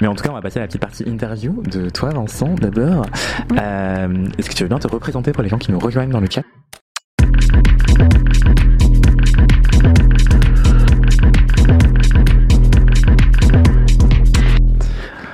Mais 0.00 0.08
en 0.08 0.14
tout 0.14 0.22
cas, 0.22 0.30
on 0.30 0.34
va 0.34 0.42
passer 0.42 0.58
à 0.58 0.62
la 0.62 0.66
petite 0.66 0.80
partie 0.80 1.04
interview 1.04 1.62
de 1.62 1.88
toi, 1.88 2.10
Vincent, 2.10 2.54
d'abord. 2.54 3.06
Euh, 3.58 4.26
Est-ce 4.38 4.50
que 4.50 4.54
tu 4.54 4.62
veux 4.62 4.68
bien 4.68 4.78
te 4.78 4.88
représenter 4.88 5.32
pour 5.32 5.42
les 5.42 5.48
gens 5.48 5.58
qui 5.58 5.72
nous 5.72 5.78
rejoignent 5.78 6.10
dans 6.10 6.20
le 6.20 6.28
chat? 6.30 6.42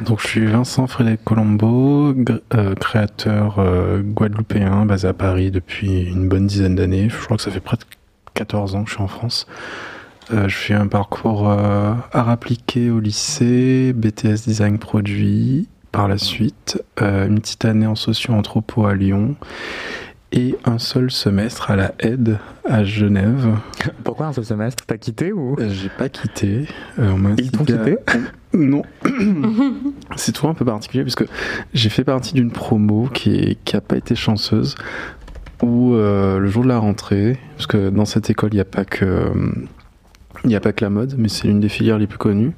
Donc 0.04 0.20
je 0.20 0.26
suis 0.26 0.46
Vincent 0.46 0.86
Frédéric 0.86 1.24
Colombo, 1.24 2.14
euh, 2.54 2.74
créateur 2.74 3.58
euh, 3.58 4.02
guadeloupéen 4.02 4.84
basé 4.84 5.08
à 5.08 5.14
Paris 5.14 5.50
depuis 5.50 6.02
une 6.02 6.28
bonne 6.28 6.46
dizaine 6.46 6.74
d'années. 6.74 7.08
Je 7.08 7.24
crois 7.24 7.36
que 7.36 7.42
ça 7.42 7.50
fait 7.50 7.60
près 7.60 7.76
de 7.76 7.84
14 8.34 8.74
ans 8.74 8.84
que 8.84 8.90
je 8.90 8.94
suis 8.94 9.02
en 9.02 9.08
France. 9.08 9.46
Euh, 10.30 10.48
je 10.48 10.56
fais 10.56 10.74
un 10.74 10.86
parcours 10.86 11.48
art 11.48 12.28
appliqué 12.28 12.90
au 12.90 13.00
lycée, 13.00 13.92
BTS 13.92 14.44
design 14.46 14.78
produit 14.78 15.68
par 15.90 16.08
la 16.08 16.16
suite, 16.16 16.82
une 17.00 17.40
petite 17.40 17.64
année 17.64 17.86
en 17.86 17.94
socio-anthropo 17.94 18.86
à 18.86 18.94
Lyon 18.94 19.36
et 20.32 20.56
un 20.64 20.78
seul 20.78 21.10
semestre 21.10 21.70
à 21.70 21.76
la 21.76 21.94
aide 21.98 22.38
à 22.64 22.84
Genève. 22.84 23.54
Pourquoi 24.04 24.26
un 24.26 24.32
seul 24.32 24.44
semestre? 24.44 24.84
T'as 24.86 24.96
quitté 24.96 25.32
ou? 25.32 25.56
J'ai 25.58 25.90
pas 25.90 26.08
quitté. 26.08 26.66
Euh, 26.98 27.34
Ils 27.38 27.50
t'ont 27.50 27.64
quitté? 27.64 27.98
Non. 28.54 28.82
C'est 30.16 30.32
toujours 30.32 30.50
un 30.50 30.54
peu 30.54 30.64
particulier 30.64 31.04
parce 31.04 31.14
que 31.14 31.24
j'ai 31.74 31.90
fait 31.90 32.04
partie 32.04 32.32
d'une 32.34 32.50
promo 32.50 33.08
qui, 33.12 33.58
qui 33.64 33.76
a 33.76 33.80
pas 33.80 33.96
été 33.96 34.14
chanceuse 34.14 34.74
où 35.62 35.94
euh, 35.94 36.38
le 36.38 36.48
jour 36.48 36.64
de 36.64 36.68
la 36.68 36.78
rentrée, 36.78 37.38
parce 37.56 37.66
que 37.66 37.90
dans 37.90 38.04
cette 38.04 38.30
école 38.30 38.50
il 38.52 38.56
n'y 38.56 38.60
a 38.60 38.64
pas 38.64 38.84
que 38.84 39.30
il 40.44 40.48
n'y 40.48 40.56
a 40.56 40.60
pas 40.60 40.72
que 40.72 40.84
la 40.84 40.90
mode, 40.90 41.14
mais 41.18 41.28
c'est 41.28 41.46
l'une 41.46 41.60
des 41.60 41.68
filières 41.68 41.98
les 41.98 42.06
plus 42.06 42.18
connues. 42.18 42.52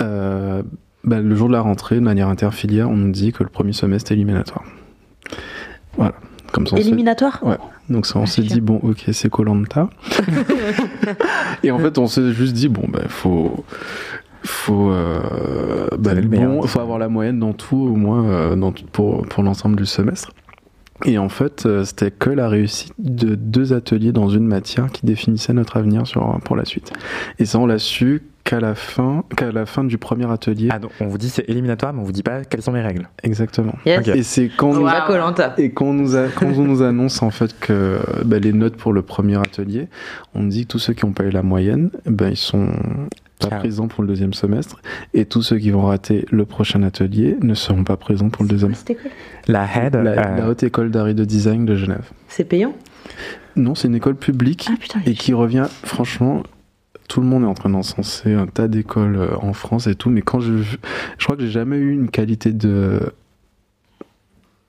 Euh, 0.00 0.62
bah, 1.04 1.20
le 1.20 1.34
jour 1.34 1.48
de 1.48 1.52
la 1.52 1.60
rentrée, 1.60 1.96
de 1.96 2.00
manière 2.00 2.28
interfilière, 2.28 2.88
on 2.88 2.96
nous 2.96 3.10
dit 3.10 3.32
que 3.32 3.42
le 3.42 3.48
premier 3.48 3.72
semestre 3.72 4.12
est 4.12 4.14
éliminatoire. 4.14 4.64
Voilà. 5.96 6.14
Comme 6.52 6.66
ça, 6.66 6.76
Éliminatoire? 6.76 7.40
Ouais. 7.42 7.56
Donc 7.88 8.06
ça, 8.06 8.18
on 8.18 8.26
s'est 8.26 8.42
dit, 8.42 8.60
bon, 8.60 8.78
ok, 8.82 9.04
c'est 9.12 9.30
Colanta. 9.30 9.88
et 11.62 11.70
en 11.70 11.78
fait, 11.78 11.98
on 11.98 12.06
s'est 12.06 12.32
juste 12.32 12.52
dit, 12.52 12.68
bon, 12.68 12.84
ben, 12.88 13.08
faut. 13.08 13.64
Faut, 14.44 14.90
euh, 14.90 15.86
bah, 15.96 16.14
bon, 16.16 16.62
faut 16.62 16.80
avoir 16.80 16.98
la 16.98 17.08
moyenne 17.08 17.38
dans 17.38 17.52
tout, 17.52 17.76
au 17.76 17.94
moins 17.94 18.24
euh, 18.24 18.56
dans 18.56 18.72
pour, 18.72 19.24
pour 19.28 19.44
l'ensemble 19.44 19.76
du 19.76 19.86
semestre. 19.86 20.32
Et 21.04 21.18
en 21.18 21.28
fait, 21.28 21.66
euh, 21.66 21.84
c'était 21.84 22.10
que 22.10 22.30
la 22.30 22.48
réussite 22.48 22.92
de 22.98 23.34
deux 23.34 23.72
ateliers 23.72 24.12
dans 24.12 24.28
une 24.28 24.46
matière 24.46 24.90
qui 24.90 25.04
définissait 25.04 25.52
notre 25.52 25.76
avenir 25.76 26.06
sur, 26.06 26.38
pour 26.44 26.56
la 26.56 26.64
suite. 26.64 26.92
Et 27.38 27.44
ça, 27.44 27.58
on 27.58 27.66
l'a 27.66 27.78
su 27.78 28.22
qu'à 28.44 28.60
la 28.60 28.74
fin, 28.74 29.24
qu'à 29.36 29.52
la 29.52 29.66
fin 29.66 29.84
du 29.84 29.98
premier 29.98 30.30
atelier. 30.30 30.68
Ah 30.70 30.78
donc 30.78 30.90
on 31.00 31.06
vous 31.06 31.18
dit 31.18 31.28
c'est 31.28 31.48
éliminatoire, 31.48 31.92
mais 31.92 32.00
on 32.00 32.04
vous 32.04 32.12
dit 32.12 32.22
pas 32.22 32.44
quelles 32.44 32.62
sont 32.62 32.72
les 32.72 32.82
règles. 32.82 33.08
Exactement. 33.22 33.74
Et 33.86 34.22
c'est 34.22 34.50
quand 34.56 34.70
on 34.70 34.74
nous 34.74 34.88
et 35.58 35.70
quand 35.70 35.92
nous 35.92 36.16
a, 36.16 36.26
quand 36.28 36.46
on 36.46 36.64
nous 36.64 36.82
annonce 36.82 37.22
en 37.22 37.30
fait 37.30 37.58
que 37.58 37.98
bah, 38.24 38.38
les 38.38 38.52
notes 38.52 38.76
pour 38.76 38.92
le 38.92 39.02
premier 39.02 39.38
atelier, 39.38 39.88
on 40.34 40.44
dit 40.44 40.66
que 40.66 40.72
tous 40.72 40.78
ceux 40.78 40.92
qui 40.92 41.04
ont 41.04 41.12
pas 41.12 41.24
eu 41.24 41.30
la 41.30 41.42
moyenne, 41.42 41.90
ben 42.06 42.30
ils 42.30 42.36
sont 42.36 42.68
pas 43.48 43.56
présents 43.56 43.88
pour 43.88 44.02
le 44.02 44.08
deuxième 44.08 44.34
semestre 44.34 44.80
et 45.14 45.24
tous 45.24 45.42
ceux 45.42 45.58
qui 45.58 45.70
vont 45.70 45.82
rater 45.82 46.26
le 46.30 46.44
prochain 46.44 46.82
atelier 46.82 47.36
ne 47.42 47.54
seront 47.54 47.84
pas 47.84 47.96
présents 47.96 48.30
pour 48.30 48.44
le 48.44 48.48
deuxième. 48.48 48.74
La 49.48 49.64
HED, 49.64 49.94
la, 49.96 50.36
la, 50.36 50.48
Haute 50.48 50.62
École 50.62 50.90
d'Art 50.90 51.08
et 51.08 51.14
de 51.14 51.24
Design 51.24 51.64
de 51.64 51.74
Genève. 51.74 52.10
C'est 52.28 52.44
payant? 52.44 52.74
Non, 53.56 53.74
c'est 53.74 53.88
une 53.88 53.94
école 53.94 54.16
publique 54.16 54.68
ah, 54.70 54.98
et 55.04 55.14
qui 55.14 55.34
revient 55.34 55.66
franchement 55.84 56.42
tout 57.08 57.20
le 57.20 57.26
monde 57.26 57.42
est 57.42 57.46
en 57.46 57.54
train 57.54 57.68
d'encenser 57.68 58.32
un 58.32 58.46
tas 58.46 58.68
d'écoles 58.68 59.16
euh, 59.16 59.36
en 59.36 59.52
France 59.52 59.86
et 59.86 59.94
tout, 59.94 60.08
mais 60.08 60.22
quand 60.22 60.40
je, 60.40 60.62
je 60.62 60.78
crois 61.24 61.36
que 61.36 61.42
j'ai 61.42 61.50
jamais 61.50 61.76
eu 61.76 61.92
une 61.92 62.08
qualité 62.08 62.52
de 62.52 63.00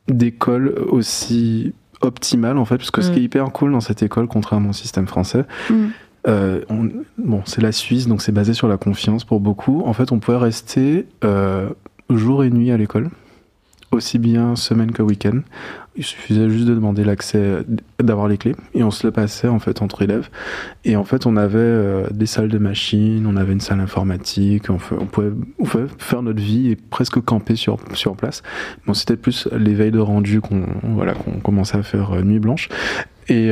d'école 0.10 0.76
aussi 0.90 1.74
optimale 2.02 2.58
en 2.58 2.66
fait, 2.66 2.76
parce 2.76 2.92
que 2.92 3.02
ce 3.02 3.12
qui 3.12 3.20
est 3.20 3.22
mm. 3.22 3.26
hyper 3.26 3.52
cool 3.54 3.72
dans 3.72 3.80
cette 3.80 4.04
école, 4.04 4.28
contrairement 4.28 4.72
au 4.72 4.74
système 4.74 5.08
français, 5.08 5.46
mm. 5.70 5.88
Euh, 6.28 6.62
bon, 7.18 7.42
c'est 7.46 7.62
la 7.62 7.72
Suisse, 7.72 8.08
donc 8.08 8.22
c'est 8.22 8.32
basé 8.32 8.54
sur 8.54 8.68
la 8.68 8.78
confiance 8.78 9.26
pour 9.26 9.40
beaucoup. 9.40 9.84
En 9.86 9.94
fait, 9.94 10.12
on 10.12 10.20
pouvait 10.20 10.38
rester 10.38 11.06
euh, 11.24 11.70
jour 12.10 12.44
et 12.44 12.50
nuit 12.50 12.72
à 12.72 12.78
l'école 12.78 13.10
aussi 13.92 14.18
bien 14.18 14.56
semaine 14.56 14.92
que 14.92 15.04
week-end. 15.04 15.42
Il 15.96 16.04
suffisait 16.04 16.50
juste 16.50 16.66
de 16.66 16.74
demander 16.74 17.04
l'accès, 17.04 17.60
d'avoir 18.00 18.28
les 18.28 18.40
clés, 18.40 18.56
et 18.74 18.84
on 18.84 18.90
se 18.90 19.06
le 19.06 19.12
passait 19.12 19.48
en 19.48 19.60
fait 19.60 19.84
entre 19.84 20.02
élèves. 20.02 20.30
Et 20.86 20.96
en 20.96 21.04
fait, 21.04 21.28
on 21.28 21.38
avait 21.38 21.60
euh, 21.60 22.08
des 22.10 22.26
salles 22.26 22.48
de 22.48 22.58
machines, 22.58 23.28
on 23.28 23.36
avait 23.36 23.54
une 23.54 23.60
salle 23.60 23.80
informatique, 23.80 24.72
on, 24.72 24.78
pouvait, 25.06 25.32
faire 26.00 26.24
notre 26.24 26.42
vie 26.42 26.72
et 26.72 26.76
presque 26.76 27.22
camper 27.22 27.56
sur, 27.56 27.78
place. 28.18 28.42
Bon, 28.88 28.96
c'était 28.96 29.18
plus 29.18 29.48
l'éveil 29.56 29.92
de 29.92 30.00
rendu 30.00 30.42
qu'on 30.42 30.66
voilà, 30.82 31.14
qu'on 31.14 31.40
commençait 31.40 31.78
à 31.78 31.84
faire 31.84 32.24
nuit 32.24 32.40
blanche. 32.40 32.70
Et 33.30 33.52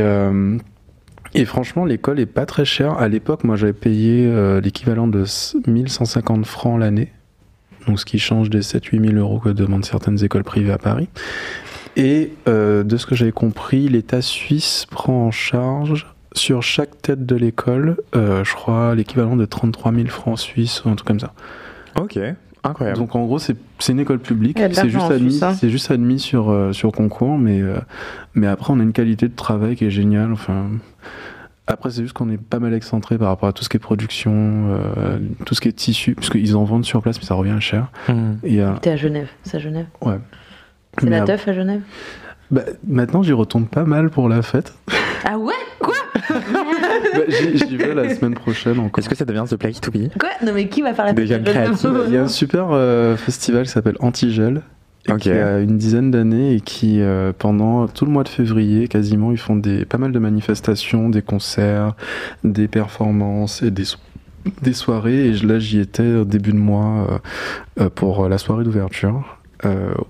et 1.34 1.46
franchement, 1.46 1.86
l'école 1.86 2.20
est 2.20 2.26
pas 2.26 2.46
très 2.46 2.66
chère. 2.66 2.98
À 2.98 3.08
l'époque, 3.08 3.44
moi, 3.44 3.56
j'avais 3.56 3.74
payé 3.74 4.30
l'équivalent 4.62 5.08
de 5.08 5.26
1150 5.68 6.46
francs 6.46 6.80
l'année 6.80 7.12
donc 7.88 8.00
ce 8.00 8.06
qui 8.06 8.20
change 8.20 8.50
des 8.50 8.62
7-8 8.62 9.10
000 9.10 9.16
euros 9.18 9.40
que 9.40 9.50
demandent 9.50 9.86
certaines 9.86 10.24
écoles 10.24 10.44
privées 10.44 10.72
à 10.72 10.78
Paris. 10.78 11.10
Et 11.96 12.32
euh, 12.48 12.84
de 12.84 12.98
ce 12.98 13.06
que 13.06 13.16
j'avais 13.16 13.32
compris, 13.32 13.90
l'État 13.90 14.22
suisse 14.22 14.86
prend 14.90 15.28
en 15.28 15.32
charge 15.32 16.08
sur 16.34 16.64
chaque 16.64 17.02
tête 17.02 17.26
de 17.26 17.36
l'école, 17.36 17.98
euh, 18.16 18.44
je 18.46 18.54
crois, 18.54 18.96
l'équivalent 18.96 19.36
de 19.36 19.46
33 19.46 19.94
000 19.94 20.08
francs 20.08 20.40
suisses 20.40 20.86
ou 20.86 20.90
un 20.90 20.96
truc 20.96 21.08
comme 21.08 21.20
ça. 21.20 21.34
Ok, 22.00 22.18
incroyable. 22.64 23.00
Donc 23.00 23.16
en 23.16 23.26
gros, 23.26 23.40
c'est 23.40 23.56
une 23.90 24.00
école 24.00 24.20
publique, 24.20 24.58
c'est 24.74 24.90
juste, 24.90 25.12
admis, 25.12 25.40
hein. 25.44 25.56
juste 25.64 25.92
admis 25.92 26.20
sur, 26.20 26.50
euh, 26.50 26.74
sur 26.74 26.92
concours, 26.92 27.38
mais, 27.38 27.62
mais 28.34 28.48
après 28.48 28.74
on 28.74 28.80
a 28.80 28.84
une 28.84 28.94
qualité 28.94 29.28
de 29.28 29.36
travail 29.36 29.76
qui 29.76 29.86
est 29.86 29.92
géniale. 29.92 30.32
Enfin, 30.32 30.70
après, 31.68 31.90
c'est 31.92 32.02
juste 32.02 32.14
qu'on 32.14 32.30
est 32.30 32.38
pas 32.42 32.60
mal 32.60 32.74
excentré 32.74 33.18
par 33.18 33.30
rapport 33.30 33.48
à 33.48 33.54
tout 33.54 33.64
ce 33.64 33.70
qui 33.70 33.78
est 33.78 33.80
production, 33.80 34.34
euh, 34.36 35.20
tout 35.46 35.56
ce 35.56 35.62
qui 35.62 35.70
est 35.70 35.74
tissu, 35.74 36.16
parce 36.16 36.30
qu'ils 36.30 36.56
en 36.58 36.64
vendent 36.64 36.86
sur 36.86 37.02
place, 37.02 37.18
mais 37.20 37.26
ça 37.26 37.36
revient 37.36 37.58
cher. 37.60 37.92
Mmh. 38.10 38.78
T'es 38.82 38.90
à 38.90 38.96
Genève, 38.98 39.30
c'est 39.44 39.58
à 39.58 39.60
Genève? 39.60 39.86
Ouais. 40.02 40.20
C'est 41.00 41.10
la 41.10 41.22
teuf 41.22 41.48
à 41.48 41.54
Genève? 41.54 41.82
Bah, 42.50 42.64
Maintenant, 42.86 43.24
j'y 43.24 43.32
retourne 43.32 43.68
pas 43.68 43.86
mal 43.86 44.10
pour 44.10 44.28
la 44.28 44.42
fête. 44.42 44.74
Ah 45.26 45.38
ouais 45.38 45.54
Quoi 45.80 45.96
bah, 46.30 47.22
J'y 47.30 47.78
vais 47.78 47.94
la 47.94 48.14
semaine 48.16 48.34
prochaine 48.34 48.80
encore. 48.80 49.00
Est-ce 49.00 49.10
que 49.10 49.16
ça 49.16 49.26
devient 49.26 49.46
The 49.50 49.56
Place 49.56 49.82
to 49.82 49.92
Be? 49.92 50.10
Quoi? 50.20 50.30
Non 50.44 50.54
mais 50.54 50.68
qui 50.68 50.82
va 50.82 50.94
faire 50.94 51.06
la 51.06 51.14
fête 51.14 51.26
Il 51.28 52.14
y 52.14 52.18
a 52.18 52.24
un 52.24 52.28
super 52.28 52.70
euh, 52.72 53.16
festival 53.18 53.66
qui 53.66 53.72
s'appelle 53.72 53.98
Antigel 54.00 54.62
qui 55.20 55.32
a 55.32 55.60
une 55.60 55.78
dizaine 55.78 56.12
d'années 56.12 56.56
et 56.56 56.62
qui, 56.62 57.02
euh, 57.02 57.34
pendant 57.38 57.88
tout 57.88 58.06
le 58.06 58.12
mois 58.12 58.24
de 58.24 58.30
février, 58.30 58.88
quasiment, 58.88 59.32
ils 59.32 59.38
font 59.38 59.56
des, 59.56 59.86
pas 59.86 59.98
mal 59.98 60.12
de 60.12 60.20
manifestations, 60.20 61.10
des 61.10 61.22
concerts, 61.22 61.96
des 62.44 62.68
performances 62.68 63.64
et 63.64 63.72
des, 63.72 63.86
des 64.62 64.74
soirées. 64.74 65.28
Et 65.28 65.34
là, 65.34 65.60
j'y 65.60 65.80
étais 65.80 66.16
au 66.16 66.26
début 66.26 66.52
de 66.52 66.58
mois 66.58 67.08
euh, 67.10 67.84
euh, 67.86 67.90
pour 67.90 68.30
la 68.30 68.38
soirée 68.38 68.64
d'ouverture 68.64 69.38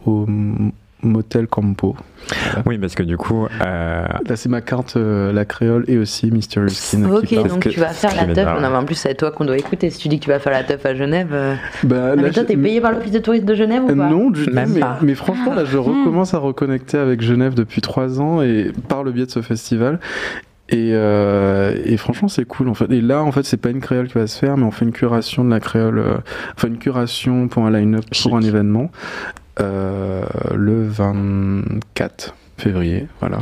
au 0.05 0.25
Motel 1.03 1.47
Campo. 1.47 1.95
Oui, 2.65 2.77
parce 2.77 2.95
que 2.95 3.03
du 3.03 3.17
coup. 3.17 3.47
Euh... 3.61 4.05
Là, 4.27 4.35
c'est 4.35 4.49
ma 4.49 4.61
carte, 4.61 4.95
euh, 4.97 5.33
la 5.33 5.45
créole 5.45 5.83
et 5.87 5.97
aussi 5.97 6.31
Mysterious 6.31 6.69
Skin. 6.69 7.03
Ok, 7.05 7.33
donc 7.47 7.67
tu 7.67 7.79
vas 7.79 7.89
faire 7.89 8.15
la 8.15 8.33
teuf. 8.33 8.61
Non, 8.61 8.73
en 8.73 8.85
plus, 8.85 8.95
c'est 8.95 9.15
toi 9.15 9.31
qu'on 9.31 9.45
doit 9.45 9.57
écouter. 9.57 9.89
Si 9.89 9.99
tu 9.99 10.07
dis 10.07 10.19
que 10.19 10.25
tu 10.25 10.29
vas 10.29 10.39
faire 10.39 10.53
la 10.53 10.63
teuf 10.63 10.85
à 10.85 10.95
Genève. 10.95 11.29
Euh... 11.31 11.55
Bah, 11.83 12.15
mais 12.15 12.31
toi, 12.31 12.43
t'es 12.43 12.57
payé 12.57 12.81
par 12.81 12.91
l'office 12.91 13.11
de 13.11 13.19
tourisme 13.19 13.45
de 13.45 13.55
Genève 13.55 13.83
ou 13.83 13.87
pas 13.87 13.93
Non, 13.93 14.29
du 14.29 14.45
tout. 14.45 14.51
Mais, 14.53 14.65
mais, 15.01 15.15
franchement, 15.15 15.53
là, 15.53 15.65
je 15.65 15.77
hmm. 15.77 15.81
recommence 15.81 16.33
à 16.33 16.37
reconnecter 16.37 16.97
avec 16.97 17.21
Genève 17.21 17.53
depuis 17.53 17.81
trois 17.81 18.21
ans 18.21 18.41
et 18.41 18.71
par 18.87 19.03
le 19.03 19.11
biais 19.11 19.25
de 19.25 19.31
ce 19.31 19.41
festival. 19.41 19.99
Et, 20.71 20.91
euh, 20.93 21.77
et, 21.83 21.97
franchement, 21.97 22.29
c'est 22.29 22.45
cool 22.45 22.69
en 22.69 22.73
fait. 22.73 22.89
Et 22.91 23.01
là, 23.01 23.21
en 23.23 23.31
fait, 23.33 23.43
c'est 23.43 23.57
pas 23.57 23.69
une 23.69 23.81
créole 23.81 24.07
qui 24.07 24.13
va 24.13 24.25
se 24.25 24.39
faire, 24.39 24.55
mais 24.55 24.63
on 24.63 24.71
fait 24.71 24.85
une 24.85 24.93
curation 24.93 25.43
de 25.43 25.49
la 25.49 25.59
créole, 25.59 25.99
euh, 25.99 26.17
enfin 26.55 26.69
une 26.69 26.77
curation 26.77 27.49
pour 27.49 27.65
un 27.65 27.71
line-up 27.71 28.05
pour 28.23 28.37
un 28.37 28.41
événement. 28.41 28.89
Euh, 29.61 30.23
le 30.53 30.87
24 30.87 32.35
février, 32.57 33.07
voilà. 33.19 33.39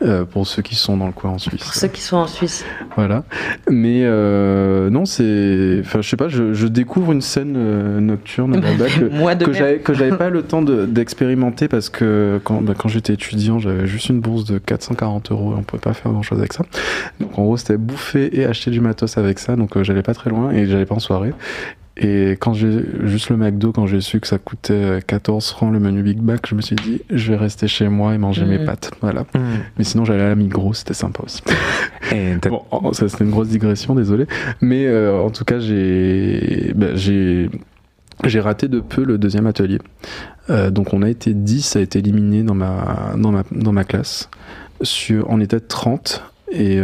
Euh, 0.00 0.24
pour 0.24 0.46
ceux 0.46 0.62
qui 0.62 0.76
sont 0.76 0.96
dans 0.96 1.06
le 1.06 1.12
coin 1.12 1.32
en 1.32 1.38
Suisse. 1.38 1.60
Pour 1.60 1.74
ceux 1.74 1.88
qui 1.88 2.00
sont 2.00 2.18
en 2.18 2.28
Suisse. 2.28 2.64
Voilà. 2.94 3.24
Mais 3.68 4.02
euh, 4.04 4.90
non, 4.90 5.04
c'est. 5.04 5.78
Enfin, 5.80 6.00
je 6.02 6.08
sais 6.08 6.16
pas, 6.16 6.28
je, 6.28 6.66
découvre 6.68 7.10
une 7.10 7.20
scène 7.20 7.98
nocturne 7.98 8.60
là-bas 8.60 8.86
que, 8.86 9.44
que 9.44 9.52
j'avais, 9.52 9.78
que 9.78 9.94
j'avais 9.94 10.16
pas 10.16 10.30
le 10.30 10.42
temps 10.42 10.62
d'expérimenter 10.62 11.66
parce 11.66 11.88
que 11.88 12.40
quand, 12.44 12.62
bah, 12.62 12.74
quand 12.78 12.88
j'étais 12.88 13.14
étudiant, 13.14 13.58
j'avais 13.58 13.88
juste 13.88 14.08
une 14.08 14.20
bourse 14.20 14.44
de 14.44 14.58
440 14.58 15.32
euros 15.32 15.54
et 15.54 15.56
on 15.58 15.62
pouvait 15.62 15.80
pas 15.80 15.94
faire 15.94 16.12
grand 16.12 16.22
chose 16.22 16.38
avec 16.38 16.52
ça. 16.52 16.64
Donc 17.18 17.36
en 17.36 17.42
gros, 17.42 17.56
c'était 17.56 17.76
bouffer 17.76 18.38
et 18.38 18.44
acheter 18.44 18.70
du 18.70 18.80
matos 18.80 19.18
avec 19.18 19.40
ça. 19.40 19.56
Donc 19.56 19.82
j'allais 19.82 20.04
pas 20.04 20.14
très 20.14 20.30
loin 20.30 20.52
et 20.52 20.66
j'allais 20.66 20.86
pas 20.86 20.94
en 20.94 21.00
soirée. 21.00 21.32
Et 22.00 22.32
quand 22.32 22.52
j'ai 22.52 22.84
juste 23.04 23.28
le 23.28 23.36
McDo, 23.36 23.72
quand 23.72 23.86
j'ai 23.86 24.00
su 24.00 24.20
que 24.20 24.28
ça 24.28 24.38
coûtait 24.38 25.00
14 25.04 25.50
francs 25.50 25.72
le 25.72 25.80
menu 25.80 26.02
Big 26.02 26.22
Mac, 26.22 26.46
je 26.46 26.54
me 26.54 26.60
suis 26.60 26.76
dit, 26.76 27.02
je 27.10 27.32
vais 27.32 27.36
rester 27.36 27.66
chez 27.66 27.88
moi 27.88 28.14
et 28.14 28.18
manger 28.18 28.44
mes 28.44 28.58
mm. 28.58 28.64
pâtes. 28.64 28.92
Voilà. 29.00 29.22
Mm. 29.34 29.40
Mais 29.76 29.84
sinon, 29.84 30.04
j'allais 30.04 30.22
à 30.22 30.28
la 30.28 30.34
Migros, 30.36 30.74
c'était 30.74 30.94
sympa 30.94 31.24
aussi. 31.24 31.42
bon, 32.48 32.92
ça 32.92 33.08
c'était 33.08 33.24
une 33.24 33.30
grosse 33.30 33.48
digression, 33.48 33.96
désolé. 33.96 34.26
Mais 34.60 34.86
euh, 34.86 35.20
en 35.20 35.30
tout 35.30 35.44
cas, 35.44 35.58
j'ai, 35.58 36.72
bah, 36.76 36.94
j'ai 36.94 37.50
j'ai 38.24 38.40
raté 38.40 38.68
de 38.68 38.80
peu 38.80 39.04
le 39.04 39.16
deuxième 39.16 39.46
atelier. 39.46 39.78
donc 40.70 40.92
on 40.92 41.02
a 41.02 41.08
été 41.08 41.34
10 41.34 41.76
a 41.76 41.80
été 41.80 42.00
éliminé 42.00 42.42
dans 42.42 42.54
ma, 42.54 43.14
dans 43.16 43.30
ma, 43.30 43.44
dans 43.52 43.72
ma 43.72 43.84
classe. 43.84 44.28
Sur, 44.82 45.26
on 45.30 45.40
était 45.40 45.60
30 45.60 46.22
et, 46.52 46.80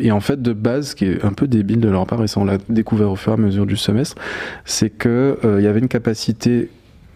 et, 0.00 0.12
en 0.12 0.20
fait, 0.20 0.42
de 0.42 0.52
base, 0.52 0.90
ce 0.90 0.94
qui 0.96 1.06
est 1.06 1.24
un 1.24 1.32
peu 1.32 1.46
débile 1.46 1.80
de 1.80 1.88
leur 1.88 2.06
part, 2.06 2.22
et 2.22 2.26
ça 2.26 2.40
on 2.40 2.44
l'a 2.44 2.58
découvert 2.68 3.10
au 3.10 3.16
fur 3.16 3.32
et 3.32 3.34
à 3.34 3.38
mesure 3.38 3.66
du 3.66 3.76
semestre, 3.76 4.16
c'est 4.64 4.90
qu'il 4.90 5.36
il 5.44 5.62
y 5.62 5.66
avait 5.66 5.80
une 5.80 5.88
capacité 5.88 6.70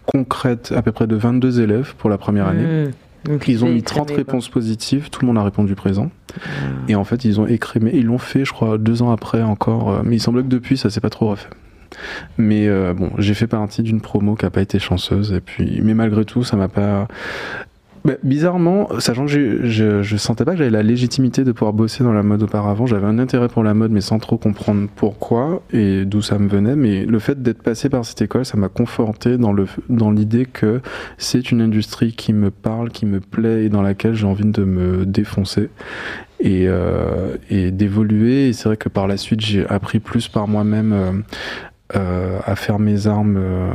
concrète 0.05 0.73
à 0.75 0.81
peu 0.81 0.91
près 0.91 1.07
de 1.07 1.15
22 1.15 1.61
élèves 1.61 1.95
pour 1.97 2.09
la 2.09 2.17
première 2.17 2.47
année. 2.47 2.87
Mmh. 2.87 2.91
Donc 3.25 3.47
ils 3.47 3.63
ont 3.63 3.69
eu 3.69 3.83
30 3.83 4.11
réponses 4.11 4.49
positives, 4.49 5.09
tout 5.09 5.21
le 5.21 5.27
monde 5.27 5.37
a 5.37 5.43
répondu 5.43 5.75
présent. 5.75 6.05
Mmh. 6.05 6.89
Et 6.89 6.95
en 6.95 7.03
fait, 7.03 7.23
ils 7.23 7.39
ont 7.39 7.47
écrémé, 7.47 7.91
ils 7.93 8.05
l'ont 8.05 8.17
fait, 8.17 8.45
je 8.45 8.51
crois, 8.51 8.77
deux 8.77 9.01
ans 9.01 9.11
après 9.11 9.43
encore. 9.43 9.91
Euh, 9.91 10.01
mais 10.03 10.15
il 10.17 10.19
semble 10.19 10.43
que 10.43 10.47
depuis, 10.47 10.77
ça 10.77 10.89
s'est 10.89 11.01
pas 11.01 11.09
trop 11.09 11.29
refait. 11.29 11.49
Mais 12.37 12.67
euh, 12.67 12.93
bon, 12.93 13.11
j'ai 13.17 13.33
fait 13.33 13.47
partie 13.47 13.83
d'une 13.83 14.01
promo 14.01 14.35
qui 14.35 14.45
a 14.45 14.49
pas 14.49 14.61
été 14.61 14.79
chanceuse. 14.79 15.33
Et 15.33 15.41
puis, 15.41 15.81
mais 15.83 15.93
malgré 15.93 16.25
tout, 16.25 16.43
ça 16.43 16.57
m'a 16.57 16.69
pas 16.69 17.07
bah, 18.03 18.13
bizarrement, 18.23 18.89
sachant 18.99 19.25
que 19.25 19.31
je, 19.31 20.01
je 20.01 20.17
sentais 20.17 20.43
pas 20.43 20.51
que 20.51 20.57
j'avais 20.57 20.69
la 20.69 20.83
légitimité 20.83 21.43
de 21.43 21.51
pouvoir 21.51 21.73
bosser 21.73 22.03
dans 22.03 22.13
la 22.13 22.23
mode 22.23 22.43
auparavant, 22.43 22.85
j'avais 22.85 23.05
un 23.05 23.19
intérêt 23.19 23.47
pour 23.47 23.63
la 23.63 23.73
mode, 23.73 23.91
mais 23.91 24.01
sans 24.01 24.19
trop 24.19 24.37
comprendre 24.37 24.87
pourquoi 24.95 25.61
et 25.71 26.05
d'où 26.05 26.21
ça 26.21 26.39
me 26.39 26.49
venait. 26.49 26.75
Mais 26.75 27.05
le 27.05 27.19
fait 27.19 27.41
d'être 27.41 27.61
passé 27.61 27.89
par 27.89 28.03
cette 28.03 28.21
école, 28.21 28.45
ça 28.45 28.57
m'a 28.57 28.69
conforté 28.69 29.37
dans 29.37 29.53
le 29.53 29.67
dans 29.89 30.11
l'idée 30.11 30.45
que 30.45 30.81
c'est 31.17 31.51
une 31.51 31.61
industrie 31.61 32.13
qui 32.13 32.33
me 32.33 32.49
parle, 32.49 32.89
qui 32.89 33.05
me 33.05 33.19
plaît 33.19 33.65
et 33.65 33.69
dans 33.69 33.81
laquelle 33.81 34.15
j'ai 34.15 34.27
envie 34.27 34.45
de 34.45 34.63
me 34.63 35.05
défoncer 35.05 35.69
et, 36.39 36.67
euh, 36.67 37.35
et 37.49 37.71
d'évoluer. 37.71 38.49
Et 38.49 38.53
c'est 38.53 38.67
vrai 38.67 38.77
que 38.77 38.89
par 38.89 39.07
la 39.07 39.17
suite, 39.17 39.41
j'ai 39.41 39.67
appris 39.67 39.99
plus 39.99 40.27
par 40.27 40.47
moi-même. 40.47 40.93
Euh, 40.93 41.11
euh, 41.95 42.39
à 42.45 42.55
faire 42.55 42.79
mes 42.79 43.07
armes 43.07 43.35
euh, 43.37 43.69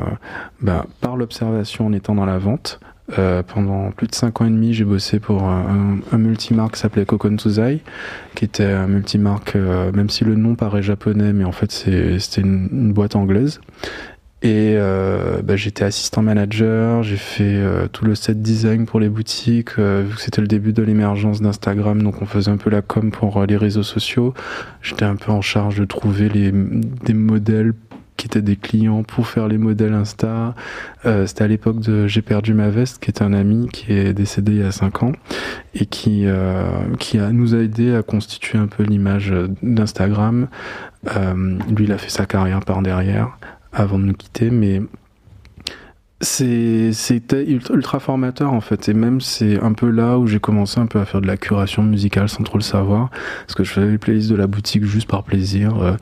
bah, 0.63 0.87
par 1.03 1.19
l'observation 1.19 1.87
en 1.87 1.93
étant 1.93 2.15
dans 2.15 2.25
la 2.25 2.39
vente, 2.39 2.81
euh, 3.19 3.43
pendant 3.43 3.93
plus 3.93 4.09
de 4.09 4.15
5 4.15 4.41
ans 4.41 4.47
et 4.47 4.51
demi, 4.51 4.75
j'ai 4.75 4.85
bossé 4.85 5.21
pour 5.21 5.45
un, 5.45 5.99
multimarque 6.13 6.75
qui 6.75 6.81
s'appelait 6.81 7.05
Kokon 7.05 7.37
Tuzai, 7.37 7.81
qui 8.35 8.45
était 8.45 8.65
un 8.65 8.89
multimarque, 8.89 9.55
euh, 9.55 9.93
même 9.93 10.11
si 10.11 10.25
le 10.25 10.35
nom 10.35 10.57
paraît 10.57 10.83
japonais, 10.83 11.33
mais 11.33 11.45
en 11.45 11.53
fait 11.53 11.71
c'était 11.71 12.41
une, 12.41 12.93
boîte 12.93 13.15
anglaise. 13.15 13.61
Et 14.43 14.75
euh, 14.77 15.41
bah, 15.43 15.57
j'étais 15.57 15.85
assistant 15.85 16.23
manager, 16.23 17.03
j'ai 17.03 17.17
fait 17.17 17.63
tout 17.93 18.05
le 18.05 18.15
set 18.15 18.43
design 18.43 18.87
pour 18.87 18.99
les 18.99 19.09
boutiques, 19.09 19.79
vu 19.79 20.15
que 20.15 20.21
c'était 20.21 20.41
le 20.41 20.49
début 20.49 20.73
de 20.73 20.83
l'émergence 20.83 21.41
d'Instagram, 21.41 22.03
donc 22.03 22.23
on 22.23 22.27
faisait 22.27 22.51
un 22.51 22.57
peu 22.57 22.71
la 22.71 22.83
com 22.83 23.13
pour 23.13 23.45
les 23.47 23.57
réseaux 23.57 23.83
sociaux. 23.85 24.35
J'étais 24.83 25.05
un 25.05 25.17
peu 25.17 25.31
en 25.31 25.43
charge 25.43 25.79
de 25.79 25.85
trouver 25.85 26.29
les, 26.29 26.51
des 26.53 27.15
modèles 27.15 27.73
qui 28.17 28.27
étaient 28.27 28.43
des 28.43 28.57
clients 28.57 29.03
pour 29.03 29.29
faire 29.29 29.49
les 29.49 29.59
modèles 29.59 29.95
Insta. 29.95 30.55
Euh, 31.05 31.27
C'était 31.27 31.45
à 31.45 31.49
l'époque 31.49 31.81
de 31.81 32.07
J'ai 32.07 32.23
perdu 32.23 32.55
ma 32.55 32.69
veste, 32.69 33.03
qui 33.03 33.11
est 33.11 33.23
un 33.23 33.33
ami 33.33 33.69
qui 33.73 33.93
est 33.93 34.13
décédé 34.13 34.53
il 34.53 34.59
y 34.59 34.63
a 34.63 34.73
5 34.73 35.03
ans 35.03 35.13
et 35.75 35.87
qui, 35.87 36.23
euh, 36.27 36.69
qui 36.99 37.19
nous 37.19 37.55
a 37.55 37.59
aidé 37.59 37.95
à 37.95 38.03
constituer 38.03 38.59
un 38.59 38.67
peu 38.67 38.83
l'image 38.83 39.33
d'Instagram. 39.63 40.49
Euh, 41.17 41.59
lui, 41.75 41.85
il 41.85 41.93
a 41.93 41.99
fait 41.99 42.11
sa 42.11 42.27
carrière 42.27 42.61
par 42.61 42.83
derrière 42.83 43.39
avant 43.73 43.99
de 43.99 44.05
nous 44.05 44.15
quitter, 44.15 44.51
mais 44.51 44.81
c'était 46.21 47.45
ultra 47.45 48.01
formateur 48.01 48.53
en 48.53 48.61
fait. 48.61 48.89
Et 48.89 48.95
même 48.95 49.21
c'est 49.21 49.61
un 49.61 49.73
peu 49.73 49.91
là 49.91 50.19
où 50.19 50.27
j'ai 50.27 50.41
commencé 50.41 50.81
un 50.81 50.87
peu 50.87 50.99
à 50.99 51.05
faire 51.05 51.21
de 51.21 51.27
la 51.27 51.37
curation 51.37 51.83
musicale 51.83 52.29
sans 52.29 52.43
trop 52.43 52.59
le 52.59 52.63
savoir. 52.63 53.11
Parce 53.47 53.55
que 53.55 53.65
je 53.65 53.73
faisais 53.73 53.91
les 53.91 53.99
playlists 53.99 54.31
de 54.31 54.37
la 54.37 54.47
boutique 54.47 54.85
juste 54.85 55.09
par 55.09 55.25
plaisir 55.25 55.77
euh, 55.83 55.93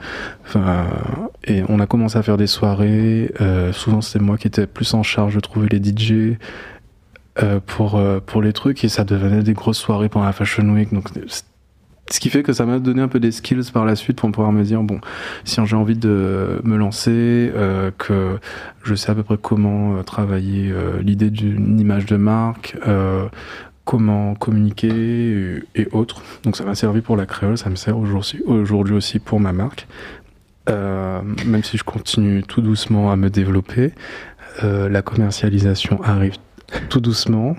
enfin 0.46 0.87
et 1.44 1.62
on 1.69 1.81
a 1.81 1.87
commencé 1.87 2.16
à 2.16 2.22
faire 2.22 2.37
des 2.37 2.46
soirées. 2.46 3.32
Euh, 3.40 3.72
souvent 3.72 4.00
c'était 4.00 4.25
moi 4.25 4.38
qui 4.38 4.46
étais 4.46 4.66
plus 4.66 4.94
en 4.94 5.02
charge 5.02 5.34
de 5.34 5.40
trouver 5.40 5.69
les 5.69 5.82
DJ 5.82 6.37
euh, 7.43 7.58
pour 7.66 7.96
euh, 7.96 8.20
pour 8.25 8.43
les 8.43 8.52
trucs. 8.52 8.84
Et 8.84 8.88
ça 8.88 9.02
devenait 9.02 9.43
des 9.43 9.55
grosses 9.55 9.78
soirées 9.78 10.08
pendant 10.08 10.26
la 10.26 10.32
Fashion 10.32 10.69
Week. 10.69 10.93
Donc 10.94 11.08
ce 12.10 12.20
qui 12.20 12.28
fait 12.28 12.42
que 12.42 12.52
ça 12.52 12.66
m'a 12.66 12.78
donné 12.78 13.00
un 13.00 13.08
peu 13.08 13.18
des 13.18 13.32
skills 13.32 13.70
par 13.72 13.84
la 13.84 13.96
suite 13.96 14.18
pour 14.20 14.30
pouvoir 14.30 14.52
me 14.52 14.62
dire 14.62 14.82
bon 14.82 15.00
si 15.44 15.60
j'ai 15.64 15.76
envie 15.76 15.96
de 15.96 16.60
me 16.62 16.76
lancer 16.76 17.10
euh, 17.54 17.90
que 17.96 18.38
je 18.82 18.94
sais 18.94 19.10
à 19.10 19.14
peu 19.14 19.22
près 19.22 19.38
comment 19.40 19.96
euh, 19.96 20.02
travailler 20.02 20.70
euh, 20.70 21.00
l'idée 21.00 21.30
d'une 21.30 21.80
image 21.80 22.06
de 22.06 22.16
marque 22.16 22.76
comment 23.86 24.34
communiquer 24.34 25.60
et, 25.74 25.88
autres. 25.92 26.22
Donc 26.42 26.56
ça 26.56 26.64
m'a 26.64 26.74
servi 26.74 27.02
pour 27.02 27.18
la 27.18 27.26
créole 27.26 27.58
ça 27.58 27.68
me 27.68 27.76
sert 27.76 27.98
aujourd'hui 27.98 28.42
aujourd'hui 28.46 28.94
aussi 28.94 29.18
pour 29.18 29.40
ma 29.40 29.52
marque. 29.52 29.86
Même 30.68 31.62
si 31.62 31.76
je 31.76 31.84
continue 31.84 32.42
tout 32.42 32.62
doucement 32.62 33.12
à 33.12 33.16
me 33.16 33.28
développer 33.28 33.92
la 34.62 35.02
commercialisation 35.02 36.02
arrive 36.02 36.36
tout 36.88 37.00
doucement. 37.00 37.56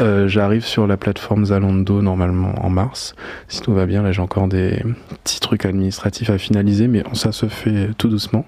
Euh, 0.00 0.28
J'arrive 0.28 0.64
sur 0.64 0.86
la 0.86 0.96
plateforme 0.96 1.46
Zalando 1.46 2.02
normalement 2.02 2.54
en 2.64 2.70
mars. 2.70 3.14
Si 3.48 3.60
tout 3.60 3.72
va 3.72 3.86
bien, 3.86 4.02
là 4.02 4.12
j'ai 4.12 4.22
encore 4.22 4.48
des 4.48 4.82
petits 5.24 5.40
trucs 5.40 5.64
administratifs 5.64 6.30
à 6.30 6.38
finaliser, 6.38 6.88
mais 6.88 7.02
ça 7.12 7.32
se 7.32 7.46
fait 7.46 7.90
tout 7.98 8.08
doucement. 8.08 8.44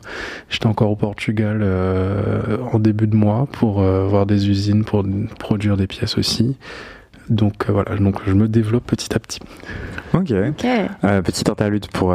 J'étais 0.49 0.67
encore 0.67 0.91
au 0.91 0.97
Portugal 0.97 1.61
euh, 1.63 2.59
en 2.73 2.79
début 2.79 3.07
de 3.07 3.17
mois 3.17 3.49
pour 3.53 3.81
euh, 3.81 4.05
voir 4.07 4.27
des 4.27 4.49
usines 4.49 4.85
pour 4.85 5.05
produire 5.39 5.77
des 5.77 5.87
pièces 5.87 6.19
aussi. 6.19 6.57
Donc 7.29 7.69
euh, 7.69 7.73
voilà, 7.73 7.97
donc 7.97 8.17
je 8.27 8.33
me 8.33 8.49
développe 8.49 8.85
petit 8.87 9.15
à 9.15 9.19
petit. 9.19 9.41
Ok. 10.15 10.31
okay. 10.31 10.87
Euh, 11.05 11.23
petite 11.23 11.49
interlude 11.51 11.87
pour 11.89 12.15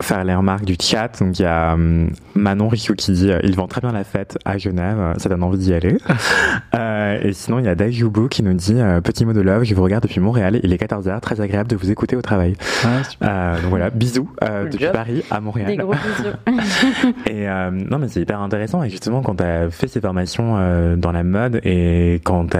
faire 0.00 0.24
les 0.24 0.34
remarques 0.34 0.64
du 0.64 0.76
chat. 0.80 1.20
Donc 1.20 1.38
il 1.38 1.42
y 1.42 1.46
a 1.46 1.72
um, 1.72 2.10
Manon 2.34 2.68
Rico 2.68 2.94
qui 2.94 3.12
dit 3.12 3.30
euh, 3.30 3.40
il 3.42 3.54
vend 3.56 3.66
très 3.66 3.80
bien 3.80 3.92
la 3.92 4.04
fête 4.04 4.38
à 4.44 4.58
Genève, 4.58 5.14
ça 5.18 5.28
donne 5.28 5.42
envie 5.42 5.58
d'y 5.58 5.74
aller. 5.74 5.98
euh, 6.74 7.18
et 7.22 7.32
sinon 7.32 7.58
il 7.58 7.64
y 7.64 7.68
a 7.68 7.74
Dave 7.74 7.92
qui 8.30 8.42
nous 8.42 8.54
dit 8.54 8.74
euh, 8.76 9.00
petit 9.00 9.24
mot 9.24 9.32
de 9.32 9.40
love, 9.40 9.64
je 9.64 9.74
vous 9.74 9.82
regarde 9.82 10.02
depuis 10.02 10.20
Montréal, 10.20 10.60
il 10.62 10.72
est 10.72 10.82
14h, 10.82 11.20
très 11.20 11.40
agréable 11.40 11.68
de 11.68 11.76
vous 11.76 11.90
écouter 11.90 12.16
au 12.16 12.22
travail. 12.22 12.54
Ah, 12.84 13.02
euh, 13.22 13.60
donc 13.60 13.70
voilà, 13.70 13.90
bisous 13.90 14.28
euh, 14.42 14.62
cool 14.62 14.70
depuis 14.70 14.84
job. 14.84 14.92
Paris 14.92 15.24
à 15.30 15.40
Montréal. 15.40 15.68
Des 15.68 15.76
gros 15.76 15.92
bisous. 15.92 17.12
et 17.26 17.46
non 17.46 17.98
mais 17.98 18.08
c'est 18.08 18.20
hyper 18.20 18.40
intéressant 18.40 18.82
et 18.82 18.90
justement 18.90 19.22
quand 19.22 19.36
tu 19.36 19.44
as 19.44 19.70
fait 19.70 19.88
ces 19.88 20.00
formations 20.00 20.96
dans 20.96 21.12
la 21.12 21.22
mode 21.22 21.60
et 21.64 22.20
quand 22.24 22.46
tu 22.46 22.56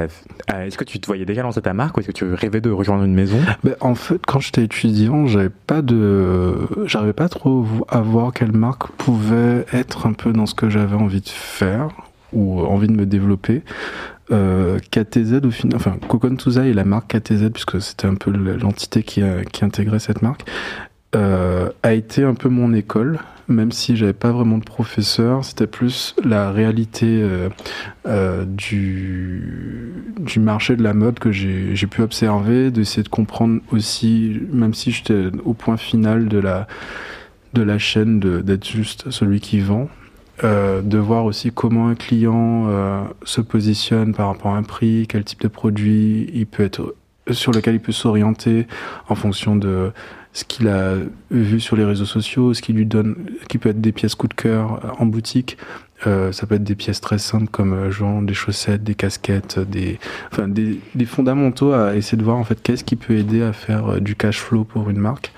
est-ce 0.48 0.78
que 0.78 0.84
tu 0.84 1.00
te 1.00 1.06
voyais 1.06 1.25
déjà 1.25 1.43
lancer 1.43 1.60
ta 1.60 1.72
marque 1.72 1.96
ou 1.96 2.00
est-ce 2.00 2.08
que 2.08 2.12
tu 2.12 2.32
rêvais 2.32 2.60
de 2.60 2.70
rejoindre 2.70 3.04
une 3.04 3.14
maison? 3.14 3.38
Ben, 3.64 3.75
En 3.81 3.94
fait 3.94 4.20
quand 4.26 4.40
j'étais 4.40 4.64
étudiant 4.64 5.26
j'avais 5.26 5.50
pas 5.50 5.82
de 5.82 6.54
j'arrivais 6.84 7.12
pas 7.12 7.28
trop 7.28 7.66
à 7.88 8.00
voir 8.00 8.32
quelle 8.32 8.52
marque 8.52 8.90
pouvait 8.93 9.66
être 9.72 10.06
un 10.06 10.12
peu 10.12 10.32
dans 10.32 10.46
ce 10.46 10.54
que 10.54 10.70
j'avais 10.70 10.96
envie 10.96 11.20
de 11.20 11.28
faire 11.28 11.88
ou 12.32 12.60
envie 12.60 12.88
de 12.88 12.93
me 12.93 13.06
développer. 13.06 13.62
Euh, 14.32 14.81
KTZ 14.91 15.44
au 15.44 15.53
final, 15.53 15.76
enfin 15.76 15.96
Kokon 16.08 16.34
Tuzai 16.34 16.70
et 16.70 16.74
la 16.74 16.84
marque 16.84 17.17
KTZ 17.17 17.50
puisque 17.50 17.81
c'était 17.81 18.08
un 18.08 18.17
peu 18.17 18.32
l'entité 18.32 19.05
qui, 19.05 19.22
qui 19.53 19.65
intégrait 19.65 20.00
cette 20.00 20.20
marque 20.20 20.44
euh, 21.15 21.70
a 21.82 21.93
été 21.93 22.24
un 22.24 22.34
peu 22.34 22.48
mon 22.48 22.74
école 22.74 23.20
même 23.48 23.72
si 23.72 23.96
j'avais 23.96 24.12
pas 24.12 24.32
vraiment 24.32 24.58
de 24.58 24.65
professeur 24.65 25.44
c'était 25.44 25.67
plus 25.67 26.15
la 26.24 26.50
réalité 26.50 27.06
euh, 27.06 27.48
euh, 28.06 28.44
du 28.44 29.93
du 30.19 30.41
marché 30.41 30.76
de 30.76 30.82
la 30.82 30.94
mode 30.94 31.19
que 31.19 31.31
j'ai 31.31 31.86
pu 31.86 32.03
observer 32.03 32.70
d'essayer 32.70 33.03
de 33.03 33.08
comprendre 33.08 33.60
aussi 33.72 34.41
même 34.53 34.74
si 34.74 34.91
j'étais 34.91 35.31
au 35.44 35.55
point 35.55 35.76
final 35.76 36.29
de 36.29 36.38
la 36.38 36.67
de 37.55 37.62
la 37.62 37.79
chaîne 37.79 38.20
d'être 38.20 38.67
juste 38.67 39.10
celui 39.10 39.41
qui 39.41 39.60
vend 39.60 39.88
euh, 40.44 40.82
de 40.82 40.98
voir 40.98 41.24
aussi 41.24 41.50
comment 41.50 41.88
un 41.88 41.94
client 41.94 42.69
se 43.24 43.41
positionne 43.41 44.12
par 44.12 44.29
rapport 44.29 44.53
à 44.53 44.56
un 44.56 44.62
prix, 44.62 45.06
quel 45.08 45.24
type 45.24 45.41
de 45.41 45.48
produit 45.48 46.31
il 46.34 46.46
peut 46.46 46.65
être 46.65 46.94
sur 47.31 47.53
lequel 47.53 47.74
il 47.74 47.81
peut 47.81 47.93
s'orienter 47.93 48.67
en 49.08 49.15
fonction 49.15 49.56
de 49.56 49.93
ce 50.36 50.44
qu'il 50.44 50.69
a 50.69 50.96
vu 51.31 51.60
sur 51.60 51.76
les 51.76 51.84
réseaux 51.84 52.05
sociaux, 52.05 52.52
ce 52.52 52.60
qui 52.60 52.74
lui 52.74 52.84
donne, 52.84 53.16
qui 53.48 53.56
peut 53.56 53.70
être 53.70 53.81
des 53.81 53.93
pièces 53.93 54.14
coup 54.14 54.28
de 54.28 54.34
cœur 54.34 54.84
euh, 54.84 54.88
en 54.98 55.06
boutique. 55.06 55.56
Euh, 56.06 56.31
ça 56.31 56.46
peut 56.46 56.56
être 56.56 56.62
des 56.62 56.74
pièces 56.74 57.00
très 57.00 57.16
simples 57.16 57.48
comme 57.50 57.72
euh, 57.72 57.90
genre 57.90 58.20
des 58.20 58.34
chaussettes, 58.34 58.84
des 58.84 58.94
casquettes, 58.94 59.58
des, 59.58 59.98
fondamentaux 61.06 61.72
à 61.72 61.96
essayer 61.96 62.19
de 62.19 62.22
voir 62.22 62.36
en 62.36 62.44
fait 62.44 62.62
qu'est-ce 62.62 62.84
qui 62.84 62.96
peut 62.96 63.14
aider 63.14 63.43
à 63.43 63.55
faire 63.55 63.98
du 63.98 64.14
cash 64.14 64.38
flow 64.38 64.64
pour 64.64 64.90
une 64.90 64.98
marque. 64.98 65.32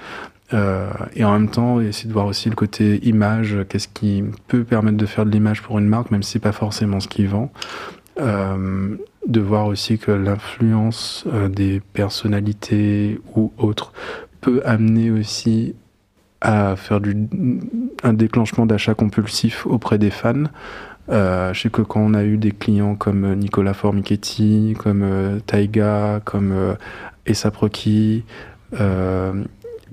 Et 1.14 1.24
en 1.24 1.32
même 1.32 1.50
temps, 1.50 1.78
essayer 1.80 2.08
de 2.08 2.14
voir 2.14 2.26
aussi 2.26 2.48
le 2.48 2.56
côté 2.56 3.06
image, 3.06 3.58
qu'est-ce 3.68 3.86
qui 3.86 4.24
peut 4.48 4.64
permettre 4.64 4.96
de 4.96 5.06
faire 5.06 5.26
de 5.26 5.30
l'image 5.30 5.62
pour 5.62 5.78
une 5.78 5.86
marque, 5.86 6.10
même 6.10 6.22
si 6.22 6.32
c'est 6.32 6.38
pas 6.38 6.52
forcément 6.52 7.00
ce 7.00 7.06
qui 7.06 7.26
vend. 7.26 7.52
De 8.16 9.40
voir 9.40 9.66
aussi 9.66 9.98
que 9.98 10.10
l'influence 10.10 11.26
des 11.50 11.82
personnalités 11.92 13.20
ou 13.36 13.52
autres 13.58 13.92
peut 14.40 14.62
amener 14.64 15.10
aussi 15.10 15.74
à 16.40 16.76
faire 16.76 17.00
du, 17.00 17.16
un 18.02 18.12
déclenchement 18.12 18.66
d'achat 18.66 18.94
compulsif 18.94 19.66
auprès 19.66 19.98
des 19.98 20.10
fans. 20.10 20.44
Euh, 21.10 21.52
je 21.54 21.62
sais 21.62 21.70
que 21.70 21.82
quand 21.82 22.00
on 22.00 22.14
a 22.14 22.22
eu 22.22 22.36
des 22.36 22.52
clients 22.52 22.94
comme 22.94 23.34
Nicolas 23.34 23.74
Formichetti, 23.74 24.76
comme 24.78 25.02
euh, 25.02 25.40
Taiga, 25.40 26.20
comme 26.24 26.52
euh, 26.52 26.74
Essa 27.24 27.50
Proki, 27.50 28.24
euh, 28.78 29.44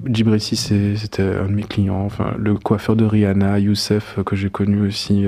c'était 0.03 1.23
un 1.23 1.45
de 1.45 1.53
mes 1.53 1.63
clients. 1.63 2.03
Enfin, 2.05 2.33
le 2.37 2.55
coiffeur 2.55 2.95
de 2.95 3.05
Rihanna, 3.05 3.59
Youssef, 3.59 4.19
que 4.25 4.35
j'ai 4.35 4.49
connu 4.49 4.85
aussi 4.85 5.25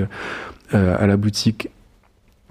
à 0.72 1.06
la 1.06 1.16
boutique, 1.16 1.70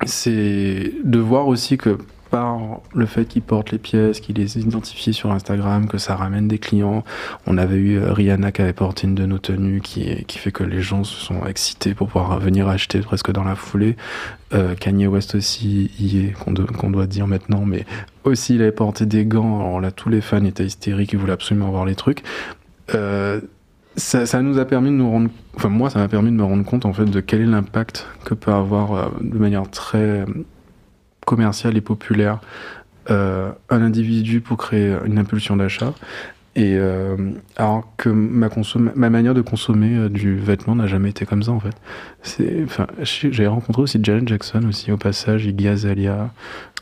c'est 0.03 0.93
de 1.03 1.19
voir 1.19 1.47
aussi 1.47 1.77
que 1.77 1.99
par 2.29 2.81
le 2.93 3.05
fait 3.05 3.25
qu'ils 3.25 3.41
portent 3.41 3.71
les 3.71 3.77
pièces, 3.77 4.19
qu'ils 4.19 4.35
les 4.35 4.57
identifient 4.59 5.13
sur 5.13 5.31
Instagram, 5.31 5.87
que 5.87 5.97
ça 5.97 6.15
ramène 6.15 6.47
des 6.47 6.59
clients. 6.59 7.03
On 7.45 7.57
avait 7.57 7.77
eu 7.77 7.97
euh, 7.97 8.13
Rihanna 8.13 8.51
qui 8.51 8.61
avait 8.61 8.73
porté 8.73 9.07
une 9.07 9.15
de 9.15 9.25
nos 9.25 9.37
tenues 9.37 9.81
qui, 9.81 10.25
qui 10.25 10.37
fait 10.37 10.51
que 10.51 10.63
les 10.63 10.81
gens 10.81 11.03
se 11.03 11.15
sont 11.15 11.45
excités 11.45 11.93
pour 11.93 12.07
pouvoir 12.07 12.39
venir 12.39 12.67
acheter 12.67 12.99
presque 12.99 13.31
dans 13.31 13.43
la 13.43 13.55
foulée. 13.55 13.95
Euh, 14.53 14.75
Kanye 14.75 15.07
West 15.07 15.35
aussi 15.35 15.91
y 15.99 16.19
est, 16.19 16.33
qu'on, 16.33 16.51
doit 16.89 17.07
dire 17.07 17.27
maintenant, 17.27 17.65
mais 17.65 17.85
aussi 18.23 18.55
il 18.55 18.61
avait 18.61 18.71
porté 18.71 19.05
des 19.05 19.25
gants. 19.25 19.59
Alors 19.59 19.81
là, 19.81 19.91
tous 19.91 20.09
les 20.09 20.21
fans 20.21 20.43
étaient 20.43 20.65
hystériques, 20.65 21.13
ils 21.13 21.19
voulaient 21.19 21.33
absolument 21.33 21.69
voir 21.69 21.85
les 21.85 21.95
trucs. 21.95 22.23
Euh, 22.93 23.41
ça, 23.95 24.41
nous 24.41 24.59
a 24.59 24.65
permis 24.65 24.89
de 24.89 24.95
nous 24.95 25.09
rendre, 25.09 25.29
enfin 25.55 25.69
moi, 25.69 25.89
ça 25.89 25.99
m'a 25.99 26.07
permis 26.07 26.29
de 26.29 26.35
me 26.35 26.43
rendre 26.43 26.63
compte 26.63 26.85
en 26.85 26.93
fait 26.93 27.05
de 27.05 27.19
quel 27.19 27.41
est 27.41 27.45
l'impact 27.45 28.05
que 28.25 28.35
peut 28.35 28.53
avoir 28.53 29.11
de 29.19 29.37
manière 29.39 29.67
très 29.71 30.23
commercial 31.27 31.75
et 31.75 31.81
populaire 31.81 32.39
euh, 33.11 33.51
un 33.69 33.81
individu 33.81 34.41
pour 34.41 34.57
créer 34.57 34.95
une 35.05 35.19
impulsion 35.19 35.57
d'achat. 35.57 35.93
Et 36.57 36.75
euh, 36.75 37.15
alors 37.55 37.93
que 37.97 38.09
ma, 38.09 38.49
ma 38.95 39.09
manière 39.11 39.35
de 39.35 39.41
consommer 39.41 39.95
euh, 39.95 40.09
du 40.09 40.35
vêtement 40.37 40.75
n'a 40.75 40.87
jamais 40.87 41.11
été 41.11 41.23
comme 41.23 41.43
ça 41.43 41.51
en 41.51 41.59
fait. 41.59 41.75
J'ai 43.03 43.45
rencontré 43.45 43.83
aussi 43.83 43.99
Janet 44.01 44.27
Jackson 44.27 44.63
aussi 44.67 44.91
au 44.91 44.97
passage, 44.97 45.45
Iggy 45.45 45.67
Azalea, 45.67 46.31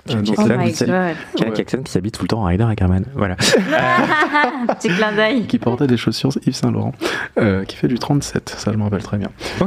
Janet 0.07 1.55
Jackson, 1.55 1.81
qui 1.83 1.91
s'habille 1.91 2.11
tout 2.11 2.21
le 2.21 2.27
temps 2.27 2.41
en 2.41 2.45
Rider 2.45 2.67
et 2.71 2.75
Carmen. 2.75 3.05
Voilà. 3.15 3.35
Petit 4.67 4.89
clin 4.89 5.13
d'œil. 5.13 5.47
Qui 5.47 5.57
portait 5.57 5.87
des 5.87 5.97
chaussures 5.97 6.31
Yves 6.45 6.53
Saint 6.53 6.71
Laurent. 6.71 6.93
Euh, 7.39 7.63
qui 7.63 7.75
fait 7.75 7.87
du 7.87 7.97
37, 7.97 8.55
ça 8.57 8.71
je 8.71 8.77
me 8.77 8.83
rappelle 8.83 9.01
très 9.01 9.17
bien. 9.17 9.29
Oh 9.61 9.65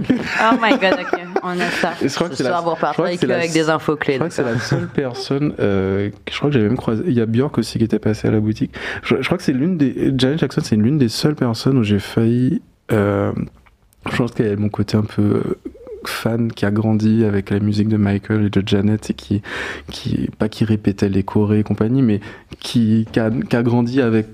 my 0.62 0.70
god, 0.78 0.96
ok, 1.00 1.20
on 1.42 1.58
a 1.58 1.70
ça. 1.70 1.92
je 2.00 2.14
crois 2.14 2.28
que 2.28 2.36
c'est 2.36 2.44
la... 2.44 2.58
avec, 2.58 3.24
avec 3.24 3.52
des 3.52 3.68
infos 3.68 3.96
clés. 3.96 4.14
Je 4.14 4.18
crois 4.18 4.28
que 4.28 4.34
c'est 4.34 4.44
la 4.44 4.58
seule 4.58 4.88
personne. 4.88 5.54
Euh, 5.58 6.10
je 6.30 6.36
crois 6.36 6.50
que 6.50 6.54
j'avais 6.54 6.68
même 6.68 6.76
croisé. 6.76 7.02
Il 7.06 7.12
y 7.12 7.20
a 7.20 7.26
Björk 7.26 7.58
aussi 7.58 7.78
qui 7.78 7.84
était 7.84 7.98
passé 7.98 8.28
à 8.28 8.30
la 8.30 8.40
boutique. 8.40 8.74
Je, 9.02 9.16
je 9.20 9.26
crois 9.26 9.38
que 9.38 9.44
c'est 9.44 9.52
l'une 9.52 9.76
des. 9.76 10.12
Janet 10.16 10.38
Jackson, 10.38 10.60
c'est 10.64 10.76
l'une 10.76 10.98
des 10.98 11.08
seules 11.08 11.34
personnes 11.34 11.78
où 11.78 11.82
j'ai 11.82 11.98
failli. 11.98 12.62
Euh, 12.92 13.32
je 14.10 14.16
pense 14.16 14.32
qu'elle 14.32 14.52
a 14.52 14.56
mon 14.56 14.68
côté 14.68 14.96
un 14.96 15.02
peu 15.02 15.42
fan 16.04 16.52
qui 16.52 16.64
a 16.64 16.70
grandi 16.70 17.24
avec 17.24 17.50
la 17.50 17.60
musique 17.60 17.88
de 17.88 17.96
Michael 17.96 18.46
et 18.46 18.50
de 18.50 18.62
Janet 18.66 19.10
et 19.10 19.14
qui, 19.14 19.42
qui 19.90 20.28
pas 20.38 20.48
qui 20.48 20.64
répétait 20.64 21.08
les 21.08 21.22
chorés 21.22 21.60
et 21.60 21.62
compagnie, 21.62 22.02
mais 22.02 22.20
qui, 22.60 23.06
qui, 23.12 23.20
a, 23.20 23.30
qui 23.30 23.56
a 23.56 23.62
grandi 23.62 24.00
avec 24.00 24.26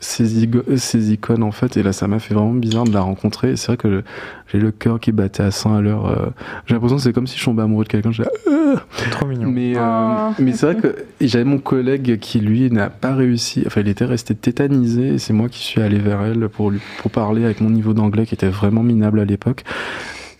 ces, 0.00 0.48
ces, 0.76 1.12
icônes 1.12 1.42
en 1.42 1.52
fait. 1.52 1.76
Et 1.76 1.82
là 1.82 1.92
ça 1.92 2.08
m'a 2.08 2.18
fait 2.18 2.34
vraiment 2.34 2.54
bizarre 2.54 2.84
de 2.84 2.92
la 2.92 3.02
rencontrer. 3.02 3.56
C'est 3.56 3.68
vrai 3.68 3.76
que 3.76 4.02
j'ai 4.48 4.58
le 4.58 4.70
cœur 4.70 4.98
qui 4.98 5.12
battait 5.12 5.42
à 5.42 5.50
100 5.50 5.76
à 5.76 5.80
l'heure 5.80 6.06
euh, 6.06 6.30
j'ai 6.66 6.74
l'impression 6.74 6.96
que 6.96 7.02
c'est 7.02 7.12
comme 7.12 7.26
si 7.26 7.38
je 7.38 7.44
tombais 7.44 7.62
amoureux 7.62 7.84
de 7.84 7.88
quelqu'un. 7.88 8.10
J'ai 8.10 8.24
euh, 8.48 8.76
trop 9.10 9.26
mignon. 9.26 9.50
Mais, 9.50 9.76
euh, 9.76 9.80
oh. 9.80 10.34
mais 10.38 10.52
c'est 10.52 10.72
vrai 10.72 10.76
que 10.76 10.96
j'avais 11.20 11.44
mon 11.44 11.58
collègue 11.58 12.18
qui 12.18 12.40
lui 12.40 12.70
n'a 12.70 12.90
pas 12.90 13.14
réussi 13.14 13.62
enfin 13.66 13.82
il 13.82 13.88
était 13.88 14.04
resté 14.04 14.34
tétanisé 14.34 15.14
et 15.14 15.18
c'est 15.18 15.32
moi 15.32 15.48
qui 15.48 15.60
suis 15.60 15.80
allé 15.80 15.98
vers 15.98 16.22
elle 16.22 16.48
pour 16.48 16.70
lui 16.70 16.80
pour 16.98 17.10
parler 17.10 17.44
avec 17.44 17.60
mon 17.60 17.70
niveau 17.70 17.92
d'anglais 17.92 18.26
qui 18.26 18.34
était 18.34 18.48
vraiment 18.48 18.82
minable 18.82 19.20
à 19.20 19.24
l'époque 19.24 19.64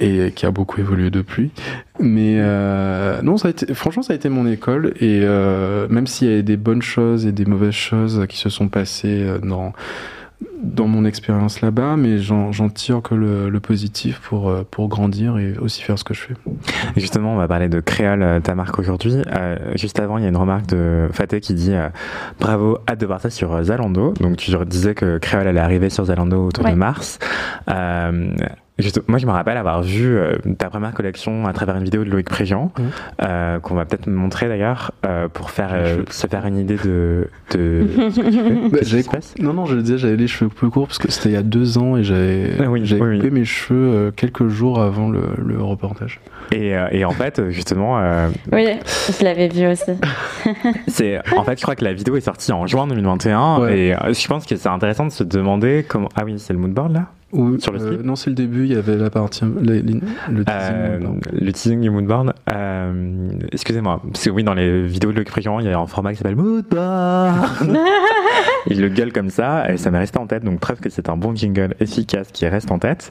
et 0.00 0.33
qui 0.33 0.47
a 0.47 0.50
beaucoup 0.50 0.80
évolué 0.80 1.11
depuis. 1.11 1.50
Mais 2.00 2.37
euh, 2.38 3.21
non, 3.23 3.37
ça 3.37 3.49
a 3.49 3.50
été, 3.50 3.73
franchement, 3.75 4.02
ça 4.02 4.14
a 4.14 4.16
été 4.16 4.28
mon 4.28 4.47
école. 4.47 4.95
Et 5.00 5.21
euh, 5.23 5.87
même 5.88 6.07
s'il 6.07 6.30
y 6.30 6.38
a 6.38 6.42
des 6.42 6.57
bonnes 6.57 6.83
choses 6.83 7.26
et 7.26 7.33
des 7.33 7.45
mauvaises 7.45 7.75
choses 7.75 8.26
qui 8.28 8.38
se 8.38 8.49
sont 8.49 8.69
passées 8.69 9.23
euh, 9.23 9.38
dans 9.38 9.73
dans 10.62 10.87
mon 10.87 11.04
expérience 11.04 11.61
là-bas, 11.61 11.97
mais 11.99 12.19
j'en 12.19 12.50
tire 12.71 13.02
que 13.02 13.14
le, 13.14 13.50
le, 13.50 13.61
positif 13.61 14.21
pour, 14.21 14.54
pour 14.71 14.88
grandir 14.88 15.37
et 15.37 15.54
aussi 15.59 15.83
faire 15.83 15.99
ce 15.99 16.04
que 16.04 16.14
je 16.14 16.21
fais. 16.21 16.35
justement, 16.97 17.35
on 17.35 17.37
va 17.37 17.47
parler 17.47 17.69
de 17.69 17.80
Créole, 17.80 18.40
ta 18.42 18.54
marque 18.54 18.78
aujourd'hui. 18.78 19.16
Euh, 19.35 19.57
juste 19.75 20.00
avant, 20.00 20.16
il 20.16 20.23
y 20.23 20.26
a 20.26 20.30
une 20.30 20.37
remarque 20.38 20.66
de 20.66 21.09
Faté 21.12 21.40
qui 21.40 21.52
dit 21.52 21.75
Bravo, 22.40 22.78
hâte 22.88 23.00
de 23.00 23.07
voir 23.07 23.21
ça 23.21 23.28
sur 23.28 23.62
Zalando. 23.62 24.14
Donc 24.21 24.38
tu 24.38 24.50
disais 24.64 24.95
que 24.95 25.19
Créole 25.19 25.47
allait 25.47 25.61
arriver 25.61 25.90
sur 25.90 26.07
Zalando 26.07 26.47
autour 26.47 26.64
de 26.64 26.73
mars 26.73 27.19
moi, 29.08 29.18
je 29.18 29.26
me 29.26 29.32
rappelle 29.32 29.56
avoir 29.56 29.82
vu 29.82 30.16
euh, 30.16 30.37
ta 30.58 30.70
première 30.70 30.92
collection 30.92 31.46
à 31.46 31.52
travers 31.52 31.76
une 31.76 31.84
vidéo 31.84 32.04
de 32.04 32.10
Loïc 32.10 32.28
Préjean, 32.28 32.72
mmh. 32.76 32.82
euh, 33.22 33.58
qu'on 33.60 33.75
va 33.75 33.84
peut-être 33.84 34.06
montrer 34.08 34.49
d'ailleurs, 34.49 34.92
euh, 35.06 35.28
pour 35.28 35.50
faire, 35.50 35.70
se 36.10 36.26
faire 36.26 36.46
une 36.46 36.58
idée 36.58 36.76
de, 36.76 37.28
de 37.52 37.87
ce 38.82 39.10
bah, 39.10 39.18
Non, 39.40 39.52
non, 39.52 39.66
je 39.66 39.76
le 39.76 39.82
disais, 39.82 39.99
j'avais 39.99 40.16
les 40.16 40.28
cheveux 40.28 40.50
peu 40.50 40.70
courts 40.70 40.87
parce 40.87 40.99
que 40.99 41.10
c'était 41.10 41.30
il 41.30 41.34
y 41.34 41.38
a 41.38 41.42
deux 41.42 41.78
ans 41.78 41.96
et 41.96 42.04
j'avais 42.04 42.52
ah 42.58 42.64
coupé 42.64 43.30
mes 43.30 43.44
cheveux 43.44 44.12
quelques 44.16 44.49
jours 44.49 44.80
avant 44.80 45.08
le, 45.08 45.22
le 45.38 45.62
reportage. 45.62 46.20
Et, 46.52 46.75
et, 46.90 47.04
en 47.04 47.12
fait, 47.12 47.50
justement. 47.50 48.00
oui, 48.52 48.66
je 49.18 49.25
l'avais 49.25 49.49
vu 49.49 49.66
aussi. 49.66 49.92
c'est, 50.88 51.20
en 51.37 51.44
fait, 51.44 51.58
je 51.58 51.62
crois 51.62 51.76
que 51.76 51.84
la 51.84 51.92
vidéo 51.92 52.16
est 52.16 52.20
sortie 52.20 52.52
en 52.52 52.66
juin 52.66 52.87
2021 52.87 53.68
et 53.68 53.94
je 54.08 54.28
pense 54.28 54.46
que 54.46 54.56
c'est 54.56 54.68
intéressant 54.68 55.06
de 55.06 55.12
se 55.12 55.25
demander 55.25 55.84
comment. 55.87 56.08
Ah 56.16 56.25
oui, 56.25 56.34
c'est 56.38 56.52
le 56.52 56.58
moodboard 56.58 56.92
là? 56.92 57.06
Sur 57.32 57.72
le 57.72 57.80
euh, 57.80 58.02
Non, 58.02 58.16
c'est 58.16 58.30
le 58.30 58.37
début, 58.37 58.64
il 58.64 58.72
y 58.72 58.76
avait 58.76 58.96
la 58.96 59.10
partie, 59.10 59.44
le 59.44 59.82
teasing. 59.82 60.02
Euh, 60.49 60.99
le 61.32 61.52
teasing 61.52 61.80
du 61.80 61.90
Moodboard. 61.90 62.34
Euh, 62.52 63.30
excusez-moi, 63.52 64.02
parce 64.12 64.25
que 64.25 64.30
oui, 64.30 64.42
dans 64.42 64.54
les 64.54 64.87
vidéos 64.87 65.10
de 65.10 65.16
Loïc 65.16 65.30
Prigent, 65.30 65.60
il 65.60 65.66
y 65.66 65.68
a 65.68 65.78
un 65.78 65.87
format 65.87 66.12
qui 66.12 66.18
s'appelle 66.18 66.37
Moodboard. 66.37 67.46
il 68.66 68.80
le 68.80 68.88
gueule 68.88 69.12
comme 69.12 69.30
ça, 69.30 69.70
et 69.70 69.76
ça 69.76 69.90
m'est 69.90 69.99
resté 69.99 70.18
en 70.18 70.26
tête, 70.26 70.44
donc 70.44 70.58
preuve 70.58 70.80
que 70.80 70.90
c'est 70.90 71.08
un 71.08 71.16
bon 71.16 71.34
jingle 71.34 71.75
efficace 71.80 72.28
qui 72.32 72.46
reste 72.49 72.70
en 72.72 72.78
tête. 72.78 73.10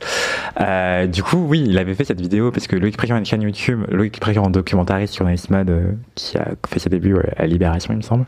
Euh, 0.60 1.08
du 1.08 1.24
coup, 1.24 1.46
oui, 1.48 1.64
il 1.66 1.78
avait 1.78 1.96
fait 1.96 2.06
cette 2.06 2.22
vidéo 2.22 2.52
parce 2.52 2.68
que 2.68 2.76
Loïc 2.76 2.98
Prigent 2.98 3.16
a 3.16 3.20
une 3.20 3.26
chaîne 3.26 3.42
YouTube, 3.42 3.84
Loïc 3.90 4.20
Prigent, 4.20 4.50
documentariste 4.50 5.14
sur 5.14 5.26
Mode, 5.50 5.98
qui 6.16 6.38
a 6.38 6.50
fait 6.68 6.80
ses 6.80 6.90
débuts 6.90 7.16
à 7.38 7.48
Libération, 7.48 7.94
il 7.94 7.98
me 7.98 8.02
semble. 8.02 8.26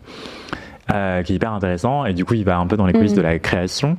Euh, 0.91 1.23
qui 1.23 1.33
est 1.33 1.35
hyper 1.35 1.53
intéressant. 1.53 2.05
Et 2.05 2.13
du 2.13 2.25
coup, 2.25 2.33
il 2.33 2.43
va 2.43 2.57
un 2.57 2.67
peu 2.67 2.77
dans 2.77 2.85
les 2.85 2.93
coulisses 2.93 3.13
de 3.13 3.21
la 3.21 3.39
création 3.39 3.97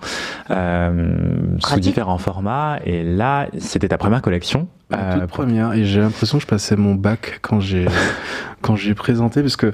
euh, 0.50 1.56
sous 1.60 1.80
différents 1.80 2.18
formats. 2.18 2.78
Et 2.84 3.02
là, 3.02 3.46
c'était 3.58 3.88
ta 3.88 3.98
première 3.98 4.22
collection. 4.22 4.68
La 4.90 5.14
toute 5.14 5.22
euh, 5.22 5.26
première. 5.26 5.72
Et 5.72 5.84
j'ai 5.84 6.00
l'impression 6.00 6.38
que 6.38 6.42
je 6.42 6.48
passais 6.48 6.76
mon 6.76 6.94
bac 6.94 7.38
quand 7.40 7.60
j'ai 7.60 7.86
quand 8.60 8.76
j'ai 8.76 8.94
présenté, 8.94 9.40
parce 9.40 9.56
que 9.56 9.72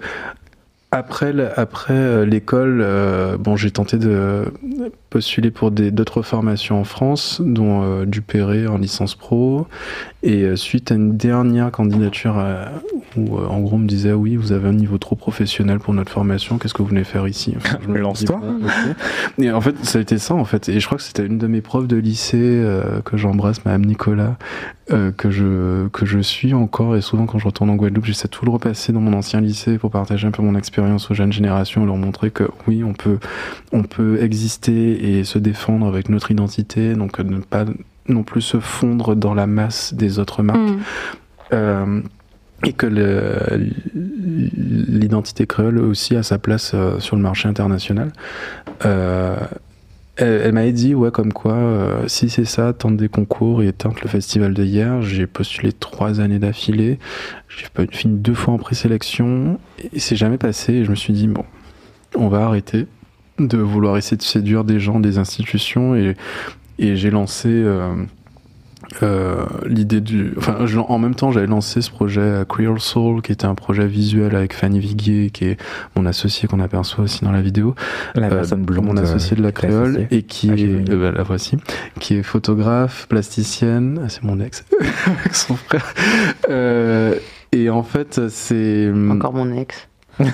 après, 0.91 1.35
après 1.57 1.93
euh, 1.93 2.25
l'école, 2.25 2.81
euh, 2.83 3.37
bon, 3.37 3.57
j'ai 3.57 3.71
tenté 3.71 3.99
de 3.99 4.51
postuler 5.11 5.51
pour 5.51 5.71
d'autres 5.71 6.23
formations 6.23 6.81
en 6.81 6.85
France, 6.85 7.43
dont 7.45 7.83
euh, 7.83 8.07
du 8.07 8.23
Perret 8.23 8.67
en 8.67 8.79
licence 8.79 9.15
pro. 9.15 9.67
Et 10.23 10.57
suite 10.57 10.91
à 10.91 10.95
une 10.95 11.17
dernière 11.17 11.71
candidature 11.71 12.45
où, 13.17 13.39
en 13.39 13.61
gros, 13.61 13.77
on 13.77 13.79
me 13.79 13.87
disait 13.87 14.13
oui, 14.13 14.35
vous 14.35 14.51
avez 14.51 14.69
un 14.69 14.73
niveau 14.73 14.99
trop 14.99 15.15
professionnel 15.15 15.79
pour 15.79 15.95
notre 15.95 16.11
formation. 16.11 16.59
Qu'est-ce 16.59 16.75
que 16.75 16.83
vous 16.83 16.89
venez 16.89 17.05
faire 17.05 17.29
ici? 17.29 17.55
Je 17.83 17.89
me 17.89 17.99
lance-toi. 17.99 18.41
Et 19.39 19.53
en 19.53 19.61
fait, 19.61 19.77
ça 19.85 19.99
a 19.99 20.03
été 20.03 20.19
ça 20.19 20.35
en 20.35 20.45
fait. 20.45 20.69
Et 20.69 20.81
je 20.81 20.87
crois 20.87 20.99
que 20.99 21.05
c'était 21.05 21.25
une 21.25 21.39
de 21.39 21.47
mes 21.47 21.61
profs 21.61 21.87
de 21.87 21.97
lycée 21.97 22.67
que 23.05 23.17
j'embrasse, 23.17 23.65
Madame 23.65 23.85
Nicolas, 23.85 24.37
que 25.17 25.31
je 25.31 25.89
que 25.89 26.07
je 26.07 26.19
suis 26.19 26.55
encore. 26.55 26.97
Et 26.97 27.01
souvent, 27.01 27.27
quand 27.27 27.39
je 27.39 27.47
retourne 27.47 27.71
en 27.71 27.77
Guadeloupe, 27.77 28.05
j'essaie 28.05 28.29
de 28.29 28.33
tout 28.33 28.45
le 28.45 28.51
repasser 28.51 28.93
dans 28.93 29.01
mon 29.01 29.13
ancien 29.13 29.41
lycée 29.41 29.79
pour 29.79 29.91
partager 29.91 30.27
un 30.27 30.31
peu 30.31 30.43
mon 30.43 30.55
expérience 30.55 31.11
aux 31.11 31.15
jeunes 31.15 31.33
générations, 31.33 31.85
leur 31.85 31.97
montrer 31.97 32.31
que 32.31 32.45
oui, 32.67 32.83
on 32.83 32.95
peut, 32.95 33.19
on 33.73 33.83
peut 33.83 34.23
exister 34.23 35.19
et 35.19 35.25
se 35.25 35.39
défendre 35.39 35.87
avec 35.87 36.09
notre 36.09 36.31
identité, 36.31 36.95
donc 36.95 37.19
ne 37.19 37.39
pas 37.39 37.65
non 38.09 38.23
plus 38.23 38.41
se 38.41 38.61
fondre 38.61 39.15
dans 39.15 39.35
la 39.35 39.47
masse 39.47 39.95
des 39.95 40.19
autres 40.19 40.43
marques. 40.43 40.59
Mm. 40.59 40.79
Euh, 41.53 42.01
et 42.65 42.73
que 42.73 42.87
l'identité 43.95 45.47
créole 45.47 45.79
aussi 45.79 46.17
a 46.17 46.25
sa 46.25 46.39
place 46.39 46.73
euh, 46.75 46.99
sur 46.99 47.15
le 47.15 47.23
marché 47.23 47.49
international. 47.49 48.13
Euh, 48.85 49.37
elle, 50.19 50.53
m'avait 50.53 50.73
dit, 50.73 50.95
ouais, 50.95 51.11
comme 51.11 51.33
quoi, 51.33 51.55
euh, 51.55 52.09
si 52.09 52.29
c'est 52.29 52.45
ça, 52.45 52.73
tente 52.73 52.97
des 52.97 53.09
concours 53.09 53.63
et 53.63 53.73
tente 53.73 54.03
le 54.03 54.09
festival 54.09 54.53
de 54.53 54.65
hier. 54.65 55.01
J'ai 55.03 55.27
postulé 55.27 55.73
trois 55.73 56.21
années 56.21 56.39
d'affilée. 56.39 56.99
J'ai 57.49 57.67
fini 57.93 58.19
deux 58.19 58.35
fois 58.35 58.55
en 58.55 58.59
présélection 58.59 59.59
et 59.93 60.01
c'est 60.01 60.17
jamais 60.17 60.39
passé. 60.39 60.75
Et 60.75 60.85
je 60.85 60.91
me 60.91 60.97
suis 60.97 61.13
dit, 61.13 61.29
bon, 61.29 61.45
on 62.17 62.29
va 62.29 62.45
arrêter 62.45 62.87
de 63.39 63.59
vouloir 63.59 63.97
essayer 63.97 64.17
de 64.17 64.23
séduire 64.23 64.65
des 64.65 64.81
gens, 64.81 64.99
des 64.99 65.19
institutions 65.19 65.95
et, 65.95 66.17
et 66.79 66.97
j'ai 66.97 67.11
lancé. 67.11 67.49
Euh, 67.49 67.95
euh, 69.03 69.45
l'idée 69.67 70.01
du 70.01 70.33
enfin 70.39 70.59
en 70.89 70.99
même 70.99 71.15
temps 71.15 71.31
j'avais 71.31 71.47
lancé 71.47 71.83
ce 71.83 71.91
projet 71.91 72.45
Creole 72.49 72.81
Soul 72.81 73.23
qui 73.23 73.33
était 73.33 73.45
un 73.45 73.55
projet 73.55 73.87
visuel 73.87 74.35
avec 74.35 74.55
Fanny 74.55 74.81
Viguier 74.81 75.31
qui 75.31 75.45
est 75.45 75.57
mon 75.95 76.07
associé 76.07 76.49
qu'on 76.49 76.61
aperçoit 76.61 77.05
aussi 77.05 77.25
dans 77.25 77.33
la 77.33 77.43
vidéo. 77.43 77.75
La 78.15 78.29
euh, 78.29 78.45
blonde 78.57 78.87
mon 78.87 78.97
associé 78.97 79.37
de 79.37 79.43
la 79.43 79.53
créole 79.53 80.07
et 80.11 80.23
qui 80.23 80.51
ah, 80.51 80.55
est 80.55 80.91
euh, 80.91 81.11
bah, 81.11 81.17
la 81.17 81.23
voici 81.23 81.59
qui 82.01 82.15
est 82.15 82.23
photographe 82.23 83.07
plasticienne. 83.09 84.01
Ah, 84.05 84.09
c'est 84.09 84.23
mon 84.23 84.41
ex. 84.41 84.65
Avec 85.07 85.35
son 85.35 85.57
frère. 85.57 85.95
Euh, 86.49 87.15
et 87.53 87.71
en 87.71 87.83
fait 87.83 88.29
c'est 88.29 88.91
encore 89.11 89.35
mon 89.35 89.53
ex. 89.53 89.89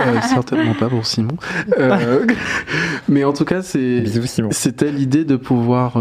Euh, 0.00 0.20
certainement 0.22 0.74
pas 0.74 0.88
pour 0.88 1.06
Simon. 1.06 1.36
Euh, 1.78 2.24
mais 3.08 3.24
en 3.24 3.32
tout 3.32 3.44
cas, 3.44 3.62
c'est 3.62 4.04
c'était 4.50 4.90
l'idée 4.90 5.24
de 5.24 5.36
pouvoir 5.36 5.94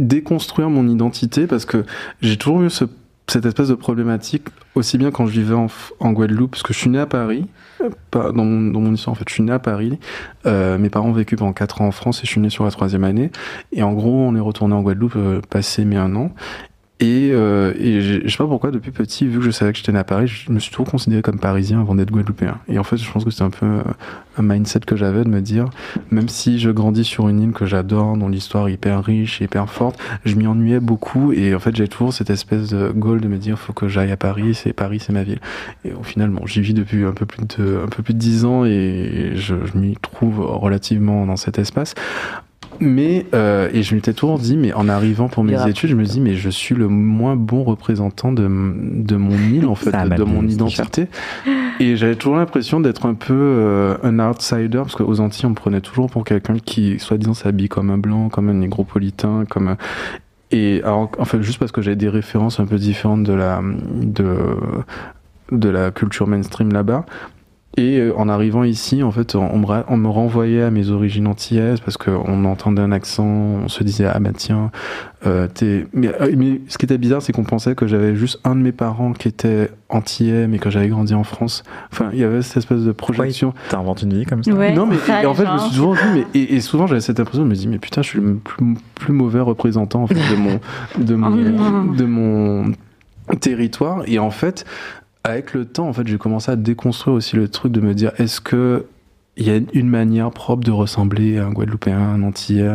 déconstruire 0.00 0.70
mon 0.70 0.88
identité 0.88 1.46
parce 1.46 1.64
que 1.64 1.84
j'ai 2.22 2.36
toujours 2.36 2.62
eu 2.62 2.70
ce, 2.70 2.84
cette 3.28 3.46
espèce 3.46 3.68
de 3.68 3.74
problématique 3.74 4.48
aussi 4.74 4.98
bien 4.98 5.10
quand 5.10 5.26
je 5.26 5.32
vivais 5.32 5.54
en, 5.54 6.12
Guadeloupe 6.12 6.52
parce 6.52 6.62
que 6.62 6.72
je 6.72 6.78
suis 6.78 6.90
né 6.90 6.98
à 6.98 7.06
Paris 7.06 7.46
pas 8.10 8.32
dans 8.32 8.44
mon, 8.44 8.92
histoire 8.92 9.12
en 9.12 9.14
fait 9.14 9.28
je 9.28 9.34
suis 9.34 9.42
né 9.42 9.52
à 9.52 9.58
Paris 9.58 9.98
euh, 10.46 10.78
mes 10.78 10.90
parents 10.90 11.08
ont 11.08 11.12
vécu 11.12 11.36
pendant 11.36 11.52
4 11.52 11.82
ans 11.82 11.86
en 11.86 11.92
France 11.92 12.20
et 12.20 12.26
je 12.26 12.30
suis 12.30 12.40
né 12.40 12.50
sur 12.50 12.64
la 12.64 12.70
troisième 12.70 13.04
année. 13.04 13.30
Et 13.72 13.82
en 13.82 13.92
gros 13.92 14.10
on 14.10 14.34
est 14.34 14.40
retourné 14.40 14.74
en 14.74 14.82
Guadeloupe 14.82 15.16
euh, 15.16 15.40
passé 15.48 15.84
mais 15.84 15.96
un 15.96 16.16
an 16.16 16.32
et, 17.00 17.30
euh, 17.32 17.72
et 17.78 18.02
je 18.02 18.28
sais 18.28 18.36
pas 18.36 18.46
pourquoi, 18.46 18.70
depuis 18.70 18.90
petit, 18.90 19.26
vu 19.26 19.38
que 19.38 19.44
je 19.44 19.50
savais 19.50 19.72
que 19.72 19.78
j'étais 19.78 19.90
né 19.90 19.98
à 19.98 20.04
Paris, 20.04 20.26
je 20.26 20.52
me 20.52 20.58
suis 20.58 20.70
toujours 20.70 20.86
considéré 20.86 21.22
comme 21.22 21.38
parisien 21.38 21.80
avant 21.80 21.94
d'être 21.94 22.10
guadeloupéen. 22.10 22.58
Et 22.68 22.78
en 22.78 22.84
fait, 22.84 22.98
je 22.98 23.10
pense 23.10 23.24
que 23.24 23.30
c'est 23.30 23.42
un 23.42 23.48
peu 23.48 23.64
euh, 23.64 23.82
un 24.36 24.42
mindset 24.42 24.80
que 24.80 24.96
j'avais 24.96 25.24
de 25.24 25.30
me 25.30 25.40
dire, 25.40 25.70
même 26.10 26.28
si 26.28 26.58
je 26.58 26.68
grandis 26.68 27.04
sur 27.04 27.30
une 27.30 27.40
île 27.40 27.52
que 27.52 27.64
j'adore, 27.64 28.18
dont 28.18 28.28
l'histoire 28.28 28.68
est 28.68 28.74
hyper 28.74 29.02
riche 29.02 29.40
hyper 29.40 29.70
forte, 29.70 29.98
je 30.26 30.36
m'y 30.36 30.46
ennuyais 30.46 30.80
beaucoup. 30.80 31.32
Et 31.32 31.54
en 31.54 31.58
fait, 31.58 31.74
j'ai 31.74 31.88
toujours 31.88 32.12
cette 32.12 32.28
espèce 32.28 32.68
de 32.68 32.90
goal 32.90 33.22
de 33.22 33.28
me 33.28 33.38
dire, 33.38 33.58
faut 33.58 33.72
que 33.72 33.88
j'aille 33.88 34.12
à 34.12 34.18
Paris, 34.18 34.54
c'est 34.54 34.74
Paris, 34.74 35.00
c'est 35.00 35.14
ma 35.14 35.22
ville. 35.22 35.40
Et 35.86 35.94
au 35.94 36.02
final, 36.02 36.30
j'y 36.44 36.60
vis 36.60 36.74
depuis 36.74 37.04
un 37.04 37.12
peu 37.12 37.24
plus 37.24 37.46
de, 37.46 37.80
un 37.82 37.88
peu 37.88 38.02
plus 38.02 38.12
de 38.12 38.18
10 38.18 38.44
ans 38.44 38.66
et 38.66 39.32
je 39.36 39.54
m'y 39.74 39.96
trouve 39.96 40.40
relativement 40.40 41.24
dans 41.24 41.36
cet 41.36 41.58
espace. 41.58 41.94
Mais, 42.80 43.26
euh, 43.34 43.68
et 43.72 43.82
je 43.82 43.94
m'étais 43.94 44.14
toujours 44.14 44.38
dit, 44.38 44.56
mais 44.56 44.72
en 44.72 44.88
arrivant 44.88 45.28
pour 45.28 45.44
mes 45.44 45.68
études, 45.68 45.90
je 45.90 45.94
me 45.94 46.04
dis, 46.04 46.20
mais 46.20 46.34
je 46.34 46.48
suis 46.48 46.74
le 46.74 46.88
moins 46.88 47.36
bon 47.36 47.62
représentant 47.62 48.32
de, 48.32 48.44
de 48.44 49.16
mon 49.16 49.36
île, 49.36 49.66
en 49.66 49.74
fait, 49.76 49.90
de, 49.90 50.24
mon 50.24 50.46
identité. 50.48 51.08
Et 51.78 51.96
j'avais 51.96 52.16
toujours 52.16 52.36
l'impression 52.36 52.80
d'être 52.80 53.04
un 53.04 53.14
peu 53.14 53.34
euh, 53.34 53.96
un 54.02 54.18
outsider, 54.18 54.78
parce 54.78 54.96
qu'aux 54.96 55.20
Antilles, 55.20 55.46
on 55.46 55.50
me 55.50 55.54
prenait 55.54 55.82
toujours 55.82 56.10
pour 56.10 56.24
quelqu'un 56.24 56.56
qui, 56.58 56.98
soi-disant, 56.98 57.34
s'habille 57.34 57.68
comme 57.68 57.90
un 57.90 57.98
blanc, 57.98 58.30
comme 58.30 58.48
un 58.48 58.54
négropolitain, 58.54 59.44
comme 59.48 59.76
Et 60.50 60.80
alors, 60.82 61.10
en 61.18 61.26
fait, 61.26 61.42
juste 61.42 61.58
parce 61.58 61.72
que 61.72 61.82
j'avais 61.82 61.96
des 61.96 62.08
références 62.08 62.60
un 62.60 62.66
peu 62.66 62.78
différentes 62.78 63.24
de 63.24 63.34
la, 63.34 63.60
de, 63.62 64.36
de 65.52 65.68
la 65.68 65.90
culture 65.90 66.26
mainstream 66.26 66.72
là-bas, 66.72 67.04
et 67.76 67.98
euh, 67.98 68.12
en 68.16 68.28
arrivant 68.28 68.64
ici, 68.64 69.04
en 69.04 69.12
fait, 69.12 69.36
on 69.36 69.58
me, 69.58 69.66
on 69.86 69.96
me 69.96 70.08
renvoyait 70.08 70.62
à 70.62 70.70
mes 70.72 70.90
origines 70.90 71.28
antillaises 71.28 71.78
parce 71.78 71.96
qu'on 71.96 72.44
entendait 72.44 72.82
un 72.82 72.90
accent, 72.90 73.24
on 73.24 73.68
se 73.68 73.84
disait 73.84 74.06
ah 74.12 74.18
bah 74.18 74.30
tiens, 74.36 74.72
euh, 75.24 75.46
t'es. 75.46 75.86
Mais, 75.92 76.08
euh, 76.20 76.34
mais, 76.36 76.60
ce 76.66 76.78
qui 76.78 76.84
était 76.84 76.98
bizarre, 76.98 77.22
c'est 77.22 77.32
qu'on 77.32 77.44
pensait 77.44 77.76
que 77.76 77.86
j'avais 77.86 78.16
juste 78.16 78.40
un 78.42 78.56
de 78.56 78.60
mes 78.60 78.72
parents 78.72 79.12
qui 79.12 79.28
était 79.28 79.70
antillais, 79.88 80.48
mais 80.48 80.58
que 80.58 80.68
j'avais 80.68 80.88
grandi 80.88 81.14
en 81.14 81.22
France. 81.22 81.62
Enfin, 81.92 82.10
il 82.12 82.18
y 82.18 82.24
avait 82.24 82.42
cette 82.42 82.56
espèce 82.56 82.80
de 82.80 82.90
projection. 82.90 83.54
T'inventes 83.68 84.02
une 84.02 84.14
vie 84.14 84.26
comme 84.26 84.42
ça? 84.42 84.52
Ouais, 84.52 84.74
Non, 84.74 84.86
mais 84.86 84.96
en 85.24 85.34
fait, 85.34 85.46
je 85.46 85.52
me 85.52 85.58
suis 85.58 85.70
toujours 85.70 85.94
dit, 85.94 86.24
mais 86.34 86.40
et, 86.40 86.60
souvent 86.60 86.88
j'avais 86.88 87.00
cette 87.00 87.20
impression, 87.20 87.44
je 87.44 87.48
me 87.48 87.54
dis 87.54 87.68
mais 87.68 87.78
putain, 87.78 88.02
je 88.02 88.08
suis 88.08 88.20
le 88.20 88.34
plus, 88.34 88.74
plus 88.96 89.12
mauvais 89.12 89.40
représentant 89.40 90.02
en 90.02 90.06
fait, 90.08 90.14
de 90.14 90.36
mon 90.36 90.60
de 90.98 91.14
mon, 91.14 91.90
oh 91.90 91.94
de 91.94 92.04
mon 92.04 92.72
territoire. 93.40 94.02
Et 94.06 94.18
en 94.18 94.30
fait, 94.30 94.64
avec 95.24 95.52
le 95.54 95.64
temps, 95.64 95.88
en 95.88 95.92
fait, 95.92 96.06
j'ai 96.06 96.18
commencé 96.18 96.50
à 96.50 96.56
déconstruire 96.56 97.14
aussi 97.16 97.36
le 97.36 97.48
truc 97.48 97.72
de 97.72 97.80
me 97.80 97.94
dire 97.94 98.12
est-ce 98.18 98.40
que 98.40 98.86
il 99.36 99.46
y 99.46 99.50
a 99.50 99.60
une 99.72 99.88
manière 99.88 100.30
propre 100.32 100.64
de 100.64 100.70
ressembler 100.70 101.38
à 101.38 101.46
un 101.46 101.52
Guadeloupéen, 101.52 101.98
un 101.98 102.22
Antillais, 102.22 102.68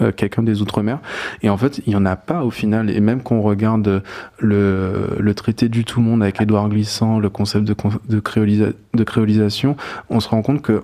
euh, 0.00 0.10
quelqu'un 0.10 0.42
des 0.42 0.62
Outre-mer? 0.62 0.98
Et 1.42 1.50
en 1.50 1.56
fait, 1.56 1.80
il 1.86 1.92
y 1.92 1.96
en 1.96 2.04
a 2.06 2.16
pas 2.16 2.44
au 2.44 2.50
final. 2.50 2.90
Et 2.90 2.98
même 3.00 3.22
qu'on 3.22 3.40
regarde 3.40 4.02
le, 4.38 5.32
traité 5.36 5.68
du 5.68 5.84
tout 5.84 6.00
monde 6.00 6.22
avec 6.22 6.40
Édouard 6.40 6.70
Glissant, 6.70 7.20
le 7.20 7.30
concept 7.30 7.64
de 7.68 9.02
créolisation, 9.04 9.76
on 10.10 10.18
se 10.18 10.28
rend 10.28 10.42
compte 10.42 10.62
que 10.62 10.82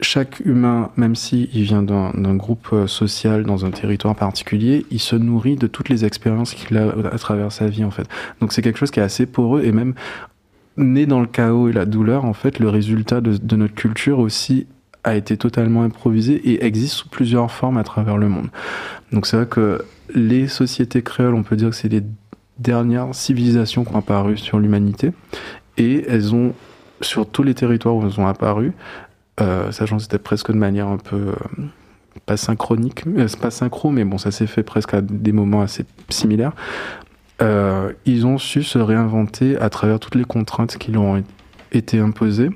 chaque 0.00 0.40
humain, 0.44 0.90
même 0.96 1.16
s'il 1.16 1.48
vient 1.48 1.82
d'un 1.82 2.36
groupe 2.36 2.68
euh, 2.72 2.86
social, 2.86 3.44
dans 3.44 3.64
un 3.64 3.70
territoire 3.70 4.14
particulier, 4.14 4.86
il 4.90 5.00
se 5.00 5.16
nourrit 5.16 5.56
de 5.56 5.66
toutes 5.66 5.88
les 5.88 6.04
expériences 6.04 6.54
qu'il 6.54 6.76
a 6.76 6.94
à 7.12 7.18
travers 7.18 7.50
sa 7.50 7.66
vie, 7.66 7.84
en 7.84 7.90
fait. 7.90 8.08
Donc 8.40 8.52
c'est 8.52 8.62
quelque 8.62 8.78
chose 8.78 8.90
qui 8.90 9.00
est 9.00 9.02
assez 9.02 9.26
poreux, 9.26 9.64
et 9.64 9.72
même 9.72 9.94
né 10.78 11.06
dans 11.06 11.20
le 11.20 11.26
chaos 11.26 11.68
et 11.68 11.72
la 11.72 11.84
douleur, 11.84 12.24
en 12.24 12.32
fait, 12.32 12.58
le 12.58 12.68
résultat 12.68 13.20
de, 13.20 13.56
notre 13.56 13.74
culture 13.74 14.18
aussi 14.18 14.66
a 15.04 15.16
été 15.16 15.36
totalement 15.36 15.82
improvisé 15.82 16.34
et 16.34 16.64
existe 16.64 16.94
sous 16.94 17.08
plusieurs 17.08 17.50
formes 17.50 17.76
à 17.76 17.84
travers 17.84 18.16
le 18.16 18.28
monde. 18.28 18.48
Donc 19.12 19.26
c'est 19.26 19.36
vrai 19.36 19.46
que 19.46 19.84
les 20.14 20.48
sociétés 20.48 21.02
créoles, 21.02 21.34
on 21.34 21.42
peut 21.42 21.56
dire 21.56 21.70
que 21.70 21.76
c'est 21.76 21.88
les 21.88 22.02
dernières 22.58 23.14
civilisations 23.14 23.84
qui 23.84 23.92
ont 23.92 23.98
apparu 23.98 24.36
sur 24.36 24.58
l'humanité 24.58 25.12
et 25.76 26.04
elles 26.08 26.34
ont, 26.34 26.54
sur 27.00 27.28
tous 27.28 27.42
les 27.42 27.54
territoires 27.54 27.94
où 27.94 28.04
elles 28.04 28.20
ont 28.20 28.26
apparu, 28.26 28.72
euh, 29.40 29.70
sachant 29.70 29.96
que 29.96 30.02
c'était 30.02 30.18
presque 30.18 30.52
de 30.52 30.58
manière 30.58 30.88
un 30.88 30.98
peu... 30.98 31.16
Euh, 31.16 31.64
pas 32.26 32.36
synchronique, 32.36 33.04
euh, 33.06 33.28
pas 33.40 33.50
synchro, 33.50 33.90
mais 33.90 34.04
bon, 34.04 34.18
ça 34.18 34.30
s'est 34.32 34.48
fait 34.48 34.64
presque 34.64 34.92
à 34.92 35.00
des 35.00 35.32
moments 35.32 35.62
assez 35.62 35.84
similaires. 36.08 36.52
Euh, 37.40 37.92
ils 38.04 38.26
ont 38.26 38.38
su 38.38 38.62
se 38.62 38.78
réinventer 38.78 39.56
à 39.58 39.70
travers 39.70 40.00
toutes 40.00 40.16
les 40.16 40.24
contraintes 40.24 40.76
qui 40.76 40.90
leur 40.90 41.02
ont 41.02 41.22
été 41.72 42.00
imposées. 42.00 42.50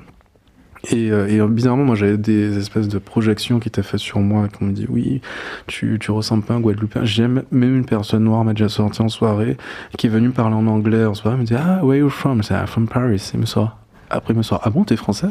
Et, 0.90 1.12
euh, 1.12 1.28
et 1.28 1.40
bizarrement, 1.48 1.84
moi 1.84 1.94
j'avais 1.94 2.16
des 2.16 2.58
espèces 2.58 2.88
de 2.88 2.98
projections 2.98 3.60
qui 3.60 3.68
étaient 3.68 3.84
faites 3.84 4.00
sur 4.00 4.18
moi, 4.18 4.48
qui 4.48 4.64
me 4.64 4.72
dit 4.72 4.86
oui, 4.88 5.20
tu, 5.68 5.98
tu 6.00 6.10
ressembles 6.10 6.42
pas 6.42 6.54
à 6.54 6.56
un 6.56 6.60
Guadeloupéen. 6.60 7.04
J'aime 7.04 7.44
même 7.52 7.76
une 7.76 7.84
personne 7.84 8.24
noire 8.24 8.42
m'a 8.44 8.52
déjà 8.52 8.68
sorti 8.68 9.00
en 9.00 9.08
soirée, 9.08 9.56
qui 9.96 10.08
est 10.08 10.10
venue 10.10 10.30
parler 10.30 10.56
en 10.56 10.66
anglais 10.66 11.04
en 11.04 11.14
soirée, 11.14 11.36
me 11.36 11.44
dit 11.44 11.54
ah 11.54 11.84
where 11.84 12.00
are 12.00 12.06
you 12.06 12.08
from? 12.08 12.42
C'est 12.42 12.66
from 12.66 12.88
Paris. 12.88 13.30
Et 13.32 13.38
me 13.38 13.46
sort. 13.46 13.78
Après 14.10 14.34
il 14.34 14.36
me 14.36 14.42
sort 14.42 14.60
ah 14.64 14.70
bon 14.70 14.82
t'es 14.82 14.96
français? 14.96 15.28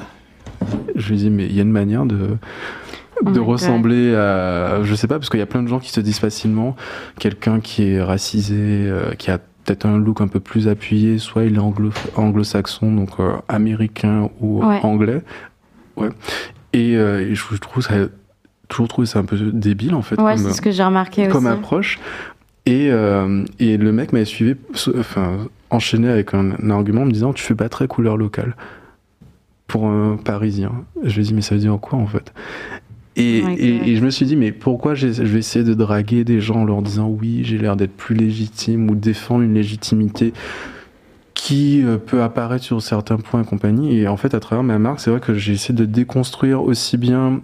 Je 0.96 1.10
lui 1.10 1.18
dis 1.18 1.30
mais 1.30 1.48
il 1.48 1.56
y 1.56 1.60
a 1.60 1.64
une 1.64 1.72
manière 1.72 2.06
de 2.06 2.38
de 3.24 3.40
oh 3.40 3.46
ressembler 3.46 4.16
à, 4.16 4.84
je 4.84 4.96
sais 4.96 5.08
pas, 5.08 5.20
parce 5.20 5.30
qu'il 5.30 5.40
y 5.40 5.44
a 5.44 5.48
plein 5.48 5.64
de 5.64 5.68
gens 5.68 5.80
qui 5.80 5.92
se 5.92 6.02
disent 6.02 6.20
facilement, 6.20 6.76
quelqu'un 7.20 7.60
qui 7.60 7.84
est 7.84 8.02
racisé, 8.02 8.56
euh, 8.58 9.14
qui 9.14 9.32
a 9.32 9.38
peut-être 9.38 9.86
un 9.86 9.98
look 9.98 10.22
un 10.22 10.28
peu 10.28 10.40
plus 10.40 10.68
appuyé, 10.68 11.18
soit 11.18 11.44
il 11.44 11.56
est 11.56 11.60
anglo, 11.60 11.92
anglo-saxon, 12.16 12.92
donc 12.94 13.20
euh, 13.20 13.34
américain 13.48 14.30
ou 14.40 14.64
anglais. 14.64 15.22
Ouais. 15.98 16.10
Et, 16.74 16.96
euh, 16.96 17.30
et, 17.30 17.36
je 17.36 17.58
trouve 17.58 17.84
ça, 17.84 17.94
toujours 18.68 18.88
trouvé 18.88 19.06
ça 19.06 19.20
un 19.20 19.26
peu 19.26 19.38
débile 19.38 19.94
en 19.94 20.02
fait. 20.02 20.20
Ouais, 20.20 20.38
c'est 20.38 20.54
ce 20.54 20.62
que 20.62 20.72
j'ai 20.72 20.84
remarqué 20.84 21.28
comme 21.28 21.46
aussi. 21.46 21.54
approche. 21.54 22.00
Et, 22.66 22.88
et 23.60 23.78
le 23.78 23.92
mec 23.92 24.14
m'avait 24.14 24.26
suivi, 24.26 24.56
enfin, 24.98 25.48
enchaîné 25.70 26.10
avec 26.10 26.34
un, 26.34 26.52
un, 26.52 26.70
argument 26.70 27.02
en 27.02 27.06
me 27.06 27.12
disant 27.12 27.34
Tu 27.34 27.44
fais 27.44 27.56
pas 27.56 27.70
très 27.70 27.88
couleur 27.88 28.18
locale 28.18 28.56
pour 29.68 29.88
un 29.88 30.18
parisien. 30.18 30.72
Je 31.04 31.16
lui 31.16 31.22
ai 31.22 31.24
dit 31.28 31.34
Mais 31.34 31.42
ça 31.42 31.56
veut 31.56 31.62
dire 31.62 31.78
quoi 31.82 31.98
en 31.98 32.08
fait? 32.08 32.34
Et, 33.16 33.40
et, 33.40 33.90
et, 33.90 33.96
je 33.98 34.06
me 34.06 34.10
suis 34.10 34.26
dit, 34.26 34.38
mais 34.38 34.54
pourquoi 34.54 34.96
je 34.96 35.08
vais 35.08 35.40
essayer 35.40 35.66
de 35.66 35.74
draguer 35.74 36.24
des 36.24 36.40
gens 36.40 36.62
en 36.62 36.66
leur 36.66 36.82
disant 36.82 37.10
oui, 37.10 37.42
j'ai 37.44 37.58
l'air 37.58 37.76
d'être 37.76 37.96
plus 37.96 38.16
légitime 38.16 38.90
ou 38.90 38.96
défendre 38.96 39.44
une 39.44 39.54
légitimité 39.54 40.32
qui 41.34 41.84
euh, 41.84 41.98
peut 41.98 42.22
apparaître 42.22 42.64
sur 42.64 42.82
certains 42.82 43.18
points 43.18 43.42
et 43.42 43.46
compagnie. 43.46 43.98
Et 43.98 44.08
en 44.08 44.16
fait, 44.16 44.34
à 44.34 44.40
travers 44.40 44.64
ma 44.64 44.80
marque, 44.80 45.02
c'est 45.02 45.12
vrai 45.12 45.20
que 45.20 45.34
j'ai 45.34 45.54
essayé 45.54 45.74
de 45.74 45.86
déconstruire 45.86 46.62
aussi 46.64 46.98
bien 46.98 47.42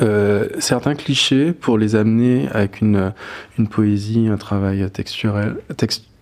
euh, 0.00 0.48
certains 0.60 0.94
clichés 0.94 1.52
pour 1.52 1.76
les 1.76 1.94
amener 1.94 2.48
avec 2.52 2.80
une, 2.80 3.12
une 3.58 3.68
poésie, 3.68 4.28
un 4.28 4.36
travail 4.36 4.90
texturel, 4.90 5.56
textuel 5.76 6.15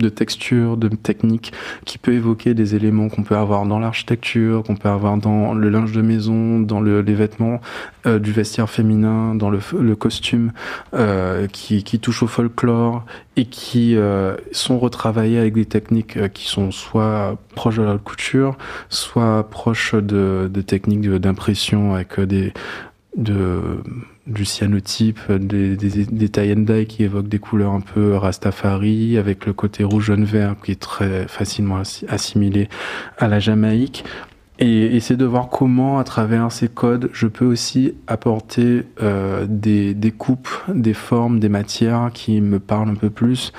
de 0.00 0.08
texture, 0.08 0.76
de 0.76 0.88
technique, 0.88 1.52
qui 1.84 1.98
peut 1.98 2.12
évoquer 2.12 2.54
des 2.54 2.74
éléments 2.74 3.08
qu'on 3.08 3.22
peut 3.22 3.36
avoir 3.36 3.66
dans 3.66 3.78
l'architecture, 3.78 4.62
qu'on 4.62 4.76
peut 4.76 4.88
avoir 4.88 5.16
dans 5.16 5.54
le 5.54 5.70
linge 5.70 5.92
de 5.92 6.02
maison, 6.02 6.60
dans 6.60 6.80
le, 6.80 7.00
les 7.00 7.14
vêtements 7.14 7.60
euh, 8.06 8.18
du 8.18 8.32
vestiaire 8.32 8.70
féminin, 8.70 9.34
dans 9.34 9.50
le, 9.50 9.60
le 9.78 9.96
costume, 9.96 10.52
euh, 10.94 11.46
qui, 11.46 11.82
qui 11.84 11.98
touchent 11.98 12.22
au 12.22 12.26
folklore 12.26 13.04
et 13.36 13.46
qui 13.46 13.96
euh, 13.96 14.36
sont 14.52 14.78
retravaillés 14.78 15.38
avec 15.38 15.54
des 15.54 15.64
techniques 15.64 16.16
euh, 16.16 16.28
qui 16.28 16.46
sont 16.46 16.70
soit 16.70 17.38
proches 17.54 17.76
de 17.76 17.82
la 17.82 17.96
couture, 17.96 18.56
soit 18.88 19.48
proches 19.50 19.94
de, 19.94 20.50
de 20.52 20.60
techniques 20.60 21.08
d'impression 21.08 21.94
avec 21.94 22.18
euh, 22.18 22.26
des 22.26 22.52
de 23.16 23.60
du 24.26 24.44
cyanotype, 24.44 25.32
des, 25.32 25.76
des, 25.76 26.04
des 26.04 26.28
tie 26.28 26.86
qui 26.86 27.02
évoquent 27.02 27.28
des 27.28 27.40
couleurs 27.40 27.72
un 27.72 27.80
peu 27.80 28.14
rastafari, 28.14 29.18
avec 29.18 29.46
le 29.46 29.52
côté 29.52 29.82
rouge, 29.82 30.04
jaune, 30.04 30.24
vert 30.24 30.54
qui 30.64 30.72
est 30.72 30.80
très 30.80 31.26
facilement 31.26 31.82
assimilé 32.08 32.68
à 33.18 33.26
la 33.26 33.40
Jamaïque. 33.40 34.04
Et 34.62 34.94
essayer 34.94 35.16
de 35.16 35.24
voir 35.24 35.48
comment, 35.48 35.98
à 35.98 36.04
travers 36.04 36.52
ces 36.52 36.68
codes, 36.68 37.08
je 37.14 37.26
peux 37.26 37.46
aussi 37.46 37.94
apporter 38.06 38.82
euh, 39.02 39.46
des, 39.48 39.94
des 39.94 40.10
coupes, 40.10 40.50
des 40.68 40.92
formes, 40.92 41.40
des 41.40 41.48
matières 41.48 42.10
qui 42.12 42.42
me 42.42 42.58
parlent 42.58 42.90
un 42.90 42.94
peu 42.94 43.08
plus 43.08 43.52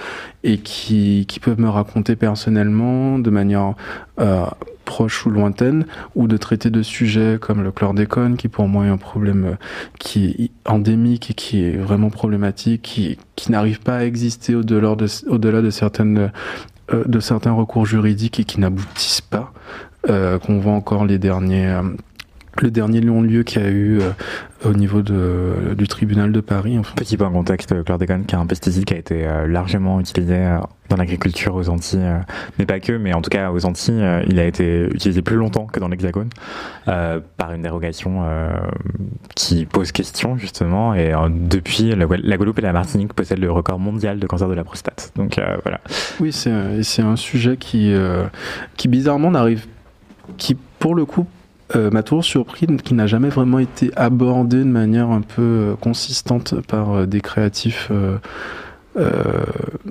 et 0.43 0.59
qui, 0.59 1.25
qui 1.27 1.39
peuvent 1.39 1.59
me 1.59 1.69
raconter 1.69 2.15
personnellement 2.15 3.17
de 3.17 3.31
manière 3.31 3.73
euh, 4.19 4.45
proche 4.91 5.25
ou 5.25 5.29
lointaine, 5.29 5.85
ou 6.15 6.27
de 6.27 6.35
traiter 6.35 6.69
de 6.69 6.83
sujets 6.83 7.37
comme 7.39 7.63
le 7.63 7.71
chlordécone, 7.71 8.35
qui 8.35 8.49
pour 8.49 8.67
moi 8.67 8.85
est 8.87 8.89
un 8.89 8.97
problème 8.97 9.45
euh, 9.45 9.55
qui 9.99 10.35
est 10.37 10.69
endémique 10.69 11.31
et 11.31 11.33
qui 11.33 11.63
est 11.63 11.77
vraiment 11.77 12.09
problématique, 12.09 12.81
qui, 12.81 13.17
n'arrive 13.49 13.79
pas 13.79 13.95
à 13.99 14.03
exister 14.03 14.53
au-delà 14.53 14.95
de, 14.95 15.69
certaines 15.69 16.29
euh, 16.93 17.19
certains 17.21 17.53
recours 17.53 17.85
juridiques 17.85 18.41
et 18.41 18.43
qui 18.43 18.59
n'aboutissent 18.59 19.21
pas, 19.21 19.53
euh, 20.09 20.37
qu'on 20.39 20.59
voit 20.59 20.73
encore 20.73 21.05
les 21.05 21.17
derniers 21.17 21.73
le 22.61 22.71
dernier 22.71 23.01
lieu 23.01 23.43
qu'il 23.43 23.61
y 23.61 23.65
a 23.65 23.69
eu 23.69 23.99
euh, 23.99 24.11
au 24.63 24.73
niveau 24.73 25.01
de, 25.01 25.73
du 25.77 25.87
tribunal 25.87 26.31
de 26.31 26.39
Paris. 26.39 26.79
Petit 26.95 27.17
peu 27.17 27.25
en 27.25 27.31
contexte, 27.31 27.71
le 27.71 27.83
chlordécone 27.83 28.25
qui 28.25 28.35
est 28.35 28.37
un 28.37 28.45
pesticide 28.45 28.85
qui 28.85 28.93
a 28.93 28.97
été 28.97 29.25
euh, 29.25 29.47
largement 29.47 29.99
utilisé 29.99 30.35
euh, 30.35 30.59
dans 30.89 30.97
l'agriculture 30.97 31.55
aux 31.55 31.69
Antilles, 31.69 32.05
mais 32.59 32.65
pas 32.65 32.79
que, 32.79 32.91
mais 32.91 33.13
en 33.13 33.21
tout 33.21 33.29
cas 33.29 33.51
aux 33.51 33.65
Antilles, 33.65 34.03
il 34.27 34.39
a 34.39 34.45
été 34.45 34.87
utilisé 34.93 35.21
plus 35.21 35.37
longtemps 35.37 35.65
que 35.65 35.79
dans 35.79 35.87
l'Hexagone 35.87 36.27
par 36.85 37.53
une 37.53 37.61
dérogation 37.61 38.25
qui 39.35 39.65
pose 39.65 39.93
question 39.93 40.37
justement. 40.37 40.93
Et 40.93 41.13
depuis, 41.29 41.95
la, 41.95 42.05
Guadeloupe 42.05 42.59
et 42.59 42.61
la 42.61 42.73
Martinique 42.73 43.13
possèdent 43.13 43.39
le 43.39 43.49
record 43.49 43.79
mondial 43.79 44.19
de 44.19 44.27
cancer 44.27 44.49
de 44.49 44.53
la 44.53 44.65
prostate. 44.65 45.13
Donc 45.15 45.39
voilà. 45.63 45.79
Oui, 46.19 46.33
c'est 46.33 47.01
un 47.01 47.15
sujet 47.15 47.55
qui, 47.55 47.93
qui 48.75 48.89
bizarrement 48.89 49.31
n'arrive, 49.31 49.67
qui 50.35 50.57
pour 50.77 50.93
le 50.93 51.05
coup 51.05 51.25
euh, 51.75 51.91
m'a 51.91 52.03
toujours 52.03 52.25
surpris 52.25 52.67
qui 52.83 52.93
n'a 52.93 53.07
jamais 53.07 53.29
vraiment 53.29 53.59
été 53.59 53.91
abordé 53.95 54.57
de 54.57 54.63
manière 54.63 55.09
un 55.09 55.21
peu 55.21 55.41
euh, 55.41 55.75
consistante 55.75 56.55
par 56.67 56.91
euh, 56.91 57.05
des 57.05 57.21
créatifs. 57.21 57.89
Euh, 57.91 58.17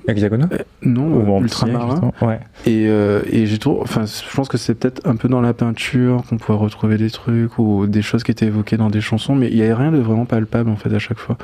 Hexagonaux 0.06 0.48
Non, 0.82 1.06
ou 1.06 1.40
ultramarins. 1.40 2.12
Ouais. 2.20 2.38
Et, 2.66 2.84
et 2.84 3.46
j'ai 3.46 3.56
toujours, 3.56 3.80
enfin, 3.80 4.04
je 4.04 4.36
pense 4.36 4.46
que 4.46 4.58
c'est 4.58 4.74
peut-être 4.74 5.06
un 5.08 5.16
peu 5.16 5.26
dans 5.26 5.40
la 5.40 5.54
peinture 5.54 6.22
qu'on 6.28 6.36
pourrait 6.36 6.58
retrouver 6.58 6.98
des 6.98 7.08
trucs 7.08 7.58
ou 7.58 7.86
des 7.86 8.02
choses 8.02 8.24
qui 8.24 8.30
étaient 8.30 8.44
évoquées 8.44 8.76
dans 8.76 8.90
des 8.90 9.00
chansons, 9.00 9.34
mais 9.34 9.48
il 9.48 9.56
n'y 9.56 9.62
avait 9.62 9.72
rien 9.72 9.90
de 9.90 9.96
vraiment 9.96 10.26
palpable 10.26 10.68
en 10.68 10.76
fait 10.76 10.92
à 10.94 10.98
chaque 10.98 11.16
fois. 11.16 11.38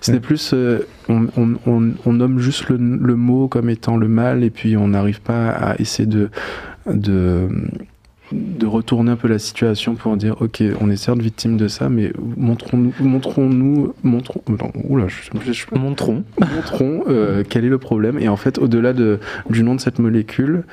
C'était 0.00 0.20
plus, 0.20 0.54
on, 1.10 1.26
on, 1.36 1.92
on, 2.06 2.12
nomme 2.14 2.38
juste 2.38 2.70
le, 2.70 2.78
le, 2.78 3.14
mot 3.14 3.46
comme 3.46 3.68
étant 3.68 3.98
le 3.98 4.08
mal 4.08 4.42
et 4.42 4.48
puis 4.48 4.78
on 4.78 4.88
n'arrive 4.88 5.20
pas 5.20 5.50
à 5.50 5.78
essayer 5.78 6.06
de, 6.06 6.30
de 6.86 7.46
de 8.32 8.66
retourner 8.66 9.12
un 9.12 9.16
peu 9.16 9.28
la 9.28 9.38
situation 9.38 9.94
pour 9.94 10.16
dire 10.16 10.36
ok 10.40 10.62
on 10.80 10.90
est 10.90 10.96
certes 10.96 11.20
victime 11.20 11.56
de 11.56 11.68
ça 11.68 11.88
mais 11.88 12.12
montrons-nous 12.36 12.92
montrons-nous 13.00 13.94
montrons 14.02 14.42
oula, 14.88 15.06
je, 15.08 15.30
montrons. 15.76 16.24
Montrons 16.40 17.04
euh, 17.08 17.42
quel 17.48 17.64
est 17.64 17.68
le 17.68 17.78
problème. 17.78 18.18
Et 18.18 18.28
en 18.28 18.36
fait 18.36 18.58
au-delà 18.58 18.92
de, 18.92 19.20
du 19.50 19.62
nom 19.62 19.74
de 19.74 19.80
cette 19.80 19.98
molécule 19.98 20.64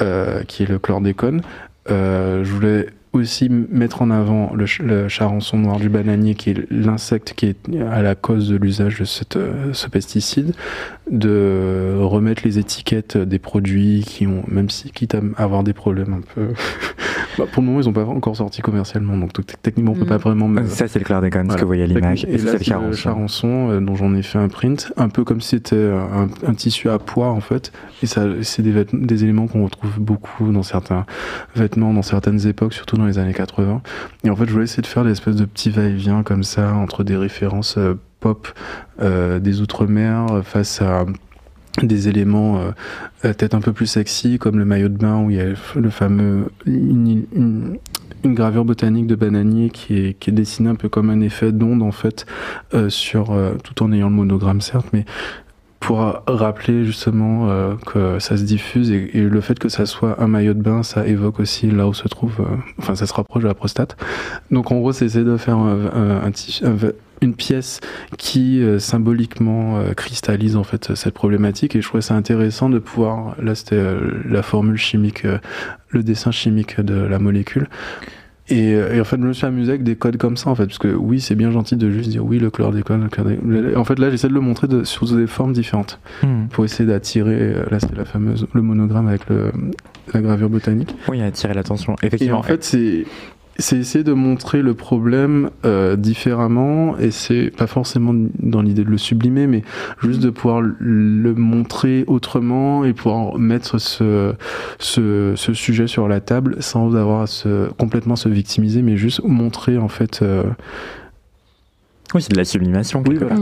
euh, 0.00 0.42
qui 0.44 0.62
est 0.62 0.68
le 0.68 0.78
chlordécone 0.78 1.42
euh, 1.90 2.44
je 2.44 2.52
voulais 2.52 2.86
aussi 3.12 3.48
mettre 3.50 4.02
en 4.02 4.10
avant 4.10 4.52
le, 4.54 5.08
charançon 5.08 5.58
noir 5.58 5.78
du 5.78 5.88
bananier, 5.88 6.34
qui 6.34 6.50
est 6.50 6.70
l'insecte 6.70 7.34
qui 7.36 7.46
est 7.46 7.78
à 7.90 8.02
la 8.02 8.14
cause 8.14 8.48
de 8.48 8.56
l'usage 8.56 9.00
de 9.00 9.04
cette, 9.04 9.36
euh, 9.36 9.72
ce 9.72 9.88
pesticide, 9.88 10.54
de 11.10 11.96
remettre 12.00 12.42
les 12.44 12.58
étiquettes 12.58 13.18
des 13.18 13.38
produits 13.38 14.02
qui 14.06 14.26
ont, 14.26 14.44
même 14.48 14.70
si 14.70 14.90
quitte 14.90 15.14
à 15.14 15.20
avoir 15.36 15.62
des 15.62 15.74
problèmes 15.74 16.14
un 16.14 16.20
peu. 16.34 16.48
bah, 17.38 17.44
pour 17.50 17.62
le 17.62 17.68
moment, 17.68 17.80
ils 17.80 17.86
n'ont 17.86 17.92
pas 17.92 18.04
encore 18.04 18.36
sorti 18.36 18.62
commercialement, 18.62 19.16
donc 19.16 19.32
techniquement, 19.62 19.92
on 19.92 19.94
peut 19.94 20.06
pas 20.06 20.16
mm. 20.16 20.20
vraiment. 20.20 20.66
Ça, 20.66 20.88
c'est 20.88 20.98
le 20.98 21.04
chlordécone, 21.04 21.50
ce 21.50 21.56
que 21.56 21.60
vous 21.60 21.66
voyez 21.66 21.82
à 21.82 21.86
l'image. 21.86 22.24
Et, 22.24 22.38
là, 22.38 22.52
c'est 22.58 22.70
le 22.70 22.92
charançon, 22.94 23.70
euh, 23.70 23.80
dont 23.80 23.94
j'en 23.94 24.14
ai 24.14 24.22
fait 24.22 24.38
un 24.38 24.48
print, 24.48 24.92
un 24.96 25.10
peu 25.10 25.24
comme 25.24 25.40
si 25.40 25.50
c'était 25.50 25.76
un, 25.76 26.28
un, 26.46 26.54
tissu 26.54 26.88
à 26.88 26.98
poids, 26.98 27.28
en 27.28 27.40
fait. 27.40 27.72
Et 28.02 28.06
ça, 28.06 28.24
c'est 28.42 28.62
des, 28.62 28.86
des 28.92 29.24
éléments 29.24 29.48
qu'on 29.48 29.64
retrouve 29.64 30.00
beaucoup 30.00 30.50
dans 30.50 30.62
certains 30.62 31.04
vêtements, 31.54 31.92
dans 31.92 32.02
certaines 32.02 32.46
époques, 32.46 32.72
surtout 32.72 32.96
dans 32.96 33.01
les 33.06 33.18
années 33.18 33.34
80. 33.34 33.82
Et 34.24 34.30
en 34.30 34.36
fait, 34.36 34.46
je 34.46 34.52
voulais 34.52 34.64
essayer 34.64 34.82
de 34.82 34.86
faire 34.86 35.04
des 35.04 35.12
espèces 35.12 35.36
de 35.36 35.44
petits 35.44 35.70
va-et-vient 35.70 36.22
comme 36.22 36.42
ça 36.42 36.74
entre 36.74 37.04
des 37.04 37.16
références 37.16 37.76
euh, 37.78 37.94
pop 38.20 38.48
euh, 39.00 39.38
des 39.38 39.60
Outre-mer 39.60 40.42
face 40.44 40.80
à 40.80 41.04
des 41.82 42.08
éléments 42.08 42.60
euh, 42.60 42.70
peut-être 43.22 43.54
un 43.54 43.60
peu 43.60 43.72
plus 43.72 43.86
sexy 43.86 44.38
comme 44.38 44.58
le 44.58 44.64
maillot 44.64 44.88
de 44.88 44.98
bain 44.98 45.20
où 45.20 45.30
il 45.30 45.36
y 45.36 45.40
a 45.40 45.46
le 45.46 45.90
fameux 45.90 46.50
une, 46.66 47.78
gravure 48.24 48.64
botanique 48.64 49.06
de 49.06 49.14
bananier 49.14 49.70
qui 49.70 49.96
est, 49.96 50.18
qui 50.18 50.30
est 50.30 50.32
dessinée 50.32 50.68
un 50.68 50.74
peu 50.74 50.88
comme 50.88 51.10
un 51.10 51.20
effet 51.20 51.50
d'onde 51.50 51.82
en 51.82 51.90
fait 51.90 52.26
sur 52.88 53.36
tout 53.64 53.82
en 53.82 53.90
ayant 53.90 54.10
le 54.10 54.14
monogramme 54.14 54.60
certes 54.60 54.86
mais 54.92 55.06
pour 55.82 56.22
rappeler 56.28 56.84
justement 56.84 57.50
euh, 57.50 57.74
que 57.86 58.20
ça 58.20 58.36
se 58.36 58.44
diffuse 58.44 58.92
et, 58.92 59.10
le 59.14 59.40
fait 59.40 59.58
que 59.58 59.68
ça 59.68 59.84
soit 59.84 60.22
un 60.22 60.28
maillot 60.28 60.54
de 60.54 60.62
bain, 60.62 60.84
ça 60.84 61.06
évoque 61.06 61.40
aussi 61.40 61.70
là 61.70 61.88
où 61.88 61.92
se 61.92 62.06
trouve, 62.06 62.40
euh, 62.40 62.56
enfin 62.78 62.94
ça 62.94 63.06
se 63.06 63.12
rapproche 63.12 63.42
de 63.42 63.48
la 63.48 63.54
prostate. 63.54 63.96
Donc 64.52 64.70
en 64.70 64.78
gros, 64.78 64.92
c'est 64.92 65.04
essayer 65.06 65.24
de 65.24 65.36
faire 65.36 65.56
un, 65.58 66.30
une 67.20 67.34
pièce 67.34 67.80
qui 68.16 68.62
euh, 68.62 68.78
symboliquement 68.78 69.82
cristallise 69.96 70.56
en 70.56 70.64
fait 70.64 70.94
cette 70.94 71.14
problématique 71.14 71.74
et 71.74 71.82
je 71.82 71.88
trouvais 71.88 72.00
ça 72.00 72.14
intéressant 72.14 72.68
de 72.68 72.78
pouvoir, 72.78 73.34
là 73.42 73.56
c'était 73.56 73.82
la 74.24 74.42
formule 74.42 74.78
chimique, 74.78 75.26
le 75.88 76.02
dessin 76.04 76.30
chimique 76.30 76.80
de 76.80 76.94
la 76.94 77.18
molécule 77.18 77.68
et, 78.48 78.70
et, 78.70 79.00
en 79.00 79.04
fait, 79.04 79.16
je 79.16 79.22
me 79.22 79.32
suis 79.32 79.46
amusé 79.46 79.70
avec 79.70 79.82
des 79.84 79.96
codes 79.96 80.16
comme 80.16 80.36
ça, 80.36 80.50
en 80.50 80.54
fait, 80.54 80.66
parce 80.66 80.78
que 80.78 80.88
oui, 80.88 81.20
c'est 81.20 81.34
bien 81.34 81.50
gentil 81.50 81.76
de 81.76 81.90
juste 81.90 82.10
dire 82.10 82.24
oui, 82.24 82.38
le 82.38 82.50
chlordécone, 82.50 83.04
le 83.04 83.08
chlordécone. 83.08 83.76
En 83.76 83.84
fait, 83.84 83.98
là, 83.98 84.10
j'essaie 84.10 84.28
de 84.28 84.34
le 84.34 84.40
montrer 84.40 84.66
de, 84.66 84.84
sous 84.84 85.16
des 85.16 85.26
formes 85.26 85.52
différentes 85.52 86.00
hmm. 86.22 86.48
pour 86.50 86.64
essayer 86.64 86.86
d'attirer. 86.86 87.36
Euh, 87.36 87.64
là, 87.70 87.78
c'est 87.78 87.94
la 87.94 88.04
fameuse 88.04 88.46
le 88.52 88.62
monogramme 88.62 89.06
avec 89.06 89.28
le, 89.28 89.52
la 90.12 90.20
gravure 90.20 90.50
botanique. 90.50 90.94
Oui, 91.08 91.22
attirer 91.22 91.54
l'attention. 91.54 91.96
Effectivement. 92.02 92.36
Et 92.36 92.40
en 92.40 92.42
fait, 92.42 92.64
c'est 92.64 93.04
c'est 93.62 93.78
essayer 93.78 94.04
de 94.04 94.12
montrer 94.12 94.60
le 94.60 94.74
problème 94.74 95.50
euh, 95.64 95.96
différemment 95.96 96.98
et 96.98 97.10
c'est 97.10 97.50
pas 97.56 97.66
forcément 97.66 98.12
dans 98.40 98.60
l'idée 98.60 98.84
de 98.84 98.90
le 98.90 98.98
sublimer 98.98 99.46
mais 99.46 99.62
juste 100.02 100.20
de 100.20 100.30
pouvoir 100.30 100.60
le 100.60 101.32
montrer 101.34 102.04
autrement 102.08 102.84
et 102.84 102.92
pouvoir 102.92 103.38
mettre 103.38 103.78
ce, 103.78 104.34
ce, 104.78 105.34
ce 105.36 105.54
sujet 105.54 105.86
sur 105.86 106.08
la 106.08 106.20
table 106.20 106.56
sans 106.60 106.96
avoir 106.96 107.22
à 107.22 107.26
se, 107.26 107.70
complètement 107.74 108.16
se 108.16 108.28
victimiser 108.28 108.82
mais 108.82 108.96
juste 108.96 109.22
montrer 109.24 109.78
en 109.78 109.88
fait 109.88 110.22
euh, 110.22 110.42
oui, 112.14 112.22
c'est 112.22 112.32
de 112.32 112.36
la 112.36 112.44
sublimation. 112.44 113.02
Oui, 113.06 113.16
voilà. 113.16 113.36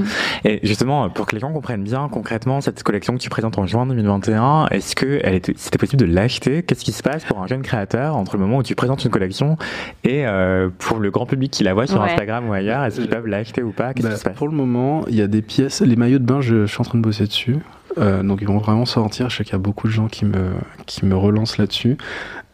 Et 0.44 0.60
justement, 0.62 1.08
pour 1.10 1.26
que 1.26 1.34
les 1.34 1.40
gens 1.40 1.52
comprennent 1.52 1.84
bien 1.84 2.08
concrètement 2.10 2.60
cette 2.60 2.82
collection 2.82 3.14
que 3.14 3.20
tu 3.20 3.30
présentes 3.30 3.58
en 3.58 3.66
juin 3.66 3.86
2021, 3.86 4.68
est-ce 4.70 4.96
que 4.96 5.20
c'était 5.56 5.78
possible 5.78 6.00
de 6.00 6.12
l'acheter? 6.12 6.62
Qu'est-ce 6.62 6.84
qui 6.84 6.92
se 6.92 7.02
passe 7.02 7.24
pour 7.24 7.40
un 7.40 7.46
jeune 7.46 7.62
créateur 7.62 8.16
entre 8.16 8.36
le 8.36 8.42
moment 8.42 8.58
où 8.58 8.62
tu 8.62 8.74
présentes 8.74 9.04
une 9.04 9.10
collection 9.10 9.56
et 10.04 10.26
euh, 10.26 10.68
pour 10.78 10.98
le 10.98 11.10
grand 11.10 11.26
public 11.26 11.50
qui 11.50 11.64
la 11.64 11.74
voit 11.74 11.86
sur 11.86 12.02
Instagram 12.02 12.48
ou 12.48 12.52
ailleurs 12.52 12.84
Est-ce 12.84 13.00
qu'ils 13.00 13.08
peuvent 13.08 13.26
l'acheter 13.26 13.62
ou 13.62 13.72
pas? 13.72 13.94
Qu'est-ce 13.94 14.06
bah, 14.06 14.14
qui 14.14 14.18
se 14.18 14.24
passe? 14.24 14.36
Pour 14.36 14.48
le 14.48 14.54
moment, 14.54 15.04
il 15.08 15.14
y 15.14 15.22
a 15.22 15.26
des 15.26 15.42
pièces. 15.42 15.80
Les 15.80 15.96
maillots 15.96 16.18
de 16.18 16.24
bain, 16.24 16.40
je, 16.40 16.66
suis 16.66 16.80
en 16.80 16.84
train 16.84 16.98
de 16.98 17.02
bosser 17.02 17.24
dessus. 17.24 17.58
Euh, 17.98 18.22
donc 18.22 18.38
ils 18.40 18.46
vont 18.46 18.58
vraiment 18.58 18.86
sortir. 18.86 19.30
Je 19.30 19.38
sais 19.38 19.44
qu'il 19.44 19.52
y 19.52 19.56
a 19.56 19.58
beaucoup 19.58 19.88
de 19.88 19.92
gens 19.92 20.08
qui 20.08 20.24
me, 20.24 20.52
qui 20.86 21.04
me 21.04 21.16
relancent 21.16 21.58
là-dessus. 21.58 21.96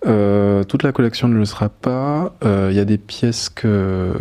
Euh, 0.07 0.63
toute 0.65 0.83
la 0.83 0.93
collection 0.93 1.29
ne 1.29 1.37
le 1.37 1.45
sera 1.45 1.69
pas. 1.69 2.35
Il 2.43 2.75
y 2.75 2.81
a 2.81 2.85
des 2.85 2.99
pièces 2.99 3.49
que 3.49 4.13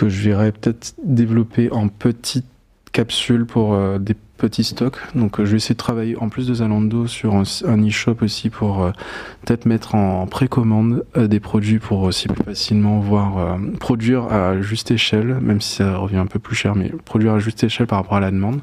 que 0.00 0.08
je 0.08 0.22
verrais 0.22 0.50
peut-être 0.50 0.94
développer 1.04 1.70
en 1.70 1.88
petites 1.88 2.46
capsules 2.90 3.44
pour 3.44 3.74
euh, 3.74 3.98
des 3.98 4.14
petits 4.38 4.64
stocks. 4.64 4.96
Donc 5.14 5.38
euh, 5.38 5.44
je 5.44 5.50
vais 5.50 5.58
essayer 5.58 5.74
de 5.74 5.78
travailler 5.78 6.16
en 6.16 6.30
plus 6.30 6.46
de 6.46 6.54
Zalando 6.54 7.06
sur 7.06 7.34
un, 7.34 7.42
e-shop 7.86 8.16
aussi 8.22 8.48
pour 8.48 8.82
euh, 8.82 8.92
peut-être 9.44 9.66
mettre 9.66 9.94
en, 9.94 10.26
précommande 10.26 11.04
des 11.14 11.38
produits 11.38 11.80
pour 11.80 12.00
aussi 12.00 12.28
plus 12.28 12.42
facilement 12.42 12.98
voir 12.98 13.58
produire 13.78 14.32
à 14.32 14.62
juste 14.62 14.90
échelle, 14.90 15.36
même 15.42 15.60
si 15.60 15.76
ça 15.76 15.98
revient 15.98 16.16
un 16.16 16.26
peu 16.26 16.38
plus 16.38 16.56
cher, 16.56 16.74
mais 16.74 16.90
produire 17.04 17.34
à 17.34 17.38
juste 17.38 17.62
échelle 17.62 17.86
par 17.86 17.98
rapport 17.98 18.16
à 18.16 18.20
la 18.20 18.30
demande. 18.30 18.62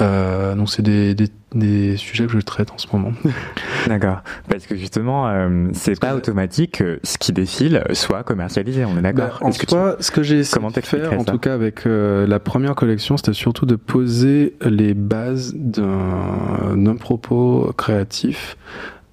Euh, 0.00 0.54
donc 0.54 0.70
c'est 0.70 0.82
des, 0.82 1.14
des, 1.14 1.28
des, 1.54 1.96
sujets 1.96 2.26
que 2.26 2.32
je 2.32 2.38
traite 2.38 2.70
en 2.70 2.78
ce 2.78 2.86
moment. 2.92 3.12
D'accord. 3.88 4.22
Parce 4.48 4.66
que 4.66 4.76
justement, 4.76 5.28
euh, 5.28 5.68
c'est 5.72 5.98
pas 5.98 6.14
automatique 6.14 6.78
que 6.78 7.00
ce 7.02 7.18
qui 7.18 7.32
défile 7.32 7.82
soit 7.92 8.22
commercialisé. 8.22 8.84
On 8.84 8.96
est 8.96 9.02
d'accord. 9.02 9.38
Bah, 9.40 9.46
en 9.46 9.52
soi, 9.52 9.96
ce 10.00 10.10
que 10.10 10.22
j'ai 10.22 10.40
essayé 10.40 10.64
de 10.64 10.80
faire, 10.80 11.12
en 11.18 11.24
tout 11.24 11.38
cas 11.38 11.54
avec 11.54 11.86
euh, 11.86 12.26
la 12.26 12.38
première 12.38 12.74
collection, 12.74 13.16
c'était 13.16 13.32
surtout 13.32 13.66
de 13.66 13.76
poser 13.76 14.54
les 14.62 14.94
bases 14.94 15.54
d'un 15.54 16.96
propos 16.96 17.72
créatif, 17.76 18.56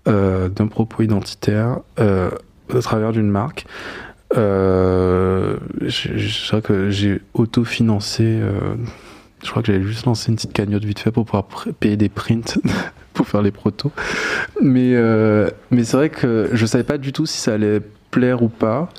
euh, 0.07 0.49
d'un 0.49 0.67
propos 0.67 1.03
identitaire, 1.03 1.79
euh, 1.99 2.29
à 2.73 2.79
travers 2.79 3.11
d'une 3.11 3.29
marque. 3.29 3.65
Euh, 4.37 5.57
je, 5.81 6.17
je, 6.17 6.47
crois 6.47 6.61
que 6.61 6.89
j'ai 6.89 7.21
autofinancé 7.33 8.23
euh, 8.25 8.75
je 9.45 9.51
crois 9.51 9.61
que 9.61 9.71
j'allais 9.71 9.83
juste 9.85 10.05
lancer 10.05 10.31
une 10.31 10.35
petite 10.35 10.53
cagnotte 10.53 10.83
vite 10.83 10.99
fait 10.99 11.11
pour 11.11 11.25
pouvoir 11.25 11.45
payer 11.79 11.97
des 11.97 12.09
prints 12.09 12.57
pour 13.13 13.27
faire 13.27 13.41
les 13.41 13.51
protos. 13.51 13.91
Mais, 14.61 14.91
euh, 14.95 15.49
mais 15.71 15.83
c'est 15.83 15.97
vrai 15.97 16.09
que 16.09 16.49
je 16.51 16.65
savais 16.65 16.83
pas 16.83 16.97
du 16.97 17.13
tout 17.13 17.25
si 17.25 17.37
ça 17.37 17.53
allait 17.53 17.81
plaire 18.11 18.43
ou 18.43 18.49
pas. 18.49 18.89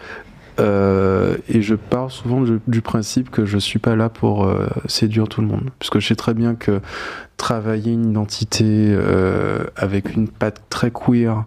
Euh, 0.59 1.37
et 1.51 1.61
je 1.61 1.75
pars 1.75 2.11
souvent 2.11 2.43
du, 2.67 2.81
principe 2.81 3.31
que 3.31 3.45
je 3.45 3.59
suis 3.59 3.79
pas 3.79 3.95
là 3.95 4.09
pour 4.09 4.47
euh, 4.47 4.69
séduire 4.87 5.29
tout 5.29 5.43
le 5.43 5.49
monde. 5.49 5.69
Puisque 5.79 5.99
je 5.99 6.07
sais 6.09 6.17
très 6.17 6.33
bien 6.33 6.55
que 6.55 6.81
travailler 7.37 7.93
une 7.93 8.11
identité 8.11 8.97
avec 9.77 10.15
une 10.17 10.29
patte 10.29 10.63
très 10.71 10.91
queer, 10.91 11.45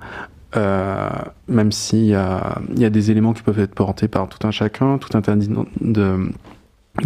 même 0.56 1.72
s'il 1.72 2.06
y 2.06 2.16
a, 2.16 2.60
y 2.76 2.86
a 2.86 2.90
des 2.92 3.10
éléments 3.10 3.34
qui 3.34 3.42
peuvent 3.42 3.60
être 3.60 3.74
portés 3.74 4.08
par 4.08 4.28
tout 4.28 4.46
un 4.46 4.52
chacun, 4.52 5.00
tout 5.00 5.18
un 5.18 5.22
tas 5.22 5.36
de 5.36 6.30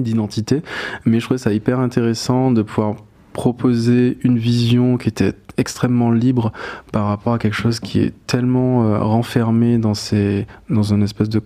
d'identité. 0.02 0.62
Mais 1.06 1.20
je 1.20 1.26
trouvais 1.26 1.38
ça 1.38 1.54
hyper 1.54 1.80
intéressant 1.80 2.52
de 2.52 2.62
pouvoir 2.62 2.96
proposer 3.34 4.18
une 4.24 4.38
vision 4.38 4.98
qui 4.98 5.10
était 5.10 5.34
extrêmement 5.58 6.12
libre 6.12 6.52
par 6.92 7.08
rapport 7.08 7.34
à 7.34 7.40
quelque 7.40 7.56
chose 7.56 7.80
qui 7.80 8.00
est 8.00 8.14
tellement 8.28 8.86
euh, 8.86 9.00
renfermé 9.00 9.78
dans, 9.78 9.94
ces, 9.94 10.48
dans 10.70 10.84
une 10.84 11.04
espèce 11.04 11.30
de 11.30 11.42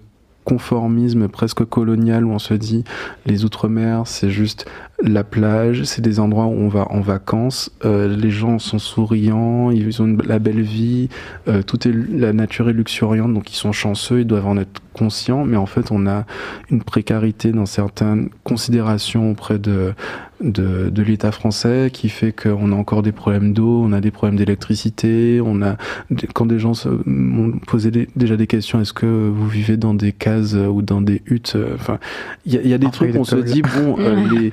conformisme 0.48 1.28
presque 1.28 1.66
colonial 1.66 2.24
où 2.24 2.32
on 2.32 2.40
se 2.40 2.54
dit 2.54 2.86
les 3.26 3.44
outre-mer 3.44 4.04
c'est 4.06 4.30
juste 4.30 4.66
la 5.04 5.26
plage, 5.26 5.84
c'est 5.84 6.02
des 6.02 6.20
endroits 6.22 6.46
où 6.46 6.54
on 6.54 6.70
va 6.70 6.88
en 6.90 7.02
vacances, 7.02 7.70
euh, 7.86 8.16
les 8.16 8.32
gens 8.32 8.58
sont 8.58 8.80
souriants, 8.80 9.70
ils 9.70 10.02
ont 10.02 10.18
la 10.26 10.40
belle 10.40 10.62
vie, 10.62 11.10
euh, 11.48 11.62
tout 11.62 11.88
est 11.88 11.92
la 11.92 12.34
nature 12.34 12.70
est 12.70 12.74
luxuriante, 12.74 13.32
donc 13.34 13.52
ils 13.52 13.58
sont 13.58 13.74
chanceux, 13.74 14.22
ils 14.22 14.26
doivent 14.26 14.48
en 14.48 14.58
être 14.58 14.82
conscients, 14.94 15.44
mais 15.44 15.58
en 15.58 15.68
fait 15.68 15.92
on 15.92 16.08
a 16.08 16.26
une 16.72 16.82
précarité 16.82 17.52
dans 17.52 17.68
certaines 17.68 18.30
considérations 18.44 19.30
auprès 19.30 19.60
de 19.60 19.94
de, 20.42 20.90
de 20.90 21.04
l'État 21.04 21.32
français 21.32 21.90
qui 21.92 22.10
fait 22.10 22.32
qu'on 22.32 22.72
a 22.72 22.76
encore 22.76 23.04
des 23.04 23.12
problèmes 23.12 23.54
d'eau, 23.54 23.82
on 23.84 23.92
a 23.92 24.02
des 24.02 24.12
problèmes 24.12 24.38
d'électricité, 24.38 25.42
on 25.44 25.62
a 25.62 25.78
quand 26.34 26.46
des 26.46 26.60
gens 26.60 26.74
m'ont 27.06 27.52
posé 27.60 28.08
déjà 28.16 28.38
des 28.38 28.48
questions, 28.48 28.80
est-ce 28.82 28.94
que 28.94 29.06
vous 29.06 29.48
vivez 29.48 29.78
dans 29.78 29.94
des 29.94 30.12
cases 30.12 30.54
ou 30.54 30.82
dans 30.82 31.02
des 31.02 31.22
huttes 31.26 31.58
Enfin, 31.76 32.00
il 32.46 32.54
y, 32.54 32.70
y, 32.70 32.74
a 32.74 32.78
des 32.78 32.92
trucs 32.92 33.16
où 33.16 33.20
on 33.20 33.24
se 33.24 33.36
dit 33.36 33.62
bon, 33.62 33.98
les, 34.32 34.52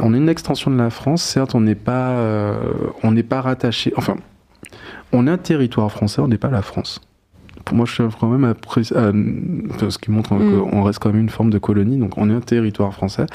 on 0.00 0.14
est 0.14 0.18
une 0.18 0.28
extension 0.28 0.70
de 0.70 0.76
la 0.76 0.90
France, 0.90 1.22
certes, 1.22 1.54
on 1.54 1.60
n'est 1.60 1.74
pas, 1.74 2.10
euh, 2.10 2.56
on 3.02 3.12
n'est 3.12 3.22
pas 3.22 3.40
rattaché. 3.40 3.92
Enfin, 3.96 4.16
on 5.12 5.26
est 5.26 5.30
un 5.30 5.38
territoire 5.38 5.90
français, 5.90 6.20
on 6.20 6.28
n'est 6.28 6.38
pas 6.38 6.50
la 6.50 6.62
France. 6.62 7.00
Pour 7.66 7.76
moi, 7.76 7.84
je 7.84 7.92
suis 7.92 8.04
quand 8.18 8.28
même 8.28 8.44
après, 8.44 8.84
ce 8.84 9.98
qui 9.98 10.10
montre 10.10 10.34
mm. 10.34 10.70
qu'on 10.70 10.82
reste 10.82 11.00
quand 11.00 11.10
même 11.10 11.20
une 11.20 11.28
forme 11.28 11.50
de 11.50 11.58
colonie, 11.58 11.98
donc 11.98 12.16
on 12.16 12.30
est 12.30 12.34
un 12.34 12.40
territoire 12.40 12.94
français, 12.94 13.26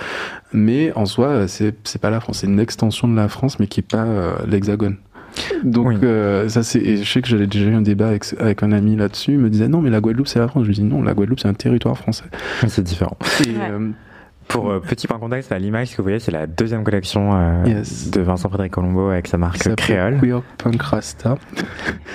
mais 0.53 0.91
en 0.95 1.05
soi, 1.05 1.47
c'est 1.47 2.01
pas 2.01 2.09
la 2.09 2.19
France, 2.19 2.39
c'est 2.39 2.47
une 2.47 2.59
extension 2.59 3.07
de 3.07 3.15
la 3.15 3.27
France, 3.27 3.59
mais 3.59 3.67
qui 3.67 3.81
est 3.81 3.87
pas 3.87 4.05
euh, 4.05 4.33
l'Hexagone. 4.47 4.95
Donc 5.63 6.03
euh, 6.03 6.49
ça 6.49 6.63
c'est, 6.63 6.97
je 6.97 7.09
sais 7.09 7.21
que 7.21 7.27
j'avais 7.27 7.47
déjà 7.47 7.65
eu 7.65 7.73
un 7.73 7.81
débat 7.81 8.07
avec, 8.07 8.25
avec 8.39 8.63
un 8.63 8.71
ami 8.71 8.95
là-dessus. 8.95 9.33
Il 9.33 9.39
me 9.39 9.49
disait 9.49 9.69
non 9.69 9.81
mais 9.81 9.89
la 9.89 10.01
Guadeloupe 10.01 10.27
c'est 10.27 10.39
la 10.39 10.47
France. 10.47 10.63
Je 10.63 10.67
lui 10.67 10.75
dis 10.75 10.83
non, 10.83 11.01
la 11.01 11.13
Guadeloupe 11.13 11.39
c'est 11.39 11.47
un 11.47 11.53
territoire 11.53 11.97
français. 11.97 12.25
C'est 12.67 12.83
différent. 12.83 13.17
Et, 13.45 13.53
pour 14.47 14.69
euh, 14.69 14.79
petit 14.79 15.07
point 15.07 15.17
de 15.17 15.21
contexte, 15.21 15.51
à 15.51 15.59
l'image 15.59 15.91
que 15.91 15.97
vous 15.97 16.03
voyez, 16.03 16.19
c'est 16.19 16.31
la 16.31 16.47
deuxième 16.47 16.83
collection 16.83 17.31
euh, 17.33 17.83
de 18.11 18.21
Vincent 18.21 18.49
Frédéric 18.49 18.73
Colombo 18.73 19.09
avec 19.09 19.27
sa 19.27 19.37
marque 19.37 19.75
Créole. 19.75 20.19
Queer 20.19 20.41
Punk 20.57 20.81
Rasta. 20.81 21.37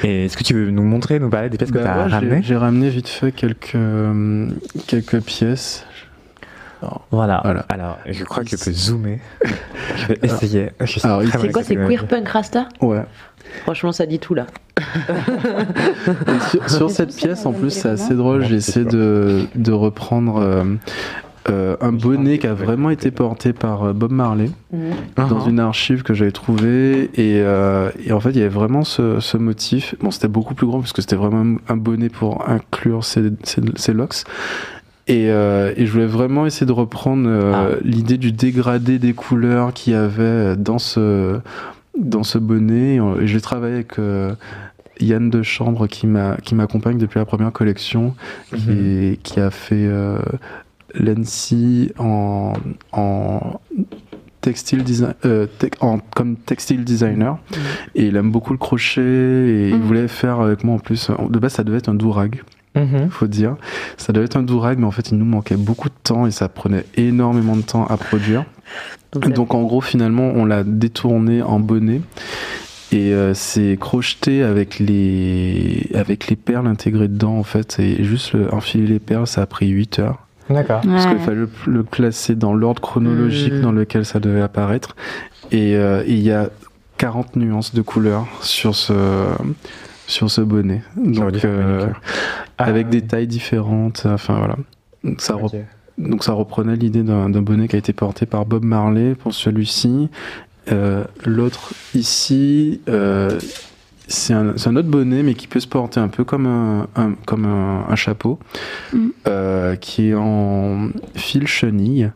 Et 0.02 0.26
est-ce 0.26 0.36
que 0.36 0.44
tu 0.44 0.54
veux 0.54 0.70
nous 0.70 0.82
montrer, 0.82 1.18
nous 1.18 1.30
parler 1.30 1.48
des 1.48 1.56
pièces 1.56 1.70
que 1.70 1.78
bah 1.78 1.84
tu 1.84 1.88
as 1.88 2.08
ramenées 2.08 2.42
J'ai 2.42 2.56
ramené 2.56 2.90
vite 2.90 3.08
fait 3.08 3.32
quelques, 3.32 3.74
euh, 3.74 4.48
quelques 4.86 5.20
pièces. 5.20 5.86
voilà. 7.10 7.36
Alors, 7.68 7.98
je 8.06 8.24
crois 8.24 8.44
que 8.44 8.50
je 8.50 8.56
peux 8.56 8.72
zoomer. 8.72 9.20
je 9.96 10.06
vais 10.06 10.18
essayer. 10.22 10.70
C'est 10.84 11.52
quoi, 11.52 11.62
c'est 11.62 11.76
Queer 11.76 12.06
Punk 12.06 12.28
Rasta 12.28 12.68
Ouais. 12.80 13.02
Franchement, 13.62 13.92
ça 13.92 14.06
dit 14.06 14.18
tout 14.18 14.34
là. 14.34 14.46
sur, 16.66 16.90
cette 16.90 17.14
pièce, 17.14 17.46
en 17.46 17.52
plus, 17.52 17.70
c'est 17.70 17.88
assez 17.88 18.14
drôle. 18.14 18.44
J'ai 18.44 18.56
essayé 18.56 18.84
de, 18.84 19.46
de 19.54 19.72
reprendre 19.72 20.38
euh, 20.38 20.64
un 21.48 21.92
bonnet 21.92 22.38
qui 22.38 22.46
a 22.46 22.54
vraiment 22.54 22.90
été 22.90 23.10
porté 23.10 23.52
par 23.52 23.84
euh, 23.84 23.92
Bob 23.92 24.12
Marley 24.12 24.50
mhm. 24.72 24.80
dans 25.16 25.40
uh-huh. 25.40 25.50
une 25.50 25.60
archive 25.60 26.02
que 26.02 26.14
j'avais 26.14 26.32
trouvée 26.32 27.10
et, 27.14 27.40
euh, 27.40 27.90
et, 28.04 28.12
en 28.12 28.20
fait 28.20 28.30
il 28.30 28.38
y 28.38 28.40
avait 28.40 28.48
vraiment 28.48 28.84
ce, 28.84 29.20
ce 29.20 29.36
motif 29.36 29.94
bon 30.00 30.10
c'était 30.10 30.28
beaucoup 30.28 30.54
plus 30.54 30.66
grand 30.66 30.80
parce 30.80 30.92
que 30.92 31.02
c'était 31.02 31.16
vraiment 31.16 31.58
un 31.68 31.76
bonnet 31.76 32.08
pour 32.08 32.48
inclure 32.48 33.04
ses, 33.04 33.30
ses, 33.44 33.92
locks 33.92 34.24
et, 35.08 35.30
euh, 35.30 35.72
et, 35.76 35.86
je 35.86 35.92
voulais 35.92 36.06
vraiment 36.06 36.46
essayer 36.46 36.66
de 36.66 36.72
reprendre 36.72 37.28
ah. 37.30 37.68
l'idée 37.84 38.18
du 38.18 38.32
dégradé 38.32 38.98
des 38.98 39.12
couleurs 39.12 39.72
qu'il 39.72 39.92
y 39.92 39.96
avait 39.96 40.56
dans 40.56 40.78
ce 40.78 41.38
dans 41.98 42.24
ce 42.24 42.38
bonnet 42.38 42.96
et 42.96 43.26
j'ai 43.26 43.40
travaillé 43.40 43.74
avec 43.74 43.94
Yann 45.00 45.30
de 45.30 45.42
Chambre 45.42 45.86
qui 45.86 46.06
m'a 46.06 46.36
qui 46.42 46.54
m'accompagne 46.54 46.98
depuis 46.98 47.18
la 47.18 47.24
première 47.24 47.52
collection 47.52 48.14
qui, 48.54 48.70
mhm. 48.70 49.16
qui 49.22 49.40
a 49.40 49.50
fait 49.50 49.88
l'ENSI 50.94 51.92
en, 51.98 52.52
en 52.92 53.60
textile 54.46 54.84
design, 54.84 55.14
euh, 55.24 55.46
en, 55.80 55.98
comme 56.14 56.36
textile 56.36 56.84
designer. 56.84 57.34
Mm. 57.34 57.54
et 57.96 58.06
il 58.06 58.16
aime 58.16 58.30
beaucoup 58.30 58.52
le 58.52 58.58
crochet 58.58 59.00
et 59.00 59.70
il 59.70 59.78
mm. 59.78 59.82
voulait 59.82 60.08
faire 60.08 60.40
avec 60.40 60.62
moi 60.62 60.76
en 60.76 60.78
plus. 60.78 61.10
De 61.28 61.38
base 61.40 61.54
ça 61.54 61.64
devait 61.64 61.78
être 61.78 61.88
un 61.88 61.94
dourag 61.94 62.42
mm-hmm. 62.76 63.08
faut 63.10 63.26
dire. 63.26 63.56
Ça 63.96 64.12
devait 64.12 64.26
être 64.26 64.36
un 64.36 64.44
dourag 64.44 64.78
mais 64.78 64.86
en 64.86 64.92
fait 64.92 65.10
il 65.10 65.18
nous 65.18 65.24
manquait 65.24 65.56
beaucoup 65.56 65.88
de 65.88 65.94
temps 66.04 66.26
et 66.26 66.30
ça 66.30 66.48
prenait 66.48 66.84
énormément 66.96 67.56
de 67.56 67.62
temps 67.62 67.86
à 67.86 67.96
produire. 67.96 68.44
Donc 69.12 69.52
en 69.54 69.62
gros 69.64 69.80
finalement 69.80 70.30
on 70.34 70.44
l'a 70.44 70.62
détourné 70.62 71.42
en 71.42 71.58
bonnet. 71.58 72.00
Et 72.92 73.12
euh, 73.12 73.34
c'est 73.34 73.76
crocheté 73.80 74.44
avec 74.44 74.78
les 74.78 75.90
avec 75.94 76.28
les 76.28 76.36
perles 76.36 76.68
intégrées 76.68 77.08
dedans 77.08 77.36
en 77.36 77.42
fait. 77.42 77.80
Et 77.80 78.04
juste 78.04 78.36
enfiler 78.52 78.86
les 78.86 79.00
perles 79.00 79.26
ça 79.26 79.42
a 79.42 79.46
pris 79.46 79.66
8 79.66 79.98
heures 79.98 80.25
D'accord. 80.48 80.80
Parce 80.82 81.06
qu'il 81.06 81.18
fallait 81.18 81.46
le, 81.66 81.82
classer 81.82 82.34
dans 82.34 82.54
l'ordre 82.54 82.80
chronologique 82.80 83.54
mmh. 83.54 83.60
dans 83.62 83.72
lequel 83.72 84.04
ça 84.04 84.20
devait 84.20 84.42
apparaître. 84.42 84.94
Euh, 85.52 86.02
et 86.06 86.12
il 86.12 86.22
y 86.22 86.32
a 86.32 86.50
40 86.98 87.36
nuances 87.36 87.74
de 87.74 87.82
couleurs 87.82 88.26
sur 88.42 88.74
ce, 88.74 88.94
sur 90.06 90.30
ce 90.30 90.40
bonnet. 90.40 90.82
Donc, 90.96 91.44
euh, 91.44 91.88
avec 92.58 92.88
des 92.88 93.02
tailles 93.02 93.26
différentes. 93.26 94.06
Enfin, 94.06 94.38
voilà. 94.38 94.56
Donc, 95.04 95.20
ça, 95.20 95.36
donc 95.98 96.24
ça 96.24 96.32
reprenait 96.32 96.76
l'idée 96.76 97.02
d'un 97.02 97.28
bonnet 97.28 97.68
qui 97.68 97.76
a 97.76 97.78
été 97.78 97.92
porté 97.92 98.26
par 98.26 98.46
Bob 98.46 98.64
Marley 98.64 99.14
pour 99.14 99.34
celui-ci. 99.34 100.08
Euh, 100.72 101.04
L'autre 101.24 101.74
ici, 101.94 102.80
euh, 102.88 103.38
c'est 104.08 104.34
un, 104.34 104.54
un, 104.64 104.76
autre 104.76 104.88
bonnet, 104.88 105.22
mais 105.22 105.34
qui 105.34 105.48
peut 105.48 105.60
se 105.60 105.66
porter 105.66 106.00
un 106.00 106.08
peu 106.08 106.24
comme 106.24 106.46
un, 106.46 106.86
comme 107.26 107.44
un, 107.44 107.94
chapeau, 107.96 108.38
mm. 108.92 109.08
euh, 109.26 109.76
qui 109.76 110.08
est 110.08 110.14
en 110.14 110.90
fil 111.14 111.46
chenille. 111.46 112.10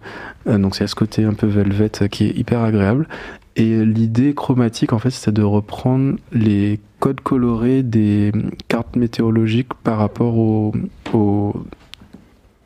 Euh, 0.47 0.59
donc 0.59 0.77
c'est 0.77 0.85
à 0.85 0.87
ce 0.87 0.95
côté 0.95 1.25
un 1.25 1.35
peu 1.35 1.47
velvet 1.47 1.91
qui 2.11 2.27
est 2.27 2.37
hyper 2.37 2.63
agréable. 2.63 3.09
Et 3.57 3.85
l'idée 3.85 4.35
chromatique, 4.35 4.93
en 4.93 4.99
fait, 4.99 5.11
c'est 5.11 5.33
de 5.33 5.43
reprendre 5.43 6.17
les 6.33 6.81
codes 7.01 7.21
colorés 7.21 7.83
des 7.83 8.33
cartes 8.69 8.95
météorologiques 8.97 9.75
par 9.83 9.99
rapport 9.99 10.39
au, 10.39 10.73
au, 11.13 11.55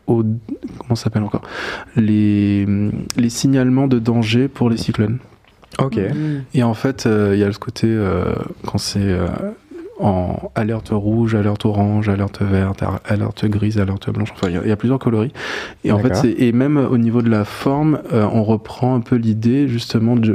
au 0.06 0.24
comment 0.78 0.94
s'appelle 0.94 1.22
encore? 1.22 1.42
Les, 1.96 2.66
les 3.16 3.30
signalements 3.30 3.88
de 3.88 3.98
danger 3.98 4.48
pour 4.48 4.68
les 4.68 4.76
cyclones. 4.76 5.18
Ok. 5.78 5.98
Et 6.54 6.62
en 6.62 6.74
fait, 6.74 7.06
euh, 7.06 7.32
il 7.34 7.40
y 7.40 7.44
a 7.44 7.48
le 7.48 7.54
côté 7.54 7.86
euh, 7.88 8.34
quand 8.66 8.78
c'est 8.78 9.00
euh, 9.00 9.26
en 10.00 10.50
alerte 10.54 10.90
rouge, 10.90 11.34
alerte 11.34 11.64
orange, 11.64 12.08
alerte 12.08 12.42
verte, 12.42 12.82
alerte 13.04 13.44
grise, 13.46 13.78
alerte 13.78 14.10
blanche. 14.10 14.32
Enfin, 14.32 14.48
il 14.50 14.68
y, 14.68 14.72
a 14.72 14.76
plusieurs 14.76 14.98
coloris. 14.98 15.32
Et 15.84 15.92
en 15.92 16.00
fait, 16.00 16.24
et 16.24 16.50
même 16.50 16.76
au 16.76 16.98
niveau 16.98 17.22
de 17.22 17.30
la 17.30 17.44
forme, 17.44 18.00
on 18.10 18.42
reprend 18.42 18.96
un 18.96 19.00
peu 19.00 19.14
l'idée 19.14 19.68
justement 19.68 20.16
du, 20.16 20.34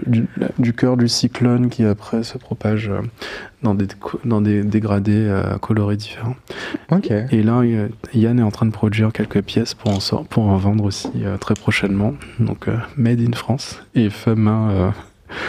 du, 0.58 0.74
cœur 0.74 0.96
du 0.96 1.10
cyclone 1.10 1.68
qui 1.68 1.84
après 1.84 2.24
se 2.24 2.38
propage 2.38 2.90
dans 3.62 3.76
des 3.76 3.88
dans 4.24 4.40
des 4.40 4.64
dégradés 4.64 5.30
colorés 5.62 5.98
différents. 5.98 6.38
Ok. 6.90 7.12
Et 7.12 7.44
là, 7.44 7.62
Yann 8.14 8.40
est 8.40 8.44
en 8.44 8.52
train 8.52 8.66
de 8.66 8.72
produire 8.72 9.12
quelques 9.12 9.42
pièces 9.42 9.74
pour 9.74 9.92
en 9.92 10.24
pour 10.24 10.46
en 10.46 10.56
vendre 10.56 10.86
aussi 10.86 11.12
très 11.42 11.56
prochainement. 11.56 12.14
Donc, 12.40 12.68
made 12.96 13.20
in 13.20 13.34
France 13.34 13.82
et 13.94 14.10
fait 14.10 14.36
main 14.36 14.94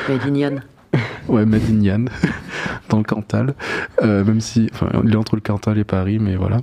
Made 0.08 0.62
ouais, 1.28 1.46
Made 1.46 1.62
dans 2.88 2.98
le 2.98 3.04
Cantal. 3.04 3.54
Euh, 4.02 4.24
même 4.24 4.40
si, 4.40 4.68
enfin, 4.72 4.88
il 5.04 5.12
est 5.12 5.16
entre 5.16 5.36
le 5.36 5.40
Cantal 5.40 5.78
et 5.78 5.84
Paris, 5.84 6.18
mais 6.18 6.36
voilà. 6.36 6.58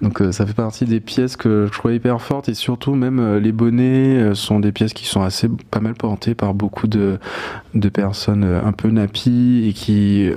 Donc 0.00 0.20
euh, 0.20 0.32
ça 0.32 0.46
fait 0.46 0.54
partie 0.54 0.84
des 0.84 1.00
pièces 1.00 1.36
que 1.36 1.66
je 1.66 1.72
trouvais 1.72 1.96
hyper 1.96 2.20
fortes 2.20 2.48
et 2.48 2.54
surtout 2.54 2.94
même 2.94 3.18
euh, 3.18 3.40
les 3.40 3.52
bonnets 3.52 4.34
sont 4.34 4.60
des 4.60 4.70
pièces 4.70 4.92
qui 4.92 5.06
sont 5.06 5.22
assez 5.22 5.48
pas 5.70 5.80
mal 5.80 5.94
portées 5.94 6.34
par 6.34 6.52
beaucoup 6.52 6.86
de, 6.86 7.18
de 7.74 7.88
personnes 7.88 8.44
un 8.44 8.72
peu 8.72 8.90
nappies 8.90 9.66
et 9.68 9.72
qui 9.72 10.30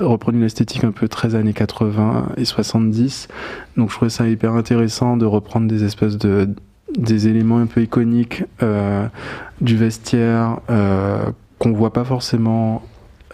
reprennent 0.00 0.36
une 0.36 0.44
esthétique 0.44 0.84
un 0.84 0.92
peu 0.92 1.08
très 1.08 1.34
années 1.34 1.52
80 1.52 2.28
et 2.36 2.44
70. 2.44 3.28
Donc 3.76 3.90
je 3.90 3.96
trouvais 3.96 4.10
ça 4.10 4.28
hyper 4.28 4.52
intéressant 4.54 5.16
de 5.16 5.26
reprendre 5.26 5.68
des 5.68 5.84
espèces 5.84 6.16
de 6.16 6.48
des 6.98 7.26
éléments 7.26 7.56
un 7.56 7.64
peu 7.64 7.80
iconiques 7.80 8.44
du 9.62 9.76
vestiaire 9.78 10.60
qu'on 11.62 11.72
voit 11.72 11.92
pas 11.92 12.04
forcément 12.04 12.82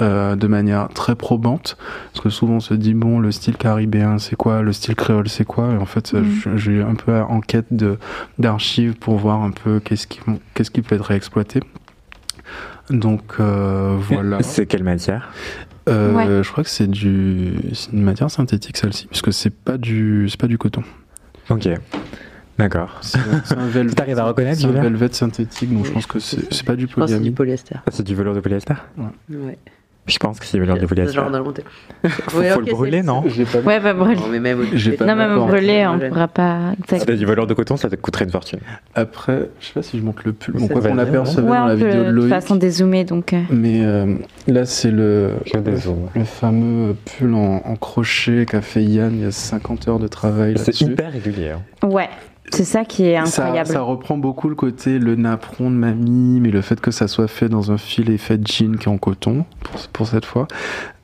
euh, 0.03 0.37
de 0.37 0.47
manière 0.47 0.91
très 0.91 1.15
probante, 1.15 1.79
parce 2.13 2.23
que 2.23 2.29
souvent 2.29 2.57
on 2.57 2.61
se 2.61 2.75
dit 2.75 2.93
bon 2.93 3.21
le 3.21 3.33
style 3.33 3.57
caribéen 3.57 4.19
c'est 4.19 4.37
quoi, 4.37 4.61
le 4.61 4.75
style 4.75 4.95
créole 4.95 5.31
c'est 5.31 5.47
quoi, 5.47 5.73
et 5.73 5.79
en 5.79 5.87
fait 5.87 6.13
mm. 6.13 6.57
j'ai 6.57 6.83
un 6.83 6.95
peu 6.95 7.19
en 7.19 7.41
quête 7.41 7.69
de 7.71 7.97
d'archives 8.39 8.97
pour 8.97 9.17
voir 9.17 9.43
un 9.43 9.51
peu 9.51 9.81
qu'est-ce 9.81 10.07
qui 10.07 10.21
qu'est-ce 10.53 10.71
qui 10.71 10.83
peut 10.83 10.95
être 10.95 11.07
réexploité. 11.07 11.61
Donc 12.91 13.23
euh, 13.41 13.97
voilà. 13.99 14.43
C'est 14.43 14.67
quelle 14.67 14.85
matière? 14.85 15.31
Euh, 15.89 16.43
Je 16.43 16.53
crois 16.53 16.65
que 16.65 16.71
c'est 16.71 16.91
du 16.91 17.55
une 17.95 18.03
matière 18.03 18.31
synthétique 18.31 18.77
celle-ci, 18.77 19.07
puisque 19.07 19.33
c'est 19.33 19.55
pas 19.55 19.79
du 19.79 20.29
c'est 20.29 20.39
pas 20.39 20.49
du 20.49 20.59
coton. 20.59 20.83
Ok. 21.49 21.67
D'accord. 22.59 22.99
C'est 23.03 23.19
un 23.57 23.67
velvet. 23.67 23.95
T'arrives 23.95 24.19
à 24.19 24.25
reconnaître 24.25 24.61
C'est 24.61 24.67
un 24.67 24.83
velvet 24.83 25.13
synthétique, 25.13 25.73
donc 25.73 25.87
je 25.87 25.93
pense 25.93 26.07
que 26.07 26.19
c'est 26.19 26.65
pas 26.65 26.77
du 26.77 26.87
polyamide. 26.87 27.17
C'est 27.17 27.23
du 27.23 27.33
polyester. 27.33 27.77
c'est 27.91 28.07
du 28.07 28.15
velours 28.15 28.35
de 28.35 28.41
polyester? 28.41 28.75
Ouais. 29.29 29.59
Je 30.09 30.19
pense 30.19 30.41
que 30.41 30.47
c'est 30.47 30.59
velours 30.59 30.79
de 30.79 30.87
Ce 30.87 31.13
genre 31.13 31.31
de 31.31 31.39
monter. 31.39 31.63
Faut, 32.09 32.43
faut 32.43 32.61
le 32.61 32.73
brûler, 32.73 33.03
non? 33.03 33.23
Pas... 33.23 33.59
Ouais, 33.61 33.79
bah 33.79 33.93
brûler. 33.93 34.17
Non, 34.17 34.29
mais 34.29 34.41
même, 34.41 34.61
pas 34.97 35.05
non, 35.05 35.17
même 35.17 35.37
brûler, 35.37 35.87
on 35.87 35.99
pourra 35.99 36.29
pas. 36.29 36.73
Si 36.89 37.05
du 37.05 37.27
velours 37.27 37.47
de 37.47 37.55
coton, 37.55 37.77
ça 37.77 37.91
te 37.91 37.97
coûterait 37.97 38.25
une 38.25 38.31
fortune. 38.31 38.61
Après, 38.95 39.51
je 39.61 39.67
sais 39.67 39.73
pas 39.75 39.83
si 39.83 39.99
je 39.99 40.03
montre 40.03 40.23
le 40.25 40.33
pull. 40.33 40.55
Bon, 40.55 40.69
quoi 40.69 40.81
qu'on 40.81 40.99
apercevait 40.99 41.43
ouais, 41.43 41.59
dans 41.59 41.67
la 41.67 41.75
vidéo 41.75 42.05
de 42.05 42.11
Loïc. 42.11 42.25
De 42.25 42.35
façon 42.35 42.57
dézoomée, 42.57 43.05
donc. 43.05 43.33
Euh. 43.33 43.43
Mais 43.51 43.85
euh, 43.85 44.15
là, 44.47 44.65
c'est 44.65 44.91
le, 44.91 45.33
le, 45.55 46.25
fameux 46.25 46.97
pull 47.05 47.35
en, 47.35 47.63
en 47.65 47.77
crochet 47.77 48.47
qu'a 48.47 48.63
fait 48.63 48.83
Yann 48.83 49.13
il 49.15 49.25
y 49.25 49.27
a 49.27 49.31
50 49.31 49.89
heures 49.89 49.99
de 49.99 50.09
travail. 50.09 50.55
C'est 50.57 50.81
hyper 50.81 51.13
régulier. 51.13 51.51
Hein. 51.51 51.87
Ouais. 51.87 52.09
C'est 52.53 52.65
ça 52.65 52.85
qui 52.85 53.05
est 53.05 53.17
incroyable. 53.17 53.69
Ça, 53.69 53.81
reprend 53.81 54.17
beaucoup 54.17 54.49
le 54.49 54.55
côté 54.55 54.99
le 54.99 55.17
napperon 55.17 55.71
de 55.71 55.77
mamie, 55.77 56.41
mais 56.41 56.51
le 56.51 56.61
fait 56.61 56.81
que 56.81 56.91
ça 56.91 57.09
soit 57.09 57.29
fait 57.29 57.49
dans 57.49 57.73
un 57.73 57.79
fil 57.79 58.11
effet 58.11 58.39
jean 58.45 58.77
qui 58.77 58.89
est 58.89 58.93
en 58.93 58.99
coton, 58.99 59.45
pour, 59.63 59.89
pour 59.89 60.07
cette 60.07 60.25
fois. 60.25 60.49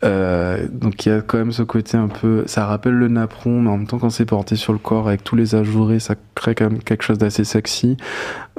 Euh, 0.04 0.66
donc 0.70 1.06
il 1.06 1.08
y 1.08 1.12
a 1.12 1.20
quand 1.22 1.38
même 1.38 1.52
ce 1.52 1.62
côté 1.62 1.96
un 1.96 2.08
peu, 2.08 2.44
ça 2.46 2.66
rappelle 2.66 2.94
le 2.94 3.08
napperon, 3.08 3.62
mais 3.62 3.70
en 3.70 3.78
même 3.78 3.86
temps 3.86 3.98
quand 3.98 4.10
c'est 4.10 4.26
porté 4.26 4.56
sur 4.56 4.72
le 4.72 4.78
corps 4.78 5.08
avec 5.08 5.24
tous 5.24 5.36
les 5.36 5.54
ajourés, 5.54 5.98
ça 5.98 6.14
crée 6.34 6.54
quand 6.54 6.70
même 6.70 6.82
quelque 6.82 7.02
chose 7.02 7.18
d'assez 7.18 7.44
sexy. 7.44 7.96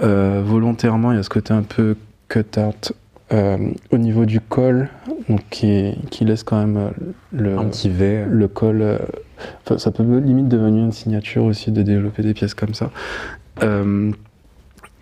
Euh, 0.02 0.42
volontairement, 0.44 1.12
il 1.12 1.18
y 1.18 1.20
a 1.20 1.24
ce 1.24 1.30
côté 1.30 1.54
un 1.54 1.64
peu 1.64 1.96
cut-out 2.30 2.94
au 3.32 3.98
niveau 3.98 4.26
du 4.26 4.40
col, 4.40 4.90
donc 5.30 5.42
qui, 5.50 5.96
qui 6.12 6.26
laisse 6.26 6.44
quand 6.44 6.60
même 6.60 6.92
le, 7.32 7.58
un 7.58 7.66
petit 7.66 7.90
V. 7.90 8.26
le 8.30 8.48
col 8.48 9.00
ça 9.78 9.92
peut 9.92 10.04
limite 10.20 10.48
devenir 10.48 10.86
une 10.86 10.92
signature 10.92 11.44
aussi 11.44 11.72
de 11.72 11.82
développer 11.82 12.24
des 12.24 12.34
pièces 12.34 12.54
comme 12.54 12.74
ça. 12.74 12.92
Euh, 13.64 14.12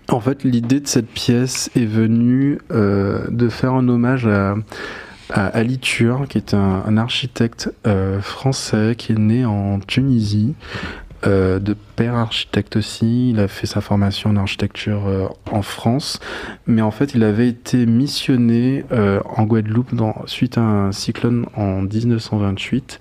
en 0.09 0.19
fait, 0.19 0.43
l'idée 0.43 0.79
de 0.79 0.87
cette 0.87 1.07
pièce 1.07 1.69
est 1.75 1.85
venue 1.85 2.59
euh, 2.71 3.25
de 3.29 3.49
faire 3.49 3.73
un 3.73 3.87
hommage 3.87 4.27
à, 4.27 4.55
à 5.29 5.45
Ali 5.47 5.79
Tur, 5.79 6.27
qui 6.27 6.37
est 6.37 6.53
un, 6.53 6.97
architecte 6.97 7.73
euh, 7.87 8.19
français 8.21 8.95
qui 8.97 9.13
est 9.13 9.19
né 9.19 9.45
en 9.45 9.79
Tunisie, 9.79 10.55
de 11.25 11.75
père 11.95 12.15
architecte 12.15 12.75
aussi. 12.75 13.29
Il 13.31 13.39
a 13.39 13.47
fait 13.47 13.67
sa 13.67 13.81
formation 13.81 14.29
en 14.29 14.37
architecture 14.37 15.31
en 15.51 15.61
France, 15.61 16.19
mais 16.67 16.81
en 16.81 16.91
fait, 16.91 17.13
il 17.15 17.23
avait 17.23 17.47
été 17.47 17.85
missionné 17.85 18.83
en 18.91 19.43
Guadeloupe 19.43 19.95
dans, 19.95 20.15
suite 20.25 20.57
à 20.57 20.61
un 20.61 20.91
cyclone 20.91 21.45
en 21.55 21.81
1928 21.83 22.99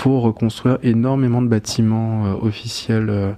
pour 0.00 0.22
reconstruire 0.22 0.78
énormément 0.82 1.42
de 1.42 1.48
bâtiments 1.48 2.24
euh, 2.24 2.34
officiels 2.40 3.10
euh, 3.10 3.32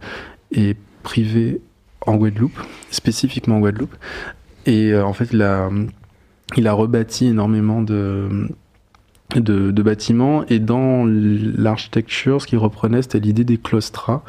et 0.53 0.77
privés 1.03 1.61
en 2.07 2.15
Guadeloupe, 2.15 2.57
spécifiquement 2.93 3.57
en 3.57 3.61
Guadeloupe. 3.61 3.97
Et 4.67 4.93
euh, 4.93 5.05
en 5.05 5.13
fait, 5.13 5.31
il 5.33 5.43
a, 5.43 5.69
il 6.57 6.69
a 6.69 6.73
rebâti 6.73 7.27
énormément 7.27 7.83
de, 7.83 8.49
de, 9.41 9.83
bâtiments. 9.83 10.45
Et 10.49 10.59
dans 10.59 11.05
l'architecture, 11.07 12.41
ce 12.41 12.47
qu'il 12.47 12.59
reprenait, 12.59 13.03
c'était 13.03 13.21
l'idée 13.21 13.45
des 13.45 13.59
claustras, 13.59 14.23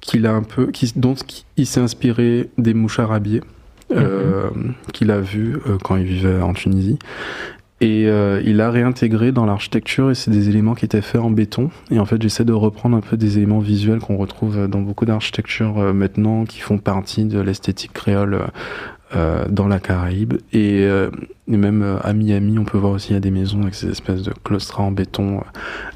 qu'il 0.00 0.26
a 0.26 0.32
un 0.32 0.42
peu, 0.42 0.70
qui, 0.70 0.92
dont 0.96 1.14
il 1.56 1.66
s'est 1.66 1.80
inspiré 1.80 2.48
des 2.58 2.74
mouches 2.74 2.98
arabiées. 2.98 3.42
Mhm. 3.92 4.74
qu'il 4.92 5.10
a 5.10 5.18
vu 5.18 5.58
quand 5.82 5.96
il 5.96 6.04
vivait 6.04 6.40
en 6.40 6.52
Tunisie 6.52 6.96
et 7.80 8.06
euh, 8.08 8.42
il 8.44 8.60
a 8.60 8.70
réintégré 8.70 9.32
dans 9.32 9.46
l'architecture 9.46 10.10
et 10.10 10.14
c'est 10.14 10.30
des 10.30 10.50
éléments 10.50 10.74
qui 10.74 10.84
étaient 10.84 11.00
faits 11.00 11.20
en 11.20 11.30
béton. 11.30 11.70
Et 11.90 11.98
en 11.98 12.04
fait, 12.04 12.20
j'essaie 12.20 12.44
de 12.44 12.52
reprendre 12.52 12.96
un 12.96 13.00
peu 13.00 13.16
des 13.16 13.38
éléments 13.38 13.58
visuels 13.58 14.00
qu'on 14.00 14.18
retrouve 14.18 14.68
dans 14.68 14.80
beaucoup 14.80 15.06
d'architectures 15.06 15.78
euh, 15.78 15.92
maintenant 15.94 16.44
qui 16.44 16.60
font 16.60 16.76
partie 16.76 17.24
de 17.24 17.40
l'esthétique 17.40 17.94
créole 17.94 18.38
euh, 19.14 19.44
dans 19.48 19.66
la 19.66 19.80
Caraïbe. 19.80 20.34
Et, 20.52 20.84
euh, 20.84 21.10
même 21.48 21.82
euh, 21.82 21.96
à 22.04 22.12
Miami, 22.12 22.60
on 22.60 22.64
peut 22.64 22.78
voir 22.78 22.92
aussi 22.92 23.10
il 23.10 23.14
y 23.14 23.16
a 23.16 23.20
des 23.20 23.32
maisons 23.32 23.62
avec 23.62 23.74
ces 23.74 23.88
espèces 23.88 24.22
de 24.22 24.32
claustras 24.44 24.84
en 24.84 24.92
béton. 24.92 25.40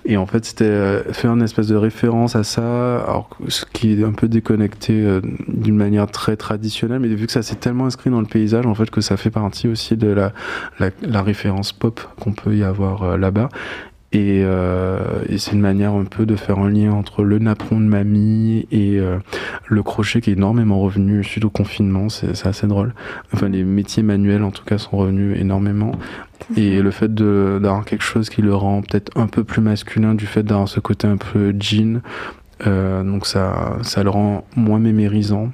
Et 0.05 0.17
en 0.17 0.27
fait, 0.27 0.45
c'était 0.45 1.03
faire 1.13 1.33
une 1.33 1.43
espèce 1.43 1.69
de 1.69 1.77
référence 1.77 2.35
à 2.35 2.43
ça, 2.43 3.03
alors 3.05 3.31
ce 3.47 3.65
qui 3.73 3.93
est 3.93 4.05
un 4.05 4.13
peu 4.13 4.27
déconnecté 4.27 5.21
d'une 5.47 5.77
manière 5.77 6.11
très 6.11 6.37
traditionnelle, 6.37 6.99
mais 6.99 7.09
vu 7.09 7.27
que 7.27 7.33
ça 7.33 7.43
s'est 7.43 7.55
tellement 7.55 7.87
inscrit 7.87 8.11
dans 8.11 8.21
le 8.21 8.27
paysage, 8.27 8.67
en 8.67 8.75
fait, 8.75 8.91
que 8.91 9.01
ça 9.01 9.17
fait 9.17 9.31
partie 9.31 9.69
aussi 9.69 9.97
de 9.97 10.09
la, 10.09 10.33
la, 10.81 10.91
la 11.03 11.23
référence 11.23 11.73
pop 11.73 12.01
qu'on 12.19 12.33
peut 12.33 12.57
y 12.57 12.65
avoir 12.65 13.17
là-bas. 13.17 13.49
Et, 14.15 14.43
euh, 14.45 15.25
et 15.29 15.39
c'est 15.39 15.53
une 15.53 15.61
manière 15.61 15.93
un 15.95 16.05
peu 16.05 16.25
de 16.25 16.37
faire 16.37 16.61
un 16.61 16.71
lien 16.71 16.93
entre 16.93 17.25
le 17.25 17.41
napperon 17.41 17.81
de 17.81 17.87
mamie 17.87 18.65
et 18.71 19.01
euh, 19.01 19.19
le 19.67 19.83
crochet 19.83 20.21
qui 20.21 20.31
est 20.31 20.35
énormément 20.35 20.79
revenu 20.79 21.25
suite 21.25 21.45
au 21.45 21.51
confinement. 21.51 22.09
C'est 22.09 22.47
assez 22.47 22.69
drôle. 22.69 22.95
Enfin, 23.33 23.49
les 23.49 23.65
métiers 23.65 24.05
manuels 24.05 24.45
en 24.45 24.53
tout 24.53 24.65
cas 24.65 24.79
sont 24.79 24.97
revenus 24.97 25.37
énormément. 25.39 25.93
Et 26.57 26.81
le 26.81 26.91
fait 26.93 27.13
d'avoir 27.13 27.85
quelque 27.85 28.05
chose 28.05 28.31
qui 28.31 28.41
le 28.41 28.55
rend 28.55 28.83
peut-être 28.83 29.11
un 29.17 29.27
peu 29.27 29.43
plus 29.43 29.63
masculin 29.63 30.15
du 30.15 30.27
fait 30.27 30.45
d'avoir 30.45 30.69
ce 30.69 30.79
côté 30.79 31.09
un 31.09 31.17
peu 31.17 31.53
jean, 31.59 32.01
euh, 32.67 33.03
donc 33.03 33.27
ça, 33.27 33.79
ça 33.83 34.05
le 34.05 34.11
rend 34.11 34.47
moins 34.55 34.79
mémérisant. 34.79 35.51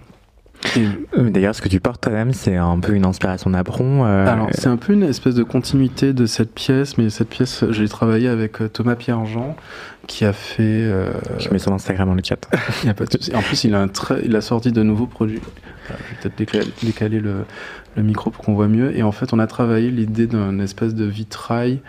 Euh, 0.77 1.31
d'ailleurs, 1.31 1.55
ce 1.55 1.62
que 1.62 1.68
tu 1.68 1.81
portes 1.81 2.01
toi-même, 2.01 2.33
c'est 2.33 2.57
un 2.57 2.79
peu 2.79 2.94
une 2.94 3.05
inspiration 3.05 3.51
d'Apron. 3.51 4.05
Euh, 4.05 4.27
Alors, 4.27 4.49
c'est 4.53 4.68
un 4.68 4.77
peu 4.77 4.92
une 4.92 5.03
espèce 5.03 5.35
de 5.35 5.42
continuité 5.42 6.12
de 6.12 6.27
cette 6.27 6.53
pièce, 6.53 6.99
mais 6.99 7.11
cette 7.11 7.29
pièce, 7.29 7.64
j'ai 7.70 7.88
travaillé 7.88 8.29
avec 8.29 8.61
euh, 8.61 8.68
Thomas 8.68 8.94
Pierre-Jean, 8.94 9.57
qui 10.07 10.25
a 10.25 10.33
fait. 10.33 10.90
Je 11.38 11.51
mets 11.51 11.59
son 11.59 11.73
Instagram 11.73 12.09
dans 12.09 12.14
le 12.14 12.23
chat. 12.23 12.49
il 12.83 12.87
y 12.87 12.90
a 12.90 12.94
pas 12.94 13.05
de 13.05 13.35
En 13.35 13.42
plus, 13.42 13.64
il 13.64 13.75
a, 13.75 13.81
un 13.81 13.88
très... 13.88 14.23
il 14.25 14.35
a 14.37 14.40
sorti 14.40 14.73
de 14.73 14.83
nouveaux 14.83 15.07
produits. 15.07 15.40
je 15.88 15.92
vais 15.92 16.31
peut-être 16.31 16.85
décaler, 16.85 17.20
le, 17.20 17.44
le, 17.96 18.03
micro 18.03 18.31
pour 18.31 18.44
qu'on 18.44 18.55
voit 18.55 18.68
mieux. 18.68 18.96
Et 18.96 19.03
en 19.03 19.12
fait, 19.12 19.33
on 19.33 19.38
a 19.38 19.46
travaillé 19.46 19.90
l'idée 19.90 20.27
d'un 20.27 20.59
espèce 20.59 20.94
de 20.94 21.05
vitrail 21.05 21.81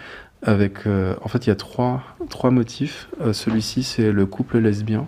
avec. 0.44 0.80
en 0.88 1.28
fait, 1.28 1.46
il 1.46 1.50
y 1.50 1.54
a 1.54 1.56
trois, 1.56 2.04
trois 2.30 2.52
motifs. 2.52 3.10
Celui-ci, 3.32 3.84
c'est 3.84 4.12
le 4.12 4.26
couple 4.26 4.60
lesbien. 4.60 5.08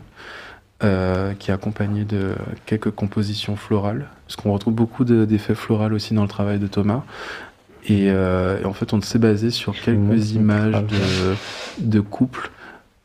Euh, 0.84 1.34
qui 1.36 1.50
est 1.50 1.54
accompagné 1.54 2.04
de 2.04 2.36
quelques 2.66 2.92
compositions 2.92 3.56
florales, 3.56 4.08
parce 4.28 4.36
qu'on 4.36 4.52
retrouve 4.52 4.74
beaucoup 4.74 5.06
d'effets 5.06 5.56
floraux 5.56 5.90
aussi 5.92 6.14
dans 6.14 6.24
le 6.24 6.28
travail 6.28 6.60
de 6.60 6.68
Thomas. 6.68 7.04
Et, 7.86 8.08
euh, 8.10 8.62
en 8.66 8.74
fait, 8.74 8.92
on 8.92 9.00
s'est 9.00 9.20
basé 9.20 9.50
sur 9.50 9.80
quelques 9.80 10.32
images 10.32 10.84
de, 10.84 11.36
de 11.80 12.00
couples, 12.02 12.52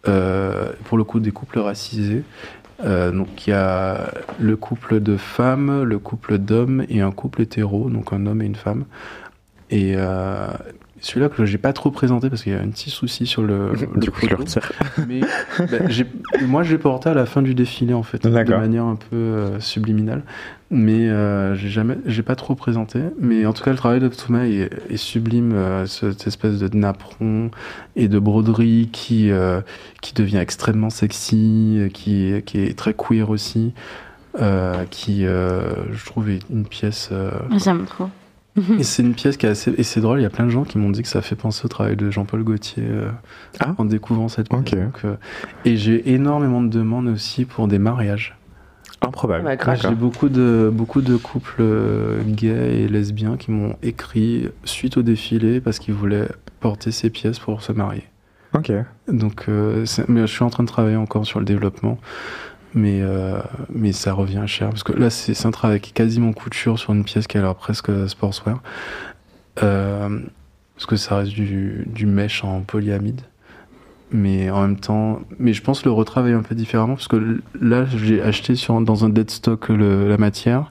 euh, 0.09 0.73
pour 0.87 0.99
le 0.99 1.05
coup 1.05 1.21
des 1.21 1.31
couples 1.31 1.61
racisés. 1.61 2.25
donc 2.85 3.47
il 3.47 3.51
y 3.51 3.53
a 3.53 4.13
le 4.41 4.57
couple 4.57 4.99
de 4.99 5.17
femmes, 5.17 5.85
le 5.85 6.01
couple 6.01 6.39
d'hommes 6.39 6.85
et 6.89 7.01
un 7.01 7.13
couple 7.13 7.43
hétéro, 7.43 7.91
donc 7.91 8.13
un 8.13 8.27
homme 8.27 8.43
et 8.43 8.47
une 8.47 8.57
femme. 8.57 8.87
Et 9.71 9.95
celui-là 11.01 11.29
que 11.29 11.45
j'ai 11.45 11.59
pas 11.59 11.73
trop 11.73 11.91
présenté 11.91 12.29
parce 12.31 12.43
qu'il 12.43 12.53
y 12.53 12.57
a 12.57 12.61
un 12.61 12.69
petit 12.69 12.91
souci 12.91 13.27
sur 13.27 13.43
le. 13.43 13.73
du 13.97 14.11
coup, 14.11 14.21
je 14.23 14.29
le 14.29 14.37
retire. 14.37 14.73
Mais 15.07 15.21
bah, 15.59 15.79
moi, 16.47 16.63
je 16.63 16.73
l'ai 16.73 16.79
porté 16.79 17.09
à 17.09 17.15
la 17.15 17.27
fin 17.27 17.43
du 17.43 17.55
défilé 17.55 17.95
en 17.95 18.03
fait, 18.03 18.23
de 18.23 18.31
manière 18.31 18.85
un 18.85 18.97
peu 18.97 19.17
euh, 19.17 19.61
subliminale. 19.61 20.23
Mais 20.71 21.09
euh, 21.09 21.55
j'ai 21.55 21.69
jamais, 21.69 21.97
j'ai 22.05 22.23
pas 22.23 22.37
trop 22.37 22.55
présenté. 22.55 23.01
Mais 23.19 23.47
en 23.47 23.53
tout 23.53 23.63
cas, 23.63 23.71
le 23.71 23.77
travail 23.77 24.01
de 24.01 24.11
est, 24.45 24.71
est 24.91 24.97
sublime, 24.97 25.53
euh, 25.55 25.87
cette 25.87 26.27
espèce 26.27 26.59
de 26.59 26.77
napperon 26.77 27.51
et 27.97 28.09
de 28.09 28.19
broderie 28.19 28.91
qui 28.93 29.31
qui 30.03 30.15
devient 30.15 30.39
extrêmement 30.39 30.91
sexy, 30.91 31.89
qui 31.95 32.43
qui 32.45 32.61
est 32.61 32.77
très 32.77 32.95
queer 32.95 33.31
aussi, 33.31 33.73
qui 34.91 35.25
je 35.25 36.05
trouve 36.07 36.31
est 36.31 36.41
une 36.51 36.67
pièce. 36.67 37.11
J'aime 37.57 37.85
trop 37.87 38.09
et 38.79 38.83
c'est 38.83 39.03
une 39.03 39.15
pièce 39.15 39.37
qui 39.37 39.47
est 39.47 39.49
assez. 39.49 39.73
Et 39.77 39.83
c'est 39.83 40.01
drôle, 40.01 40.21
il 40.21 40.23
y 40.23 40.27
a 40.27 40.31
plein 40.31 40.47
de 40.47 40.51
gens 40.51 40.65
qui 40.65 40.79
m'ont 40.79 40.91
dit 40.91 41.03
que 41.03 41.09
ça 41.09 41.23
fait 41.23 41.37
penser 41.37 41.65
au 41.65 41.69
travail 41.69 41.97
de 41.97 42.11
Jean-Paul 42.11 42.43
Gaultier 42.43 42.85
euh, 42.87 43.11
ah. 43.61 43.75
en 43.79 43.85
découvrant 43.85 44.29
cette 44.29 44.49
pièce. 44.49 44.75
Euh, 45.05 45.17
et 45.65 45.77
j'ai 45.77 46.13
énormément 46.13 46.63
de 46.63 46.69
demandes 46.69 47.09
aussi 47.09 47.45
pour 47.45 47.69
des 47.69 47.79
mariages. 47.79 48.37
Improbable. 49.01 49.57
j'ai 49.81 49.95
beaucoup 49.95 50.29
de, 50.29 50.71
beaucoup 50.73 51.03
de 51.03 51.17
couples 51.17 51.61
euh, 51.61 52.21
gays 52.27 52.81
et 52.81 52.89
lesbiens 52.89 53.37
qui 53.37 53.53
m'ont 53.53 53.77
écrit 53.83 54.49
suite 54.65 54.97
au 54.97 55.03
défilé 55.03 55.61
parce 55.61 55.79
qu'ils 55.79 55.95
voulaient 55.95 56.29
porter 56.59 56.91
ces 56.91 57.09
pièces 57.09 57.39
pour 57.39 57.63
se 57.63 57.71
marier. 57.71 58.05
Ok. 58.55 58.73
Donc, 59.07 59.47
mais 60.09 60.23
je 60.23 60.27
suis 60.27 60.43
en 60.43 60.51
train 60.51 60.65
de 60.65 60.69
travailler 60.69 60.97
encore 60.97 61.27
sur 61.27 61.39
le 61.39 61.45
développement 61.45 61.99
mais, 62.75 63.01
euh, 63.03 63.41
mais 63.71 63.93
ça 63.93 64.13
revient 64.13 64.45
cher. 64.47 64.71
Parce 64.71 64.83
que 64.83 64.93
là, 64.93 65.11
c'est 65.11 65.47
un 65.47 65.51
travail 65.51 65.81
qui 65.81 65.91
est 65.91 65.95
quasiment 65.95 66.33
couture 66.33 66.79
sur 66.79 66.93
une 66.93 67.05
pièce 67.05 67.27
qui 67.27 67.39
a 67.39 67.43
l'air 67.43 67.55
presque 67.55 67.91
sportswear. 68.09 68.63
Euh, 69.63 70.21
parce 70.75 70.87
que 70.87 70.97
ça 70.97 71.17
reste 71.17 71.33
du, 71.33 71.87
du 71.87 72.07
mesh 72.07 72.45
en 72.45 72.61
polyamide. 72.61 73.23
Mais 74.11 74.49
en 74.49 74.63
même 74.63 74.79
temps, 74.79 75.21
mais 75.39 75.53
je 75.53 75.63
pense 75.63 75.85
le 75.85 75.91
retravailler 75.91 76.35
un 76.35 76.43
peu 76.43 76.55
différemment 76.55 76.95
parce 76.95 77.09
que 77.09 77.41
là, 77.61 77.85
j'ai 77.85 78.23
acheté 78.23 78.55
sur, 78.55 78.81
dans 78.81 79.05
un 79.05 79.11
dead 79.11 79.31
stock 79.31 79.69
le, 79.69 80.09
la 80.09 80.17
matière. 80.17 80.71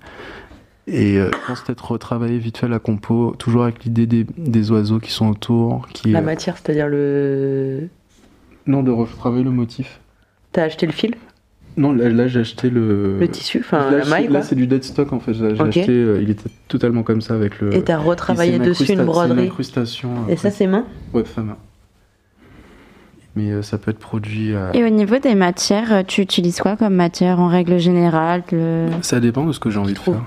Et 0.88 1.20
euh, 1.20 1.30
je 1.34 1.48
pense 1.48 1.62
peut-être 1.62 1.92
retravailler 1.92 2.40
vite 2.40 2.58
fait 2.58 2.68
la 2.68 2.80
compo, 2.80 3.36
toujours 3.38 3.64
avec 3.64 3.84
l'idée 3.84 4.08
des, 4.08 4.26
des, 4.38 4.72
oiseaux 4.72 5.00
qui 5.00 5.12
sont 5.12 5.28
autour. 5.28 5.88
Qui, 5.90 6.12
la 6.12 6.22
matière, 6.22 6.58
c'est-à-dire 6.58 6.88
le. 6.88 7.90
Non, 8.66 8.84
de 8.84 8.92
retravailler 8.92 9.44
le 9.44 9.52
motif. 9.52 10.00
T'as 10.54 10.64
acheté 10.64 10.86
le 10.86 10.94
fil? 10.94 11.16
Non, 11.78 11.94
là, 11.94 12.28
j'ai 12.28 12.40
acheté 12.40 12.70
le. 12.72 13.20
Le 13.20 13.28
tissu, 13.28 13.60
enfin 13.60 13.92
la 13.92 14.06
maille. 14.06 14.28
Là, 14.28 14.42
c'est 14.42 14.56
du 14.56 14.66
dead 14.66 14.84
stock 14.84 15.14
en 15.14 15.20
fait. 15.20 15.34
J'ai 15.34 15.60
acheté, 15.60 15.92
euh, 15.92 16.20
il 16.22 16.32
était 16.32 16.50
totalement 16.68 17.04
comme 17.04 17.22
ça 17.22 17.36
avec 17.36 17.62
le. 17.62 17.74
Et 17.76 17.84
t'as 17.84 17.98
retravaillé 17.98 18.58
dessus 18.58 18.92
une 18.92 19.04
broderie. 19.04 19.44
Une 19.44 19.46
incrustation. 19.46 20.10
Et 20.28 20.36
ça, 20.36 20.50
c'est 20.50 20.68
main 20.68 20.86
Ouais, 21.14 21.24
fait 21.24 21.42
main. 21.42 21.58
Mais 23.36 23.52
euh, 23.52 23.62
ça 23.62 23.78
peut 23.78 23.92
être 23.92 24.00
produit. 24.00 24.54
Et 24.74 24.84
au 24.84 24.90
niveau 24.90 25.20
des 25.20 25.36
matières, 25.36 25.94
euh, 25.94 26.02
tu 26.06 26.22
utilises 26.22 26.60
quoi 26.60 26.76
comme 26.76 26.96
matière 26.96 27.40
en 27.40 27.48
règle 27.48 27.78
générale 27.78 28.44
Ça 29.02 29.20
dépend 29.20 29.46
de 29.46 29.52
ce 29.52 29.60
que 29.60 29.70
j'ai 29.70 29.78
envie 29.78 29.94
de 29.94 30.00
faire. 30.00 30.24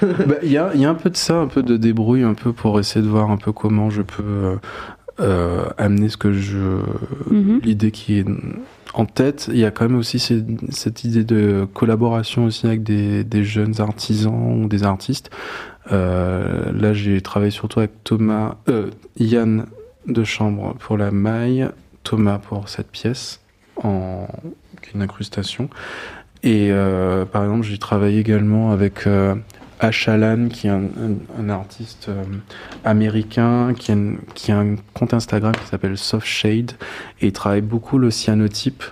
Bah, 0.00 0.36
il 0.42 0.50
y, 0.50 0.56
a, 0.56 0.74
y, 0.74 0.86
a, 0.86 0.90
un 0.90 0.94
peu 0.94 1.10
de 1.10 1.16
ça, 1.16 1.36
un 1.36 1.46
peu 1.48 1.62
de 1.62 1.76
débrouille, 1.76 2.22
un 2.22 2.32
peu 2.32 2.54
pour 2.54 2.80
essayer 2.80 3.04
de 3.04 3.10
voir 3.10 3.30
un 3.30 3.36
peu 3.36 3.52
comment 3.52 3.90
je 3.90 4.00
peux 4.00 4.56
euh, 5.20 5.66
amener 5.78 6.08
ce 6.08 6.16
que 6.16 6.32
je. 6.32 6.58
Mhm. 7.30 7.60
L'idée 7.62 7.92
qui 7.92 8.18
est 8.18 8.26
en 8.94 9.06
tête. 9.06 9.50
Il 9.52 9.58
y 9.58 9.64
a 9.64 9.70
quand 9.70 9.88
même 9.88 9.98
aussi 9.98 10.18
cette, 10.18 11.04
idée 11.04 11.24
de 11.24 11.66
collaboration 11.74 12.44
aussi 12.44 12.66
avec 12.66 12.82
des, 12.82 13.44
jeunes 13.44 13.80
artisans 13.80 14.62
ou 14.62 14.68
des 14.68 14.84
artistes. 14.84 15.30
Euh, 15.92 16.72
là, 16.72 16.94
j'ai 16.94 17.20
travaillé 17.20 17.50
surtout 17.50 17.80
avec 17.80 18.04
Thomas, 18.04 18.56
euh, 18.68 18.90
Yann 19.18 19.66
de 20.06 20.24
Chambre 20.24 20.74
pour 20.78 20.96
la 20.96 21.10
maille, 21.10 21.68
Thomas 22.04 22.38
pour 22.38 22.68
cette 22.68 22.90
pièce 22.90 23.40
en 23.82 24.26
une 24.94 25.02
incrustation. 25.02 25.68
Et 26.44 26.68
euh, 26.70 27.24
par 27.24 27.42
exemple, 27.44 27.62
j'ai 27.62 27.78
travaillé 27.78 28.20
également 28.20 28.70
avec 28.70 29.06
euh, 29.06 29.34
Achalan, 29.84 30.48
qui 30.48 30.66
est 30.66 30.70
un, 30.70 31.48
artiste 31.48 32.06
euh, 32.08 32.22
américain, 32.84 33.74
qui 33.78 33.92
a, 33.92 33.96
qui 34.34 34.52
a, 34.52 34.58
un 34.58 34.76
compte 34.94 35.14
Instagram 35.14 35.52
qui 35.52 35.66
s'appelle 35.66 35.96
Soft 35.98 36.26
Shade, 36.26 36.72
et 37.20 37.26
il 37.26 37.32
travaille 37.32 37.60
beaucoup 37.60 37.98
le 37.98 38.10
cyanotype. 38.10 38.82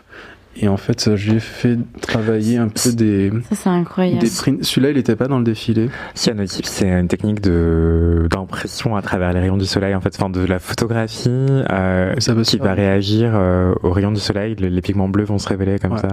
Et 0.55 0.69
en 0.69 0.77
fait, 0.77 1.17
j'ai 1.17 1.41
fait 1.41 1.79
travailler 2.03 2.59
un 2.59 2.69
peu 2.69 2.93
des. 2.93 3.33
Ça, 3.49 3.57
c'est 3.57 3.69
incroyable. 3.71 4.27
Celui-là, 4.27 4.91
il 4.91 4.97
n'était 4.97 5.17
pas 5.17 5.27
dans 5.27 5.39
le 5.39 5.45
défilé. 5.45 5.89
Cyanotype, 6.15 6.67
c'est 6.67 6.91
une 6.91 7.09
technique 7.09 7.41
de 7.41 8.29
d'impression 8.31 8.95
à 8.95 9.01
travers 9.01 9.33
les 9.33 9.41
rayons 9.41 9.57
du 9.57 9.65
soleil, 9.65 9.95
en 9.95 10.03
fait, 10.03 10.15
enfin, 10.15 10.29
de 10.29 10.45
la 10.45 10.59
photographie 10.59 11.31
euh, 11.31 12.15
qui 12.45 12.59
va 12.59 12.75
réagir 12.75 13.33
euh, 13.35 13.73
aux 13.83 13.93
rayons 13.93 14.13
du 14.13 14.21
soleil. 14.21 14.55
Les, 14.57 14.83
pigments 14.83 15.09
bleus 15.09 15.25
vont 15.25 15.39
se 15.39 15.49
révéler 15.49 15.79
comme 15.79 15.97
ça. 15.97 16.09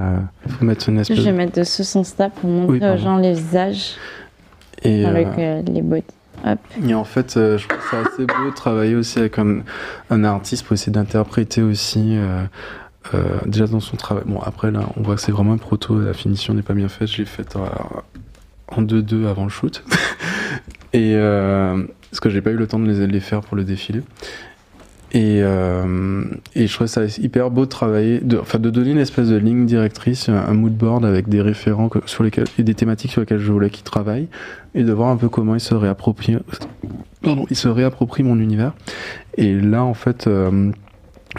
Il 0.45 0.51
faut 0.53 0.63
mettre 0.63 0.87
une 0.87 0.99
espèce. 0.99 1.17
Je 1.17 1.23
vais 1.23 1.33
mettre 1.33 1.59
de 1.59 1.63
ce 1.63 1.83
sens-là 1.83 2.29
pour 2.29 2.49
montrer 2.49 2.93
aux 2.93 2.97
gens 2.97 3.17
les 3.17 3.33
visages. 3.33 3.97
Et, 4.83 5.05
avec 5.05 5.27
euh, 5.37 5.61
les 5.63 5.81
bottes. 5.81 6.13
Et 6.87 6.93
en 6.93 7.03
fait, 7.03 7.37
euh, 7.37 7.57
je 7.57 7.67
trouve 7.67 7.81
ça 7.89 7.99
assez 8.01 8.25
beau 8.25 8.49
de 8.49 8.55
travailler 8.55 8.95
aussi 8.95 9.19
avec 9.19 9.39
un, 9.39 9.59
un 10.09 10.23
artiste 10.23 10.65
pour 10.65 10.73
essayer 10.73 10.91
d'interpréter 10.91 11.61
aussi. 11.61 12.15
Euh, 12.17 12.43
euh, 13.13 13.39
déjà 13.45 13.65
dans 13.65 13.79
son 13.79 13.97
travail. 13.97 14.23
Bon, 14.25 14.39
après 14.39 14.71
là, 14.71 14.81
on 14.95 15.01
voit 15.01 15.15
que 15.15 15.21
c'est 15.21 15.31
vraiment 15.31 15.53
un 15.53 15.57
proto, 15.57 15.99
la 15.99 16.13
finition 16.13 16.53
n'est 16.53 16.61
pas 16.61 16.73
bien 16.73 16.89
faite. 16.89 17.07
Je 17.07 17.17
l'ai 17.17 17.25
faite 17.25 17.55
en 17.55 18.81
2-2 18.81 19.27
avant 19.27 19.43
le 19.43 19.49
shoot. 19.49 19.83
Et 20.93 21.15
parce 21.15 22.19
que 22.19 22.29
j'ai 22.29 22.41
pas 22.41 22.51
eu 22.51 22.55
le 22.55 22.67
temps 22.67 22.79
de 22.79 22.91
les, 22.91 23.07
les 23.07 23.19
faire 23.19 23.41
pour 23.41 23.55
le 23.55 23.63
défilé. 23.63 24.01
Et, 25.11 25.41
euh, 25.41 26.23
et, 26.55 26.67
je 26.67 26.73
trouvais 26.73 26.87
ça 26.87 27.05
hyper 27.05 27.49
beau 27.49 27.65
de 27.65 27.69
travailler, 27.69 28.19
de, 28.19 28.37
enfin 28.37 28.59
de 28.59 28.69
donner 28.69 28.91
une 28.91 28.99
espèce 28.99 29.27
de 29.27 29.37
ligne 29.37 29.65
directrice, 29.65 30.29
un, 30.29 30.53
mood 30.53 30.73
board 30.73 31.03
avec 31.03 31.29
des 31.29 31.41
référents 31.41 31.89
sur 32.05 32.23
lesquels, 32.23 32.45
et 32.59 32.63
des 32.63 32.75
thématiques 32.75 33.11
sur 33.11 33.21
lesquelles 33.21 33.39
je 33.39 33.51
voulais 33.51 33.71
qu'ils 33.71 33.83
travaillent, 33.83 34.27
et 34.75 34.83
de 34.83 34.93
voir 34.93 35.09
un 35.09 35.17
peu 35.17 35.27
comment 35.27 35.55
ils 35.55 35.61
se 35.61 35.73
réapproprient, 35.73 36.37
pardon, 37.23 37.47
ils 37.49 37.55
se 37.55 37.67
réapproprient 37.67 38.21
mon 38.21 38.39
univers. 38.39 38.73
Et 39.35 39.59
là, 39.59 39.83
en 39.83 39.95
fait, 39.95 40.27
euh, 40.27 40.71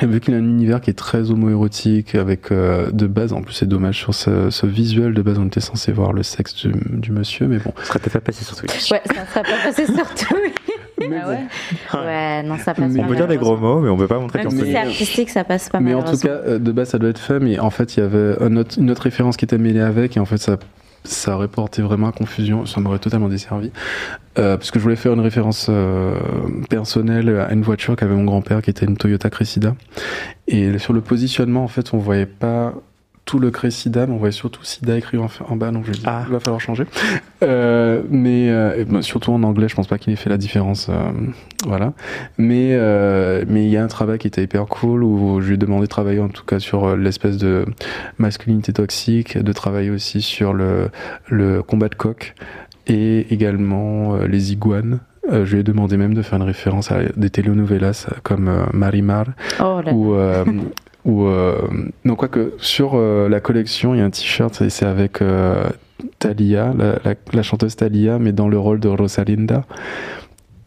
vu 0.03 0.21
qu'il 0.21 0.35
a 0.35 0.39
un 0.39 0.41
univers 0.41 0.81
qui 0.81 0.91
est 0.91 0.99
très 0.99 1.31
homoérotique, 1.31 2.17
avec 2.17 2.51
euh, 2.51 2.91
de 2.91 3.07
base, 3.07 3.33
en 3.33 3.43
plus 3.43 3.55
c'est 3.55 3.69
dommage 3.69 3.99
sur 3.99 4.15
ce, 4.15 4.51
ce, 4.51 4.67
visuel, 4.67 5.15
de 5.15 5.23
base 5.23 5.39
on 5.39 5.47
était 5.47 5.61
censé 5.61 5.93
voir 5.93 6.13
le 6.13 6.25
sexe 6.25 6.55
du, 6.55 6.73
du 6.91 7.13
monsieur, 7.13 7.47
mais 7.47 7.59
bon. 7.59 7.73
Ça 7.79 7.85
serait 7.85 7.99
peut-être 8.01 8.15
pas 8.15 8.21
passé 8.21 8.45
sur 8.45 8.57
Twitch. 8.57 8.91
Ouais, 8.91 9.03
ça 9.07 9.27
serait 9.27 9.43
pas 9.43 9.63
passé 9.65 9.87
sur 9.87 10.15
Twitch. 10.15 10.60
Ah 11.93 12.01
ouais. 12.01 12.07
ouais, 12.07 12.43
non, 12.43 12.57
ça 12.59 12.75
passe 12.75 12.95
pas. 12.95 13.03
On 13.03 13.07
peut 13.07 13.17
dire 13.17 13.27
des 13.27 13.37
gros 13.37 13.57
mots, 13.57 13.81
mais 13.81 13.89
on 13.89 13.97
peut 13.97 14.07
pas 14.07 14.19
montrer 14.19 14.39
Même 14.43 14.51
si 14.51 14.59
c'est 14.59 14.77
artistique, 14.77 15.31
ça 15.31 15.45
passe 15.45 15.69
pas 15.69 15.81
Mais 15.81 15.95
en 15.95 16.03
tout 16.03 16.19
cas, 16.19 16.29
euh, 16.29 16.59
de 16.59 16.73
base, 16.73 16.91
ça 16.91 16.99
doit 16.99 17.11
être 17.11 17.19
fait. 17.19 17.41
Mais 17.41 17.59
en 17.59 17.71
fait, 17.71 17.97
il 17.97 18.01
y 18.01 18.03
avait 18.03 18.37
une 18.41 18.59
autre, 18.59 18.79
une 18.79 18.91
autre 18.91 19.03
référence 19.03 19.37
qui 19.37 19.45
était 19.45 19.59
mêlée 19.59 19.81
avec, 19.81 20.17
et 20.17 20.21
en 20.21 20.25
fait, 20.25 20.39
ça 20.39 20.57
ça 21.05 21.35
aurait 21.35 21.49
porté 21.49 21.83
vraiment 21.83 22.09
à 22.09 22.13
confusion, 22.13 22.67
ça 22.67 22.81
m'aurait 22.81 22.99
totalement 22.99 23.29
desservi. 23.29 23.71
Euh, 24.39 24.57
parce 24.57 24.71
que 24.71 24.79
je 24.79 24.83
voulais 24.83 24.97
faire 24.97 25.15
une 25.15 25.21
référence 25.21 25.69
euh, 25.71 26.15
personnelle 26.69 27.29
à 27.31 27.53
une 27.53 27.63
voiture 27.63 27.97
qu'avait 27.97 28.15
mon 28.15 28.25
grand-père 28.25 28.63
qui 28.63 28.71
était 28.71 28.87
une 28.87 28.97
Toyota 28.97 29.31
Cressida. 29.31 29.75
Et 30.47 30.79
sur 30.79 30.93
le 30.93 31.01
positionnement, 31.01 31.65
en 31.65 31.69
fait, 31.69 31.95
on 31.95 31.99
voyait 31.99 32.27
pas 32.27 32.75
tout 33.31 33.39
le 33.39 33.53
Cressida, 33.53 34.09
mais 34.09 34.13
on 34.13 34.17
voyait 34.17 34.33
surtout 34.33 34.65
Sida 34.65 34.99
écrit 34.99 35.17
en, 35.17 35.29
en 35.49 35.55
bas, 35.55 35.71
donc 35.71 35.85
je 35.87 35.93
dit, 35.93 36.03
ah. 36.05 36.25
il 36.27 36.33
va 36.33 36.41
falloir 36.41 36.61
changer. 36.61 36.85
Euh, 37.45 38.03
mais 38.11 38.51
euh, 38.51 38.85
ben, 38.85 39.03
surtout 39.03 39.31
en 39.31 39.45
anglais, 39.45 39.69
je 39.69 39.77
pense 39.77 39.87
pas 39.87 39.99
qu'il 39.99 40.13
ait 40.13 40.17
fait 40.17 40.29
la 40.29 40.37
différence. 40.37 40.89
Euh, 40.91 41.13
voilà. 41.65 41.93
Mais 42.39 42.71
euh, 42.73 43.45
mais 43.47 43.65
il 43.67 43.71
y 43.71 43.77
a 43.77 43.85
un 43.85 43.89
travail 43.89 44.19
qui 44.19 44.27
était 44.27 44.43
hyper 44.43 44.67
cool 44.67 45.05
où 45.05 45.41
je 45.41 45.47
lui 45.47 45.55
ai 45.55 45.57
demandé 45.57 45.83
de 45.83 45.89
travailler 45.89 46.19
en 46.19 46.29
tout 46.29 46.45
cas 46.45 46.59
sur 46.59 46.97
l'espèce 46.97 47.37
de 47.37 47.67
masculinité 48.19 48.73
toxique, 48.73 49.39
de 49.39 49.53
travailler 49.53 49.91
aussi 49.91 50.23
sur 50.23 50.53
le, 50.53 50.91
le 51.29 51.63
combat 51.63 51.89
de 51.89 51.95
coq 51.95 52.35
et 52.89 53.33
également 53.33 54.17
les 54.17 54.51
iguanes. 54.53 54.99
Euh, 55.31 55.45
je 55.45 55.53
lui 55.53 55.61
ai 55.61 55.63
demandé 55.63 55.97
même 55.97 56.15
de 56.15 56.23
faire 56.23 56.39
une 56.39 56.45
référence 56.45 56.91
à 56.91 57.05
des 57.17 57.31
telenovelas 57.31 58.09
comme 58.25 58.67
Marimar 58.73 59.27
oh 59.61 59.81
ou 59.93 60.17
ou 61.05 61.27
euh, 61.27 61.57
non 62.05 62.15
quoique 62.15 62.53
sur 62.59 62.93
euh, 62.95 63.29
la 63.29 63.41
collection 63.41 63.95
il 63.95 63.99
y 63.99 64.01
a 64.01 64.05
un 64.05 64.11
t-shirt 64.11 64.61
et 64.61 64.71
c'est 64.71 64.87
avec 64.87 65.23
euh, 65.23 65.65
Thalia 66.19 66.75
la, 67.33 67.43
chanteuse 67.43 67.77
Thalia 67.77 68.19
mais 68.19 68.33
dans 68.33 68.49
le 68.49 68.59
rôle 68.59 68.81
de 68.81 68.89
Rosalinda. 68.89 69.65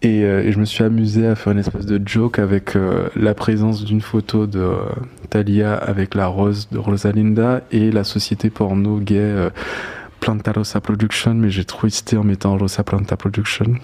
Et, 0.01 0.19
et, 0.19 0.51
je 0.51 0.59
me 0.59 0.65
suis 0.65 0.83
amusé 0.83 1.25
à 1.27 1.35
faire 1.35 1.53
une 1.53 1.59
espèce 1.59 1.85
de 1.85 2.01
joke 2.05 2.37
avec 2.37 2.77
la 3.15 3.33
présence 3.33 3.85
d'une 3.85 4.01
photo 4.01 4.47
de 4.47 4.69
Thalia 5.29 5.75
avec 5.75 6.13
la 6.13 6.27
rose 6.27 6.67
de 6.69 6.77
Rosalinda 6.77 7.61
et 7.71 7.89
la 7.89 8.03
société 8.03 8.49
porno 8.49 8.97
gay 8.97 9.33
Planta 10.19 10.51
Rosa 10.51 10.81
Production 10.81 11.35
mais 11.35 11.49
j'ai 11.49 11.63
trop 11.63 11.87
hésité 11.87 12.17
en 12.17 12.25
mettant 12.25 12.57
Rosa 12.57 12.83
Planta 12.83 13.15
Production 13.15 13.75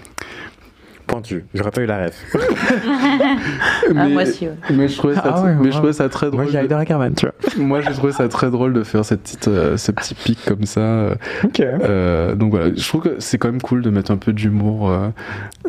pointu. 1.10 1.46
J'aurais 1.54 1.72
pas 1.72 1.82
eu 1.82 1.86
la 1.86 2.06
ref. 2.06 2.26
mais, 2.34 3.96
ah, 3.98 4.08
moi 4.08 4.24
aussi. 4.24 4.48
Mais 4.70 4.88
je 4.88 4.98
trouvais 4.98 5.16
ça, 5.16 5.24
ah 5.26 5.54
mais 5.60 5.72
je 5.72 5.78
trouvais 5.78 5.94
ça 5.94 6.08
très 6.10 6.28
drôle. 6.28 6.44
Moi, 6.44 6.52
j'ai 6.52 6.68
de... 6.68 7.16
Tu 7.16 7.26
vois. 7.26 7.34
moi, 7.66 7.82
j'ai 7.82 7.92
trouvé 7.94 8.14
ça 8.14 8.28
très 8.28 8.50
drôle 8.52 8.74
de 8.74 8.84
faire 8.84 9.04
cette 9.04 9.22
petite, 9.22 9.48
euh, 9.48 9.78
ce 9.78 9.92
petit 9.92 10.14
pic 10.14 10.40
comme 10.46 10.66
ça. 10.66 10.82
Euh, 10.82 11.16
ok. 11.44 11.60
Euh, 11.60 12.36
donc 12.36 12.52
voilà, 12.52 12.74
je 12.76 12.88
trouve 12.88 13.02
que 13.02 13.16
c'est 13.20 13.38
quand 13.38 13.52
même 13.52 13.62
cool 13.62 13.82
de 13.82 13.90
mettre 13.90 14.12
un 14.12 14.18
peu 14.18 14.34
d'humour 14.34 14.90
euh, 14.90 15.10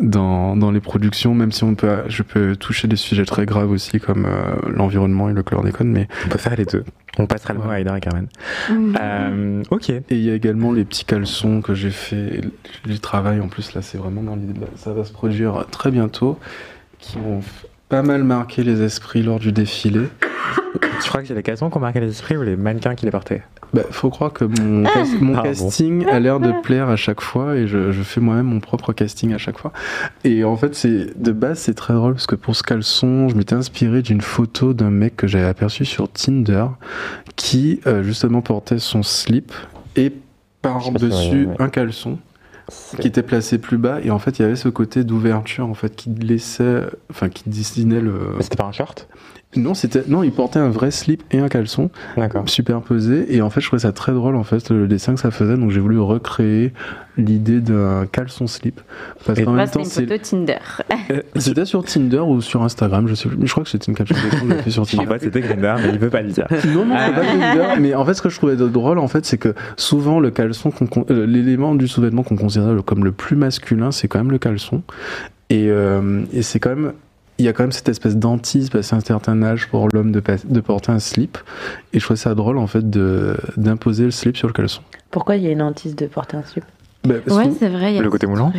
dans, 0.01 0.57
dans 0.57 0.70
les 0.70 0.80
productions, 0.80 1.34
même 1.34 1.53
si 1.53 1.64
on 1.64 1.74
peut, 1.74 1.88
je 2.09 2.22
peux 2.22 2.57
toucher 2.57 2.86
des 2.88 2.97
sujets 2.97 3.24
très 3.24 3.47
graves 3.47 3.70
aussi 3.70 3.99
comme 3.99 4.26
l'environnement 4.68 5.28
et 5.28 5.32
le 5.32 5.43
chlordécone, 5.43 5.91
mais 5.91 6.09
on 6.26 6.28
peut 6.28 6.38
faire 6.38 6.57
les 6.57 6.64
deux. 6.64 6.84
On 7.18 7.26
passera 7.26 7.55
le 7.55 7.61
mot 7.61 7.70
à 7.70 7.80
Aida 7.80 7.97
et 7.97 8.01
Carmen. 8.01 8.28
Ok. 9.70 9.91
Et 9.91 10.05
il 10.11 10.22
y 10.22 10.30
a 10.30 10.34
également 10.34 10.72
les 10.72 10.84
petits 10.84 11.05
caleçons 11.05 11.61
que 11.61 11.74
j'ai 11.74 11.91
fait. 11.91 12.41
Les 12.84 12.99
travail 12.99 13.41
en 13.41 13.49
plus, 13.49 13.74
là, 13.74 13.82
c'est 13.82 13.99
vraiment 13.99 14.22
dans 14.22 14.36
l'idée. 14.36 14.61
Ça 14.76 14.93
va 14.93 15.05
se 15.05 15.12
produire 15.12 15.29
très 15.70 15.90
bientôt. 15.90 16.38
Qui 16.98 17.18
vont 17.18 17.40
pas 17.88 18.02
mal 18.02 18.24
marquer 18.24 18.62
les 18.62 18.82
esprits 18.82 19.22
lors 19.22 19.38
du 19.38 19.52
défilé. 19.52 20.08
Tu 21.02 21.08
crois 21.08 21.22
que 21.22 21.28
c'est 21.28 21.34
les 21.34 21.42
caleçons 21.42 21.70
qui 21.70 21.76
ont 21.76 21.80
marqué 21.80 22.00
les 22.00 22.10
esprits 22.10 22.36
ou 22.36 22.42
les 22.42 22.56
mannequins 22.56 22.94
qui 22.94 23.04
les 23.04 23.10
portaient? 23.10 23.42
Bah, 23.72 23.82
faut 23.90 24.10
croire 24.10 24.32
que 24.32 24.44
mon, 24.44 24.84
ah. 24.86 25.04
mon 25.20 25.36
ah, 25.36 25.42
casting 25.42 26.06
a 26.06 26.18
l'air 26.18 26.40
de 26.40 26.52
plaire 26.62 26.88
à 26.88 26.96
chaque 26.96 27.20
fois 27.20 27.56
et 27.56 27.68
je, 27.68 27.92
je 27.92 28.02
fais 28.02 28.20
moi-même 28.20 28.46
mon 28.46 28.60
propre 28.60 28.92
casting 28.92 29.32
à 29.32 29.38
chaque 29.38 29.58
fois. 29.58 29.72
Et 30.24 30.44
en 30.44 30.56
fait, 30.56 30.74
c'est 30.74 31.20
de 31.20 31.32
base, 31.32 31.58
c'est 31.60 31.74
très 31.74 31.94
drôle 31.94 32.14
parce 32.14 32.26
que 32.26 32.34
pour 32.34 32.56
ce 32.56 32.62
caleçon, 32.62 33.28
je 33.28 33.36
m'étais 33.36 33.54
inspiré 33.54 34.02
d'une 34.02 34.20
photo 34.20 34.74
d'un 34.74 34.90
mec 34.90 35.16
que 35.16 35.26
j'avais 35.26 35.46
aperçu 35.46 35.84
sur 35.84 36.10
Tinder 36.10 36.66
qui 37.36 37.80
euh, 37.86 38.02
justement 38.02 38.42
portait 38.42 38.78
son 38.78 39.02
slip 39.02 39.52
et 39.96 40.12
par-dessus 40.62 41.48
un 41.58 41.68
caleçon 41.68 42.18
qui 43.00 43.06
était 43.06 43.22
placé 43.22 43.58
plus 43.58 43.78
bas 43.78 44.00
et 44.00 44.10
en 44.10 44.18
fait 44.18 44.38
il 44.38 44.42
y 44.42 44.44
avait 44.44 44.56
ce 44.56 44.68
côté 44.68 45.04
d'ouverture 45.04 45.66
en 45.66 45.74
fait 45.74 45.94
qui 45.96 46.10
laissait 46.10 46.84
enfin 47.10 47.28
qui 47.28 47.48
dessinait 47.48 48.00
le 48.00 48.36
c'était 48.40 48.56
pas 48.56 48.64
un 48.64 48.72
short? 48.72 49.08
Non, 49.57 49.74
c'était 49.74 50.05
non, 50.07 50.22
il 50.22 50.30
portait 50.30 50.61
un 50.61 50.68
vrai 50.68 50.92
slip 50.92 51.24
et 51.32 51.40
un 51.40 51.48
caleçon 51.48 51.90
superposé 52.46 53.34
et 53.34 53.42
en 53.42 53.51
fait, 53.51 53.61
je 53.61 53.66
trouvais 53.66 53.80
ça 53.80 53.90
très 53.90 54.12
drôle 54.12 54.36
en 54.36 54.44
fait 54.44 54.70
le 54.70 54.86
dessin 54.86 55.14
que 55.14 55.20
ça 55.20 55.32
faisait 55.32 55.57
donc 55.57 55.72
j'ai 55.72 55.80
voulu 55.80 55.98
recréer 55.98 56.72
l'idée 57.16 57.61
d'un 57.61 58.07
caleçon 58.07 58.46
slip 58.46 58.80
parce 59.26 59.40
qu'en 59.42 59.53
même 59.53 59.68
temps 59.68 59.82
c'est 59.82 60.03
une 60.03 60.09
photo 60.09 60.22
Tinder. 60.22 60.59
Euh, 61.11 61.22
c'était 61.34 61.64
sur 61.64 61.84
Tinder 61.84 62.20
ou 62.20 62.40
sur 62.40 62.62
Instagram, 62.62 63.09
je 63.09 63.14
sais 63.14 63.28
plus, 63.28 63.44
je 63.44 63.51
crois 63.51 63.64
que 63.64 63.70
c'était 63.70 63.86
une 63.86 63.96
capture 63.96 64.14
que 64.14 64.22
j'ai 64.22 64.62
fait 64.62 64.70
sur 64.70 64.86
Tinder. 64.86 65.09
En 65.09 65.11
fait, 65.14 65.24
c'était 65.24 65.40
Grinder, 65.40 65.74
mais 65.82 65.88
il 65.88 65.98
veut 65.98 66.11
pas 66.11 66.22
le 66.22 66.30
dire. 66.30 66.46
Non 66.68 66.84
non, 66.84 66.94
c'est 66.96 67.12
pas 67.12 67.24
Grinder, 67.24 67.66
mais 67.80 67.94
en 67.94 68.05
fait 68.05 68.14
ce 68.14 68.22
que 68.22 68.28
je 68.28 68.36
trouvais 68.36 68.55
drôle 68.55 69.01
en 69.01 69.09
fait, 69.09 69.26
c'est 69.26 69.38
que 69.38 69.55
souvent 69.76 70.20
le 70.20 70.30
caleçon 70.30 70.72
euh, 71.11 71.26
l'élément 71.26 71.74
du 71.74 71.88
sous-vêtement 71.88 72.22
qu'on 72.22 72.36
considère 72.36 72.76
comme 72.84 73.05
le 73.05 73.11
plus 73.11 73.34
masculin, 73.34 73.90
c'est 73.90 74.07
quand 74.07 74.20
même 74.20 74.30
le 74.30 74.38
caleçon 74.38 74.82
et, 75.48 75.66
euh, 75.70 76.22
et 76.32 76.42
c'est 76.42 76.61
quand 76.61 76.70
même 76.70 76.92
il 77.41 77.45
y 77.45 77.49
a 77.49 77.53
quand 77.53 77.62
même 77.62 77.72
cette 77.72 77.88
espèce 77.88 78.16
d'antise 78.16 78.68
passé 78.68 78.95
un 78.95 79.01
certain 79.01 79.43
âge 79.43 79.68
pour 79.68 79.88
l'homme 79.93 80.12
de, 80.12 80.22
de, 80.45 80.61
porter 80.61 80.93
un 80.93 80.99
slip. 80.99 81.38
Et 81.93 81.99
je 81.99 82.05
trouve 82.05 82.16
ça 82.16 82.34
drôle 82.34 82.59
en 82.59 82.66
fait 82.66 82.88
d'imposer 83.57 84.05
le 84.05 84.11
slip 84.11 84.36
sur 84.36 84.47
le 84.47 84.53
caleçon. 84.53 84.82
Pourquoi 85.11 85.36
il 85.36 85.45
y 85.45 85.47
a 85.47 85.51
une 85.51 85.62
hantise 85.62 85.97
de 85.97 86.07
porter 86.07 86.36
un 86.36 86.43
slip? 86.43 86.64
Bah, 87.03 87.14
Ouais, 87.26 87.51
c'est 87.59 87.70
vrai. 87.70 87.95
Y 87.95 87.99
a 87.99 88.03
le 88.03 88.11
côté 88.11 88.26
moulant 88.26 88.53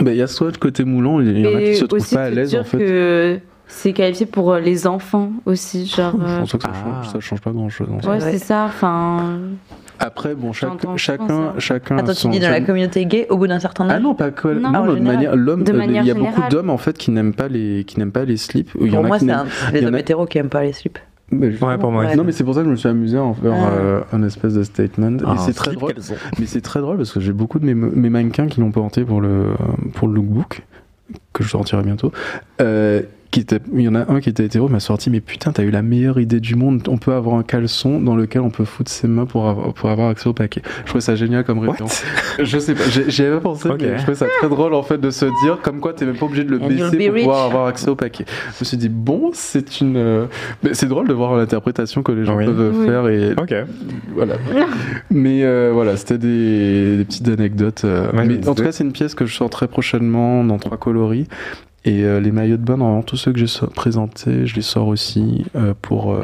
bah, 0.00 0.12
Il 0.12 0.16
y 0.16 0.22
a 0.22 0.26
soit 0.26 0.48
le 0.48 0.58
côté 0.58 0.84
moulant, 0.84 1.20
il 1.20 1.38
y 1.38 1.46
en 1.46 1.56
a 1.56 1.60
qui 1.62 1.76
se 1.76 1.86
trouvent 1.86 2.10
pas 2.10 2.24
à 2.24 2.30
l'aise 2.30 2.54
en 2.54 2.64
fait. 2.64 2.78
Que 2.78 3.40
c'est 3.66 3.94
qualifié 3.94 4.26
pour 4.26 4.56
les 4.56 4.86
enfants 4.86 5.32
aussi, 5.46 5.86
genre. 5.86 6.12
Je 6.12 6.38
pense 6.40 6.52
que 6.52 6.60
ça, 6.60 6.72
change, 6.74 7.08
ça 7.08 7.20
change 7.20 7.40
pas 7.40 7.52
grand 7.52 7.70
chose. 7.70 7.88
Ouais, 8.06 8.20
c'est 8.20 8.38
ça. 8.38 8.66
Enfin. 8.66 9.38
Après, 9.98 10.34
bon, 10.34 10.52
chaque, 10.52 10.72
chacun, 10.96 11.54
chacun. 11.58 11.98
Attends, 11.98 12.14
tu 12.14 12.28
dis 12.28 12.40
dans 12.40 12.50
la 12.50 12.60
communauté 12.60 13.04
gay, 13.06 13.26
au 13.30 13.36
bout 13.36 13.46
d'un 13.46 13.60
certain 13.60 13.88
âge. 13.88 13.96
Ah 13.96 14.00
non, 14.00 14.14
pas 14.14 14.30
que. 14.30 14.48
Non, 14.48 14.70
non 14.70 14.94
de 14.94 15.00
manière, 15.00 15.36
l'homme. 15.36 15.64
Euh, 15.68 15.84
il 15.86 16.06
y 16.06 16.10
a 16.10 16.14
beaucoup 16.14 16.42
d'hommes 16.50 16.70
en 16.70 16.78
fait 16.78 16.98
qui 16.98 17.10
n'aiment 17.10 17.34
pas 17.34 17.48
les, 17.48 17.84
qui 17.84 17.98
n'aiment 17.98 18.12
pas 18.12 18.24
les 18.24 18.36
slips. 18.36 18.70
Il 18.80 18.88
y 18.88 18.90
pour 18.90 19.04
moi, 19.04 19.18
c'est 19.18 19.26
les 19.72 19.84
hommes 19.86 19.96
hétéros 19.96 20.26
qui 20.26 20.38
n'aiment 20.38 20.48
pas 20.48 20.62
les 20.62 20.72
slips. 20.72 20.98
ouais, 21.30 21.78
pour 21.78 21.92
moi. 21.92 22.14
Non, 22.14 22.24
mais 22.24 22.32
c'est 22.32 22.44
pour 22.44 22.54
ça 22.54 22.60
que 22.60 22.66
je 22.66 22.70
me 22.70 22.76
suis 22.76 22.88
amusé 22.88 23.16
à 23.16 23.22
en 23.22 23.34
faire 23.34 23.52
euh, 23.54 24.00
un 24.12 24.22
espèce 24.22 24.54
de 24.54 24.62
statement. 24.62 25.18
et 25.18 25.22
ah, 25.26 25.36
c'est 25.38 25.54
très 25.54 25.72
drôle. 25.72 25.94
Mais 26.38 26.46
c'est 26.46 26.60
très 26.60 26.80
drôle 26.80 26.96
parce 26.96 27.12
que 27.12 27.20
j'ai 27.20 27.32
beaucoup 27.32 27.58
de 27.58 27.66
mes, 27.66 27.74
mes 27.74 28.10
mannequins 28.10 28.46
qui 28.46 28.60
l'ont 28.60 28.72
porté 28.72 29.04
pour 29.04 29.20
le, 29.20 29.48
pour 29.94 30.08
le 30.08 30.14
lookbook, 30.14 30.62
que 31.32 31.44
je 31.44 31.48
sortirai 31.48 31.82
bientôt. 31.82 32.12
Euh, 32.60 33.02
il 33.38 33.80
y 33.80 33.88
en 33.88 33.94
a 33.94 34.10
un 34.12 34.20
qui 34.20 34.28
était 34.28 34.44
hétéro, 34.44 34.68
m'a 34.68 34.80
sorti, 34.80 35.10
mais 35.10 35.20
putain, 35.20 35.52
t'as 35.52 35.62
eu 35.62 35.70
la 35.70 35.82
meilleure 35.82 36.20
idée 36.20 36.40
du 36.40 36.54
monde. 36.54 36.82
On 36.88 36.98
peut 36.98 37.12
avoir 37.12 37.36
un 37.36 37.42
caleçon 37.42 38.00
dans 38.00 38.14
lequel 38.14 38.42
on 38.42 38.50
peut 38.50 38.64
foutre 38.64 38.90
ses 38.90 39.08
mains 39.08 39.26
pour 39.26 39.48
avoir, 39.48 39.72
pour 39.72 39.90
avoir 39.90 40.08
accès 40.08 40.28
au 40.28 40.32
paquet. 40.32 40.62
Je 40.80 40.88
trouvais 40.88 41.00
ça 41.00 41.14
génial 41.14 41.44
comme 41.44 41.58
réponse. 41.58 42.02
je 42.38 42.58
sais 42.58 42.74
pas, 42.74 42.84
j'y 42.88 43.22
avais 43.22 43.36
pas 43.36 43.40
pensé, 43.40 43.68
mais 43.78 43.96
je 43.96 44.02
trouvais 44.02 44.14
ça 44.14 44.26
très 44.38 44.48
drôle 44.48 44.74
en 44.74 44.82
fait 44.82 44.98
de 44.98 45.10
se 45.10 45.24
dire 45.44 45.58
comme 45.62 45.80
quoi 45.80 45.92
t'es 45.92 46.04
même 46.04 46.16
pas 46.16 46.26
obligé 46.26 46.44
de 46.44 46.50
le 46.50 46.58
baisser 46.58 47.08
pour 47.08 47.14
pouvoir 47.16 47.46
avoir 47.46 47.66
accès 47.66 47.88
au 47.88 47.96
paquet. 47.96 48.24
Je 48.28 48.60
me 48.60 48.64
suis 48.64 48.76
dit, 48.76 48.88
bon, 48.88 49.30
c'est 49.32 49.80
une. 49.80 49.96
Euh, 49.96 50.26
c'est 50.72 50.88
drôle 50.88 51.08
de 51.08 51.14
voir 51.14 51.36
l'interprétation 51.36 52.02
que 52.02 52.12
les 52.12 52.24
gens 52.24 52.36
peuvent 52.36 52.84
faire 52.84 53.08
et. 53.08 53.32
Ok. 53.32 53.54
Voilà. 54.14 54.34
mais 55.10 55.44
euh, 55.44 55.70
voilà, 55.72 55.96
c'était 55.96 56.18
des, 56.18 56.98
des, 56.98 57.04
petites 57.04 57.28
anecdotes. 57.28 57.84
Euh, 57.84 58.10
mais 58.12 58.46
en 58.46 58.54
tout 58.54 58.62
cas, 58.62 58.72
c'est 58.72 58.84
une 58.84 58.92
pièce 58.92 59.14
que 59.14 59.26
je 59.26 59.34
sors 59.34 59.50
très 59.50 59.68
prochainement 59.68 60.44
dans 60.44 60.58
trois 60.58 60.76
coloris. 60.76 61.26
Et 61.84 62.04
euh, 62.04 62.20
les 62.20 62.30
maillots 62.30 62.56
de 62.56 62.62
bain, 62.62 62.76
normalement, 62.76 63.02
tous 63.02 63.16
ceux 63.16 63.32
que 63.32 63.38
j'ai 63.38 63.46
présentés, 63.74 64.46
je 64.46 64.54
les 64.54 64.62
sors 64.62 64.86
aussi 64.86 65.46
euh, 65.56 65.74
pour 65.80 66.14
euh, 66.14 66.22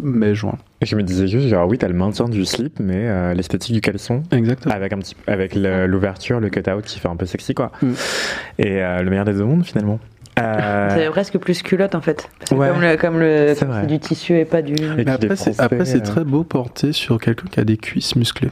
mai-juin. 0.00 0.58
Et 0.80 0.86
je 0.86 0.94
me 0.94 1.02
disais 1.02 1.26
juste, 1.26 1.48
genre, 1.48 1.68
oui, 1.68 1.76
t'as 1.76 1.88
le 1.88 1.94
maintien 1.94 2.28
du 2.28 2.44
slip, 2.44 2.78
mais 2.78 3.34
l'esthétique 3.34 3.74
du 3.74 3.80
caleçon. 3.80 4.22
Exactement. 4.30 4.74
Avec, 4.74 4.92
un 4.92 4.98
petit, 4.98 5.16
avec 5.26 5.54
l'ouverture, 5.54 6.40
le 6.40 6.48
cut-out 6.48 6.84
qui 6.84 7.00
fait 7.00 7.08
un 7.08 7.16
peu 7.16 7.26
sexy, 7.26 7.52
quoi. 7.52 7.72
Mm. 7.82 7.92
Et 8.58 8.78
le 8.78 9.10
meilleur 9.10 9.26
des 9.26 9.34
deux 9.34 9.44
mondes, 9.44 9.64
finalement. 9.64 9.98
C'est 10.38 11.10
presque 11.10 11.36
plus 11.36 11.62
culotte 11.62 11.94
en 11.94 12.00
fait. 12.00 12.30
Comme 12.48 12.80
le, 12.80 12.96
comme 12.96 13.18
le 13.18 13.86
du 13.86 13.98
tissu 13.98 14.38
et 14.38 14.46
pas 14.46 14.62
du. 14.62 14.74
Et 14.74 15.06
après, 15.06 15.84
c'est 15.84 16.00
très 16.00 16.24
beau 16.24 16.44
porté 16.44 16.92
sur 16.92 17.20
quelqu'un 17.20 17.46
qui 17.50 17.60
a 17.60 17.64
des 17.64 17.76
cuisses 17.76 18.16
musclées. 18.16 18.50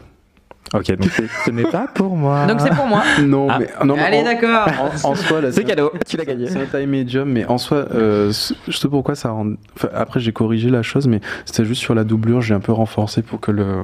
Ok, 0.74 0.96
donc 0.96 1.10
ce 1.44 1.50
n'est 1.50 1.62
pas 1.62 1.86
pour 1.92 2.16
moi. 2.16 2.46
Donc 2.48 2.60
c'est 2.60 2.74
pour 2.74 2.86
moi. 2.86 3.02
Non, 3.22 3.48
ah. 3.50 3.58
mais 3.58 3.68
non, 3.84 3.96
allez 3.96 4.22
d'accord. 4.22 4.68
En, 5.04 5.14
soi, 5.14 5.40
c'est 5.50 5.64
cadeau. 5.64 5.92
Tu 6.06 6.16
l'as 6.16 6.24
gagné. 6.24 6.48
C'est 6.48 6.60
un 6.60 6.66
taille 6.66 6.86
médium, 6.86 7.28
mais 7.28 7.46
en 7.46 7.58
soi, 7.58 7.86
euh, 7.94 8.32
je 8.66 8.76
sais 8.76 8.88
pourquoi 8.88 9.14
ça 9.14 9.30
rend. 9.30 9.52
Enfin, 9.76 9.88
après, 9.94 10.20
j'ai 10.20 10.32
corrigé 10.32 10.70
la 10.70 10.82
chose, 10.82 11.08
mais 11.08 11.20
c'était 11.44 11.64
juste 11.64 11.80
sur 11.80 11.94
la 11.94 12.04
doublure, 12.04 12.40
j'ai 12.42 12.54
un 12.54 12.60
peu 12.60 12.72
renforcé 12.72 13.22
pour 13.22 13.40
que 13.40 13.50
le 13.50 13.82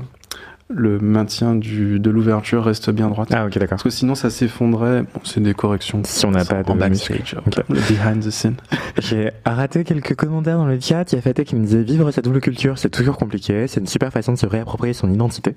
le 0.74 0.98
maintien 0.98 1.54
du, 1.54 2.00
de 2.00 2.10
l'ouverture 2.10 2.64
reste 2.64 2.90
bien 2.90 3.08
droite. 3.08 3.28
Ah 3.32 3.46
ok 3.46 3.54
d'accord. 3.54 3.70
Parce 3.70 3.82
que 3.82 3.90
sinon 3.90 4.14
ça 4.14 4.30
s'effondrait. 4.30 5.02
Bon, 5.02 5.20
c'est 5.22 5.40
des 5.40 5.54
corrections. 5.54 6.02
Si 6.04 6.26
on 6.26 6.30
n'a 6.30 6.44
pas 6.44 6.62
de 6.62 6.72
backstage, 6.72 7.36
le 7.68 7.80
behind 7.80 8.24
the 8.24 8.30
scene. 8.30 8.56
J'ai 8.98 9.30
raté 9.44 9.84
quelques 9.84 10.14
commentaires 10.14 10.58
dans 10.58 10.66
le 10.66 10.78
chat. 10.80 11.12
Il 11.12 11.16
y 11.16 11.18
a 11.18 11.22
Faté 11.22 11.44
qui 11.44 11.56
me 11.56 11.64
disait 11.64 11.82
vivre 11.82 12.10
sa 12.10 12.22
double 12.22 12.40
culture, 12.40 12.78
c'est 12.78 12.90
toujours 12.90 13.16
compliqué. 13.16 13.66
C'est 13.68 13.80
une 13.80 13.86
super 13.86 14.12
façon 14.12 14.32
de 14.32 14.38
se 14.38 14.46
réapproprier 14.46 14.94
son 14.94 15.10
identité. 15.10 15.54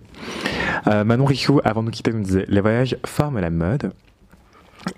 Euh, 0.87 1.03
Manon 1.03 1.25
Ricou, 1.25 1.59
avant 1.63 1.81
de 1.81 1.87
nous 1.87 1.91
quitter, 1.91 2.13
nous 2.13 2.23
disait 2.23 2.45
les 2.47 2.61
voyages 2.61 2.97
forment 3.05 3.39
la 3.39 3.49
mode. 3.49 3.91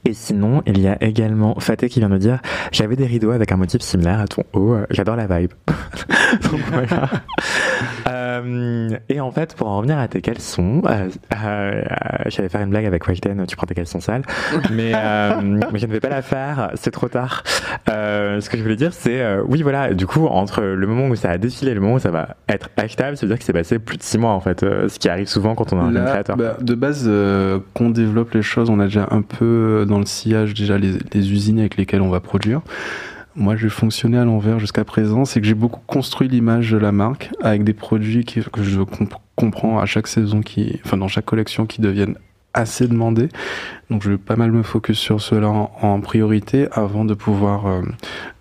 Et 0.05 0.13
sinon, 0.13 0.61
il 0.67 0.79
y 0.79 0.87
a 0.87 1.01
également 1.01 1.59
Faté 1.59 1.89
qui 1.89 1.99
vient 1.99 2.09
me 2.09 2.19
dire 2.19 2.39
J'avais 2.71 2.95
des 2.95 3.05
rideaux 3.05 3.31
avec 3.31 3.51
un 3.51 3.57
motif 3.57 3.81
similaire 3.81 4.19
à 4.19 4.27
ton 4.27 4.43
haut, 4.53 4.75
j'adore 4.91 5.15
la 5.15 5.27
vibe. 5.27 5.51
Donc 6.51 6.61
voilà. 6.71 7.09
Euh, 8.07 8.18
et 9.09 9.19
en 9.19 9.31
fait, 9.31 9.55
pour 9.55 9.67
en 9.67 9.77
revenir 9.77 9.97
à 9.97 10.07
tes 10.07 10.21
caleçons, 10.21 10.81
euh, 10.85 11.09
euh, 11.43 11.81
j'allais 12.27 12.49
faire 12.49 12.61
une 12.61 12.69
blague 12.69 12.85
avec 12.85 13.07
Whiten, 13.07 13.45
tu 13.47 13.55
prends 13.55 13.67
tes 13.67 13.75
caleçons 13.75 13.99
sales, 13.99 14.23
mais, 14.71 14.93
mais 15.71 15.79
je 15.79 15.85
ne 15.85 15.91
vais 15.91 15.99
pas 15.99 16.09
la 16.09 16.21
faire, 16.21 16.71
c'est 16.75 16.91
trop 16.91 17.07
tard. 17.07 17.43
ce 17.87 18.49
que 18.49 18.57
je 18.57 18.63
voulais 18.63 18.75
dire, 18.75 18.93
c'est 18.93 19.23
oui, 19.47 19.61
voilà, 19.61 19.93
du 19.93 20.05
coup, 20.07 20.27
entre 20.27 20.61
le 20.61 20.87
moment 20.87 21.07
où 21.07 21.15
ça 21.15 21.31
a 21.31 21.37
défilé 21.37 21.71
et 21.71 21.75
le 21.75 21.81
moment 21.81 21.95
où 21.95 21.99
ça 21.99 22.11
va 22.11 22.35
être 22.47 22.69
achetable, 22.77 23.17
ça 23.17 23.25
veut 23.25 23.31
dire 23.31 23.39
que 23.39 23.45
c'est 23.45 23.53
passé 23.53 23.79
plus 23.79 23.97
de 23.97 24.03
six 24.03 24.17
mois 24.17 24.31
en 24.31 24.39
fait, 24.39 24.61
ce 24.61 24.99
qui 24.99 25.09
arrive 25.09 25.27
souvent 25.27 25.55
quand 25.55 25.73
on 25.73 25.79
a 25.79 25.83
un 25.83 26.05
créateur. 26.05 26.37
Bah, 26.37 26.57
de 26.59 26.75
base, 26.75 27.09
qu'on 27.73 27.89
développe 27.89 28.33
les 28.33 28.41
choses, 28.41 28.69
on 28.69 28.79
a 28.79 28.85
déjà 28.85 29.07
un 29.11 29.21
peu 29.21 29.85
dans 29.87 29.99
le 29.99 30.05
sillage 30.05 30.53
déjà 30.53 30.77
les, 30.77 30.93
les 31.13 31.31
usines 31.31 31.59
avec 31.59 31.77
lesquelles 31.77 32.01
on 32.01 32.09
va 32.09 32.19
produire. 32.19 32.61
Moi, 33.35 33.55
j'ai 33.55 33.69
fonctionné 33.69 34.17
à 34.17 34.25
l'envers 34.25 34.59
jusqu'à 34.59 34.83
présent. 34.83 35.25
C'est 35.25 35.39
que 35.39 35.47
j'ai 35.47 35.53
beaucoup 35.53 35.81
construit 35.87 36.27
l'image 36.27 36.71
de 36.71 36.77
la 36.77 36.91
marque 36.91 37.29
avec 37.41 37.63
des 37.63 37.73
produits 37.73 38.25
qui, 38.25 38.41
que 38.41 38.63
je 38.63 38.81
comprends 39.35 39.79
à 39.79 39.85
chaque 39.85 40.07
saison, 40.07 40.41
qui, 40.41 40.79
enfin 40.83 40.97
dans 40.97 41.07
chaque 41.07 41.25
collection, 41.25 41.65
qui 41.65 41.81
deviennent 41.81 42.15
assez 42.53 42.87
demandés. 42.87 43.29
Donc, 43.89 44.03
je 44.03 44.11
vais 44.11 44.17
pas 44.17 44.35
mal 44.35 44.51
me 44.51 44.63
focus 44.63 44.97
sur 44.97 45.21
cela 45.21 45.49
en, 45.49 46.01
priorité 46.01 46.67
avant 46.71 47.05
de 47.05 47.13
pouvoir 47.13 47.67
euh, 47.67 47.81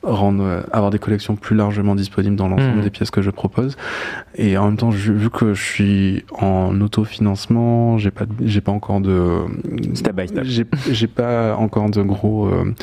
rendre, 0.03 0.43
euh, 0.43 0.62
avoir 0.72 0.91
des 0.91 0.99
collections 0.99 1.36
plus 1.36 1.55
largement 1.55 1.95
disponibles 1.95 2.36
dans 2.36 2.49
l'ensemble 2.49 2.78
mmh. 2.78 2.82
des 2.82 2.91
pièces 2.91 3.11
que 3.11 3.22
je 3.22 3.30
propose. 3.30 3.76
Et 4.34 4.57
en 4.57 4.66
même 4.66 4.76
temps, 4.76 4.91
vu 4.91 5.30
que 5.30 5.53
je 5.55 5.62
suis 5.62 6.24
en 6.39 6.80
autofinancement, 6.80 7.99
j'ai 7.99 8.11
pas, 8.11 8.24
j'ai 8.43 8.61
pas 8.61 8.72
encore 8.72 9.01
de, 9.01 9.41
step 9.95 10.16
by 10.16 10.28
step. 10.28 10.74
J'ai 10.91 11.07
pas 11.07 11.57
encore 11.57 11.91
de 11.91 12.03
gros 12.03 12.47
euh, 12.47 12.74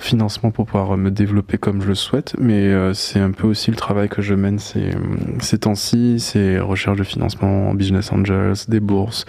financement 0.00 0.50
pour 0.50 0.66
pouvoir 0.66 0.96
me 0.96 1.10
développer 1.10 1.58
comme 1.58 1.82
je 1.82 1.88
le 1.88 1.94
souhaite, 1.94 2.34
mais 2.38 2.68
euh, 2.68 2.94
c'est 2.94 3.20
un 3.20 3.32
peu 3.32 3.46
aussi 3.46 3.70
le 3.70 3.76
travail 3.76 4.08
que 4.08 4.22
je 4.22 4.34
mène 4.34 4.58
ces, 4.58 4.90
ces 5.40 5.58
temps-ci, 5.58 6.20
c'est 6.20 6.58
recherche 6.58 6.98
de 6.98 7.04
financement, 7.04 7.74
business 7.74 8.12
angels, 8.12 8.54
des 8.68 8.80
bourses. 8.80 9.26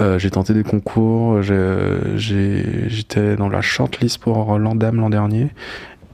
Euh, 0.00 0.18
j'ai 0.18 0.30
tenté 0.30 0.54
des 0.54 0.62
concours, 0.62 1.42
j'étais 1.42 3.36
dans 3.36 3.48
la 3.48 3.60
shortlist 3.60 4.18
pour 4.18 4.58
l'Andam 4.58 4.96
l'an 4.96 5.10
dernier. 5.10 5.48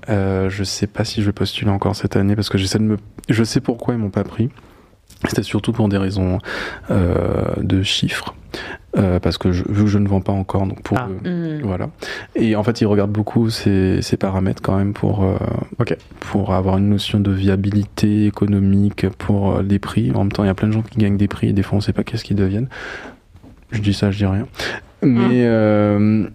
Euh, 0.08 0.50
je 0.50 0.64
sais 0.64 0.86
pas 0.86 1.04
si 1.04 1.20
je 1.20 1.26
vais 1.26 1.32
postuler 1.32 1.70
encore 1.70 1.96
cette 1.96 2.16
année 2.16 2.34
parce 2.36 2.48
que 2.48 2.58
j'essaie 2.58 2.78
de 2.78 2.84
me, 2.84 2.96
je 3.28 3.44
sais 3.44 3.60
pourquoi 3.60 3.94
ils 3.94 4.00
m'ont 4.00 4.10
pas 4.10 4.24
pris. 4.24 4.50
C'était 5.28 5.42
surtout 5.42 5.72
pour 5.72 5.88
des 5.88 5.98
raisons 5.98 6.38
euh, 6.90 7.54
de 7.58 7.82
chiffres. 7.82 8.34
Euh, 8.96 9.18
parce 9.18 9.38
que 9.38 9.50
je, 9.50 9.64
vu 9.68 9.84
que 9.84 9.90
je 9.90 9.98
ne 9.98 10.06
vends 10.06 10.20
pas 10.20 10.32
encore, 10.32 10.64
donc 10.66 10.80
pour 10.82 10.96
ah. 10.96 11.08
mm. 11.08 11.62
voilà. 11.64 11.90
Et 12.36 12.54
en 12.54 12.62
fait, 12.62 12.80
ils 12.80 12.86
regardent 12.86 13.10
beaucoup 13.10 13.50
ces, 13.50 14.00
ces 14.02 14.16
paramètres 14.16 14.62
quand 14.62 14.76
même 14.76 14.92
pour 14.92 15.24
euh, 15.24 15.36
pour 16.20 16.54
avoir 16.54 16.78
une 16.78 16.88
notion 16.90 17.18
de 17.18 17.32
viabilité 17.32 18.26
économique 18.26 19.08
pour 19.18 19.60
les 19.60 19.80
prix. 19.80 20.12
En 20.12 20.18
même 20.18 20.30
temps, 20.30 20.44
il 20.44 20.46
y 20.46 20.50
a 20.50 20.54
plein 20.54 20.68
de 20.68 20.72
gens 20.72 20.82
qui 20.82 20.98
gagnent 20.98 21.16
des 21.16 21.26
prix 21.26 21.48
et 21.48 21.52
des 21.52 21.64
fois 21.64 21.74
on 21.74 21.78
ne 21.78 21.82
sait 21.82 21.92
pas 21.92 22.04
qu'est-ce 22.04 22.22
qu'ils 22.22 22.36
deviennent. 22.36 22.68
Je 23.72 23.80
dis 23.80 23.94
ça, 23.94 24.12
je 24.12 24.18
dis 24.18 24.26
rien. 24.26 24.46
Mais 25.02 25.44
mm. 25.98 26.28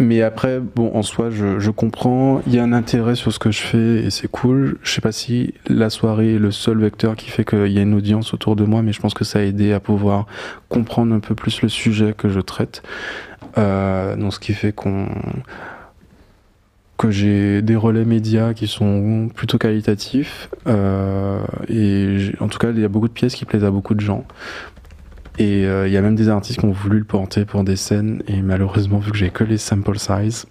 Mais 0.00 0.22
après, 0.22 0.60
bon, 0.60 0.94
en 0.94 1.02
soi, 1.02 1.30
je, 1.30 1.58
je, 1.58 1.70
comprends. 1.72 2.40
Il 2.46 2.54
y 2.54 2.58
a 2.60 2.62
un 2.62 2.72
intérêt 2.72 3.16
sur 3.16 3.32
ce 3.32 3.40
que 3.40 3.50
je 3.50 3.60
fais 3.60 4.04
et 4.04 4.10
c'est 4.10 4.28
cool. 4.28 4.78
Je 4.82 4.92
sais 4.92 5.00
pas 5.00 5.10
si 5.10 5.54
la 5.68 5.90
soirée 5.90 6.34
est 6.34 6.38
le 6.38 6.52
seul 6.52 6.78
vecteur 6.78 7.16
qui 7.16 7.30
fait 7.30 7.44
qu'il 7.44 7.72
y 7.72 7.78
a 7.78 7.82
une 7.82 7.94
audience 7.94 8.32
autour 8.32 8.54
de 8.54 8.64
moi, 8.64 8.82
mais 8.82 8.92
je 8.92 9.00
pense 9.00 9.14
que 9.14 9.24
ça 9.24 9.40
a 9.40 9.42
aidé 9.42 9.72
à 9.72 9.80
pouvoir 9.80 10.26
comprendre 10.68 11.12
un 11.14 11.18
peu 11.18 11.34
plus 11.34 11.62
le 11.62 11.68
sujet 11.68 12.14
que 12.16 12.28
je 12.28 12.38
traite. 12.38 12.82
Euh, 13.56 14.14
donc, 14.14 14.34
ce 14.34 14.38
qui 14.38 14.52
fait 14.52 14.72
qu'on 14.72 15.08
que 16.96 17.10
j'ai 17.10 17.62
des 17.62 17.76
relais 17.76 18.04
médias 18.04 18.54
qui 18.54 18.66
sont 18.66 19.30
plutôt 19.32 19.56
qualitatifs 19.56 20.50
euh, 20.66 21.40
et 21.68 22.32
en 22.40 22.48
tout 22.48 22.58
cas 22.58 22.70
il 22.70 22.80
y 22.80 22.84
a 22.84 22.88
beaucoup 22.88 23.06
de 23.06 23.12
pièces 23.12 23.36
qui 23.36 23.44
plaisent 23.44 23.64
à 23.64 23.70
beaucoup 23.70 23.94
de 23.94 24.00
gens 24.00 24.24
et 25.38 25.66
euh, 25.66 25.86
il 25.86 25.92
y 25.92 25.96
a 25.96 26.02
même 26.02 26.16
des 26.16 26.28
artistes 26.28 26.58
qui 26.58 26.66
ont 26.66 26.72
voulu 26.72 26.98
le 26.98 27.04
porter 27.04 27.44
pour 27.44 27.64
des 27.64 27.76
scènes, 27.76 28.22
et 28.26 28.42
malheureusement, 28.42 28.98
vu 28.98 29.12
que 29.12 29.16
j'ai 29.16 29.30
que 29.30 29.44
les 29.44 29.58
sample 29.58 29.98
size, 29.98 30.46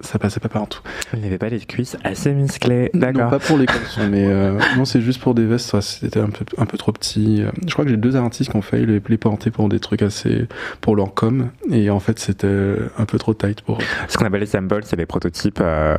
ça 0.00 0.18
passait 0.18 0.40
pas 0.40 0.48
partout. 0.48 0.80
Il 1.14 1.20
n'y 1.20 1.26
avait 1.26 1.38
pas 1.38 1.48
les 1.48 1.60
cuisses 1.60 1.96
assez 2.02 2.32
musclées, 2.32 2.90
d'accord. 2.92 3.22
Non, 3.22 3.30
pas 3.30 3.38
pour 3.38 3.56
les 3.56 3.66
caleçons, 3.66 4.08
mais 4.10 4.26
euh, 4.26 4.58
non, 4.76 4.84
c'est 4.84 5.00
juste 5.00 5.20
pour 5.20 5.34
des 5.34 5.46
vestes, 5.46 5.80
c'était 5.80 6.18
un 6.18 6.28
peu, 6.30 6.44
un 6.58 6.66
peu 6.66 6.76
trop 6.76 6.90
petit. 6.90 7.44
Je 7.64 7.72
crois 7.72 7.84
que 7.84 7.90
j'ai 7.92 7.96
deux 7.96 8.16
artistes 8.16 8.50
qui 8.50 8.56
ont 8.56 8.62
failli 8.62 8.84
les, 8.84 9.00
les, 9.06 9.16
porter 9.16 9.52
pour 9.52 9.68
des 9.68 9.78
trucs 9.78 10.02
assez, 10.02 10.48
pour 10.80 10.96
leur 10.96 11.14
com, 11.14 11.50
et 11.70 11.88
en 11.90 12.00
fait, 12.00 12.18
c'était 12.18 12.74
un 12.98 13.04
peu 13.04 13.18
trop 13.18 13.34
tight 13.34 13.62
pour. 13.62 13.78
Ce 14.08 14.18
qu'on 14.18 14.24
appelle 14.24 14.40
les 14.40 14.46
samples, 14.46 14.80
c'est 14.82 14.96
les 14.96 15.06
prototypes, 15.06 15.60
euh, 15.60 15.96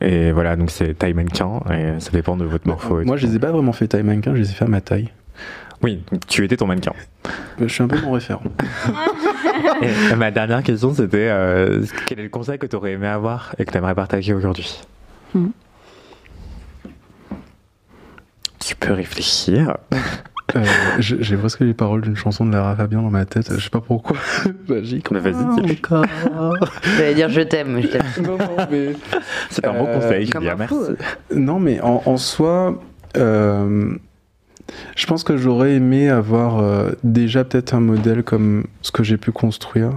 et 0.00 0.32
voilà, 0.32 0.56
donc 0.56 0.72
c'est 0.72 0.98
taille 0.98 1.14
mannequin, 1.14 1.60
et 1.70 2.00
ça 2.00 2.10
dépend 2.10 2.36
de 2.36 2.44
votre 2.44 2.66
morpho. 2.66 3.04
Moi, 3.04 3.16
je 3.16 3.28
les 3.28 3.36
ai 3.36 3.38
pas 3.38 3.52
vraiment 3.52 3.72
fait 3.72 3.86
taille 3.86 4.02
mannequin, 4.02 4.34
je 4.34 4.40
les 4.40 4.50
ai 4.50 4.54
fait 4.54 4.64
à 4.64 4.68
ma 4.68 4.80
taille. 4.80 5.12
Oui, 5.84 6.02
tu 6.28 6.42
étais 6.42 6.56
ton 6.56 6.66
mannequin. 6.66 6.94
Je 7.60 7.66
suis 7.66 7.82
un 7.82 7.88
peu 7.88 8.00
mon 8.00 8.12
référent. 8.12 8.42
et, 9.82 10.16
ma 10.16 10.30
dernière 10.30 10.62
question, 10.62 10.94
c'était 10.94 11.28
euh, 11.30 11.84
quel 12.06 12.20
est 12.20 12.22
le 12.22 12.30
conseil 12.30 12.58
que 12.58 12.64
tu 12.64 12.74
aurais 12.74 12.92
aimé 12.92 13.06
avoir 13.06 13.54
et 13.58 13.66
que 13.66 13.70
tu 13.70 13.76
aimerais 13.76 13.94
partager 13.94 14.32
aujourd'hui? 14.32 14.80
Hmm. 15.34 15.48
Tu 18.60 18.74
peux 18.76 18.94
réfléchir. 18.94 19.76
Euh, 20.56 20.64
j'ai 21.00 21.36
presque 21.36 21.60
les 21.60 21.74
paroles 21.74 22.00
d'une 22.00 22.16
chanson 22.16 22.46
de 22.46 22.52
Lara 22.52 22.74
Fabian 22.76 23.02
dans 23.02 23.10
ma 23.10 23.26
tête. 23.26 23.52
Je 23.52 23.62
sais 23.62 23.68
pas 23.68 23.82
pourquoi. 23.82 24.16
Magique. 24.68 25.10
Mais 25.10 25.20
vas-y, 25.20 25.34
J'allais 26.96 27.14
dire 27.14 27.28
je 27.28 27.42
t'aime. 27.42 27.82
C'est 29.50 29.66
un 29.66 29.72
bon 29.74 29.86
euh, 29.86 30.00
conseil. 30.00 30.30
Bien, 30.40 30.54
merci. 30.54 30.76
Non, 31.34 31.60
mais 31.60 31.78
en, 31.82 32.02
en 32.06 32.16
soi, 32.16 32.80
euh, 33.18 33.96
je 34.96 35.06
pense 35.06 35.24
que 35.24 35.36
j'aurais 35.36 35.74
aimé 35.74 36.08
avoir 36.08 36.58
euh, 36.58 36.90
déjà 37.02 37.44
peut-être 37.44 37.74
un 37.74 37.80
modèle 37.80 38.22
comme 38.22 38.64
ce 38.82 38.92
que 38.92 39.02
j'ai 39.02 39.16
pu 39.16 39.32
construire 39.32 39.92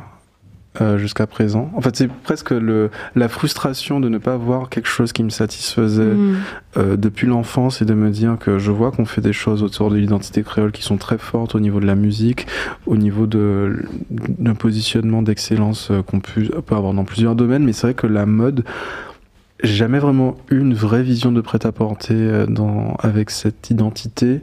euh, 0.81 0.97
jusqu'à 0.97 1.25
présent. 1.25 1.71
En 1.75 1.81
fait, 1.81 1.95
c'est 1.95 2.07
presque 2.07 2.51
le, 2.51 2.91
la 3.15 3.29
frustration 3.29 3.99
de 3.99 4.09
ne 4.09 4.17
pas 4.19 4.37
voir 4.37 4.69
quelque 4.69 4.87
chose 4.87 5.11
qui 5.11 5.23
me 5.23 5.29
satisfaisait 5.29 6.03
mm. 6.03 6.37
euh, 6.77 6.97
depuis 6.97 7.25
l'enfance 7.25 7.81
et 7.81 7.85
de 7.85 7.93
me 7.93 8.11
dire 8.11 8.37
que 8.39 8.59
je 8.59 8.69
vois 8.71 8.91
qu'on 8.91 9.05
fait 9.05 9.21
des 9.21 9.33
choses 9.33 9.63
autour 9.63 9.89
de 9.89 9.95
l'identité 9.95 10.43
créole 10.43 10.71
qui 10.71 10.83
sont 10.83 10.97
très 10.97 11.17
fortes 11.17 11.55
au 11.55 11.59
niveau 11.59 11.79
de 11.79 11.87
la 11.87 11.95
musique, 11.95 12.45
au 12.85 12.97
niveau 12.97 13.25
de 13.25 13.83
d'un 14.09 14.55
positionnement 14.55 15.23
d'excellence 15.23 15.91
qu'on 16.05 16.19
peut, 16.19 16.41
peut 16.65 16.75
avoir 16.75 16.93
dans 16.93 17.05
plusieurs 17.05 17.35
domaines. 17.35 17.63
Mais 17.63 17.73
c'est 17.73 17.87
vrai 17.87 17.93
que 17.95 18.07
la 18.07 18.25
mode 18.25 18.63
jamais 19.63 19.99
vraiment 19.99 20.35
eu 20.49 20.59
une 20.59 20.73
vraie 20.73 21.03
vision 21.03 21.31
de 21.31 21.41
prêt-à-porter 21.41 22.15
euh, 22.15 22.45
dans, 22.45 22.95
avec 22.99 23.29
cette 23.29 23.69
identité, 23.69 24.41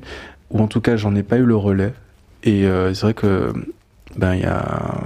ou 0.51 0.61
en 0.61 0.67
tout 0.67 0.81
cas, 0.81 0.97
j'en 0.97 1.15
ai 1.15 1.23
pas 1.23 1.37
eu 1.37 1.45
le 1.45 1.57
relais. 1.57 1.95
Et 2.43 2.67
euh, 2.67 2.93
c'est 2.95 3.03
vrai 3.03 3.15
que, 3.15 3.53
ben, 4.17 4.35
il 4.35 4.43
y 4.43 4.47
a, 4.47 5.01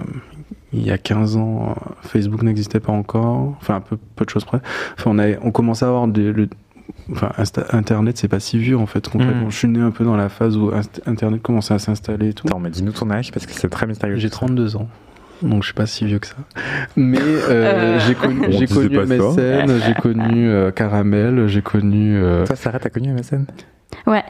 il 0.72 0.86
y 0.86 0.90
a 0.90 0.98
15 0.98 1.36
ans, 1.36 1.76
Facebook 2.02 2.42
n'existait 2.42 2.80
pas 2.80 2.92
encore, 2.92 3.56
enfin, 3.60 3.76
un 3.76 3.80
peu, 3.80 3.96
peu 4.16 4.24
de 4.24 4.30
choses 4.30 4.44
près. 4.44 4.60
Enfin, 4.98 5.10
on, 5.12 5.18
a, 5.18 5.38
on 5.42 5.50
commençait 5.50 5.84
à 5.84 5.88
avoir 5.88 6.08
des, 6.08 6.32
le, 6.32 6.48
enfin, 7.12 7.30
Internet, 7.70 8.18
c'est 8.18 8.28
pas 8.28 8.40
si 8.40 8.58
vieux 8.58 8.76
en 8.76 8.86
fait. 8.86 9.08
Concrètement, 9.08 9.46
mmh. 9.46 9.50
je 9.50 9.56
suis 9.56 9.68
né 9.68 9.80
un 9.80 9.90
peu 9.90 10.04
dans 10.04 10.16
la 10.16 10.28
phase 10.28 10.56
où 10.56 10.70
Internet 11.06 11.42
commençait 11.42 11.74
à 11.74 11.78
s'installer 11.78 12.30
et 12.30 12.32
tout. 12.34 12.48
Attends, 12.48 12.60
mais 12.60 12.70
dis-nous 12.70 12.92
ton 12.92 13.10
âge 13.10 13.32
parce 13.32 13.46
que 13.46 13.52
c'est 13.52 13.68
très 13.68 13.86
mystérieux. 13.86 14.16
J'ai 14.16 14.30
32 14.30 14.76
ans 14.76 14.88
donc 15.42 15.62
je 15.62 15.68
suis 15.68 15.74
pas 15.74 15.86
si 15.86 16.04
vieux 16.04 16.18
que 16.18 16.26
ça. 16.26 16.36
Mais 16.96 17.18
euh, 17.20 17.48
euh. 17.50 18.00
j'ai 18.00 18.14
connu, 18.14 18.46
j'ai 18.50 18.66
connu 18.66 18.98
MSN, 18.98 19.80
j'ai 19.86 19.94
connu 20.00 20.48
euh, 20.48 20.70
Caramel, 20.70 21.46
j'ai 21.46 21.62
connu. 21.62 22.20
Toi, 22.46 22.56
Sarah, 22.56 22.78
t'as 22.78 22.90
connu 22.90 23.12
MSN 23.12 23.46
Ouais. 24.06 24.24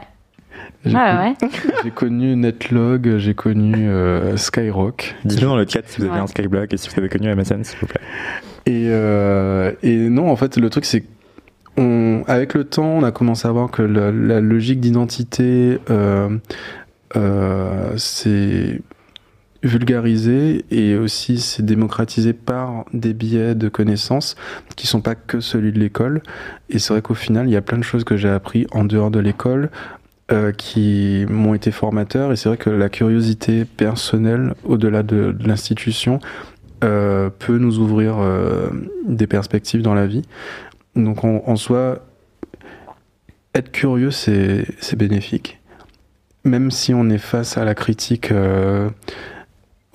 J'ai 0.85 0.95
ouais. 0.95 1.33
J'ai 1.83 1.91
connu 1.91 2.37
Netlog, 2.37 3.17
j'ai 3.17 3.33
connu 3.33 3.89
Skyrock. 4.37 5.15
Dites-nous 5.25 5.49
dans 5.49 5.57
le 5.57 5.67
chat 5.67 5.81
si 5.85 5.99
vous 5.99 6.07
avez 6.07 6.19
un 6.19 6.27
Skyblog 6.27 6.73
et 6.73 6.77
si 6.77 6.89
vous 6.89 6.97
avez 6.97 7.09
connu 7.09 7.33
MSN, 7.33 7.63
s'il 7.63 7.79
vous 7.79 7.87
plaît. 7.87 8.01
Et, 8.65 8.85
et 8.85 10.09
non, 10.09 10.29
en 10.29 10.35
fait, 10.37 10.55
le 10.57 10.69
truc, 10.69 10.85
c'est 10.85 11.03
on, 11.75 12.23
avec 12.27 12.53
le 12.53 12.63
temps, 12.63 12.97
on 12.97 13.03
a 13.03 13.11
commencé 13.11 13.47
à 13.47 13.51
voir 13.51 13.71
que 13.71 13.81
la, 13.81 14.11
la 14.11 14.39
logique 14.39 14.79
d'identité, 14.79 15.79
c'est 17.97 18.81
vulgarisé 19.63 20.65
et 20.71 20.95
aussi 20.95 21.39
c'est 21.39 21.63
démocratisé 21.63 22.33
par 22.33 22.85
des 22.93 23.13
biais 23.13 23.55
de 23.55 23.67
connaissances 23.67 24.35
qui 24.75 24.87
sont 24.87 25.01
pas 25.01 25.15
que 25.15 25.39
celui 25.39 25.71
de 25.71 25.79
l'école. 25.79 26.21
Et 26.69 26.79
c'est 26.79 26.93
vrai 26.93 27.01
qu'au 27.01 27.13
final, 27.13 27.47
il 27.47 27.51
y 27.51 27.57
a 27.57 27.61
plein 27.61 27.77
de 27.77 27.83
choses 27.83 28.03
que 28.03 28.15
j'ai 28.15 28.29
appris 28.29 28.67
en 28.71 28.85
dehors 28.85 29.11
de 29.11 29.19
l'école 29.19 29.69
euh, 30.31 30.51
qui 30.51 31.25
m'ont 31.29 31.53
été 31.53 31.71
formateurs. 31.71 32.31
Et 32.31 32.35
c'est 32.35 32.49
vrai 32.49 32.57
que 32.57 32.69
la 32.69 32.89
curiosité 32.89 33.65
personnelle, 33.65 34.53
au-delà 34.63 35.03
de, 35.03 35.35
l'institution, 35.45 36.19
euh, 36.83 37.29
peut 37.29 37.57
nous 37.57 37.79
ouvrir 37.79 38.19
euh, 38.19 38.69
des 39.05 39.27
perspectives 39.27 39.81
dans 39.81 39.93
la 39.93 40.07
vie. 40.07 40.21
Donc 40.95 41.25
en, 41.25 41.43
en 41.45 41.55
soi, 41.57 42.05
être 43.53 43.71
curieux, 43.71 44.11
c'est 44.11 44.95
bénéfique. 44.95 45.59
Même 46.45 46.71
si 46.71 46.93
on 46.93 47.09
est 47.09 47.17
face 47.17 47.57
à 47.57 47.65
la 47.65 47.75
critique 47.75 48.31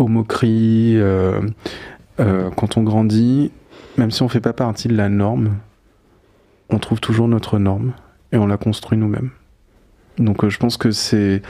aux 0.04 0.08
moqueries, 0.08 0.96
euh, 0.96 1.40
euh, 2.20 2.50
quand 2.50 2.76
on 2.76 2.82
grandit, 2.82 3.50
même 3.96 4.10
si 4.10 4.22
on 4.22 4.28
fait 4.28 4.40
pas 4.40 4.52
partie 4.52 4.88
de 4.88 4.96
la 4.96 5.08
norme, 5.08 5.56
on 6.70 6.78
trouve 6.78 7.00
toujours 7.00 7.26
notre 7.26 7.58
norme 7.58 7.92
et 8.32 8.36
on 8.36 8.46
la 8.46 8.56
construit 8.56 8.98
nous-mêmes. 8.98 9.30
Donc 10.18 10.44
euh, 10.44 10.50
je 10.50 10.58
pense 10.58 10.76
que 10.76 10.90
c'est 10.90 11.42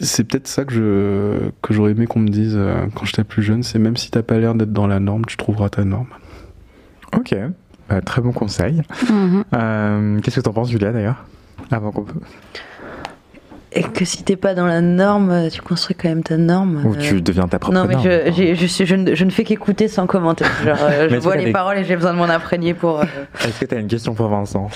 c'est 0.00 0.24
peut-être 0.24 0.48
ça 0.48 0.64
que 0.64 0.74
je 0.74 1.50
que 1.62 1.72
j'aurais 1.72 1.92
aimé 1.92 2.06
qu'on 2.06 2.18
me 2.18 2.28
dise 2.28 2.58
quand 2.94 3.04
j'étais 3.04 3.22
plus 3.22 3.42
jeune, 3.42 3.62
c'est 3.62 3.78
même 3.78 3.96
si 3.96 4.10
t'as 4.10 4.22
pas 4.22 4.38
l'air 4.38 4.54
d'être 4.54 4.72
dans 4.72 4.88
la 4.88 4.98
norme, 4.98 5.24
tu 5.24 5.36
trouveras 5.36 5.68
ta 5.68 5.84
norme. 5.84 6.08
Ok, 7.16 7.34
bah, 7.88 8.00
très 8.00 8.20
bon 8.20 8.32
conseil. 8.32 8.82
Mm-hmm. 9.04 10.20
Qu'est-ce 10.20 10.36
que 10.36 10.40
t'en 10.40 10.52
penses, 10.52 10.70
Julia, 10.70 10.90
d'ailleurs, 10.90 11.24
avant 11.70 11.92
qu'on 11.92 12.02
peut 12.02 12.18
et 13.74 13.82
que 13.82 14.04
si 14.04 14.22
t'es 14.22 14.36
pas 14.36 14.54
dans 14.54 14.66
la 14.66 14.80
norme, 14.80 15.48
tu 15.50 15.60
construis 15.60 15.96
quand 15.96 16.08
même 16.08 16.22
ta 16.22 16.36
norme. 16.36 16.84
Ou 16.86 16.96
tu 16.96 17.20
deviens 17.20 17.48
ta 17.48 17.58
propre 17.58 17.74
norme. 17.74 17.90
Non, 17.90 17.98
mais 18.02 18.32
je, 18.32 18.54
je, 18.54 18.66
suis, 18.66 18.86
je, 18.86 18.94
ne, 18.94 19.14
je, 19.14 19.24
ne, 19.24 19.30
fais 19.30 19.44
qu'écouter 19.44 19.88
sans 19.88 20.06
commenter. 20.06 20.44
Genre, 20.64 20.78
euh, 20.82 21.08
je 21.10 21.16
vois 21.16 21.36
les 21.36 21.50
paroles 21.52 21.78
et 21.78 21.84
j'ai 21.84 21.96
besoin 21.96 22.12
de 22.12 22.18
m'en 22.18 22.24
imprégner 22.24 22.74
pour. 22.74 23.00
Euh, 23.00 23.04
Est-ce 23.44 23.60
que 23.60 23.64
tu 23.64 23.74
as 23.74 23.78
une 23.78 23.88
question 23.88 24.14
pour 24.14 24.28
Vincent? 24.28 24.68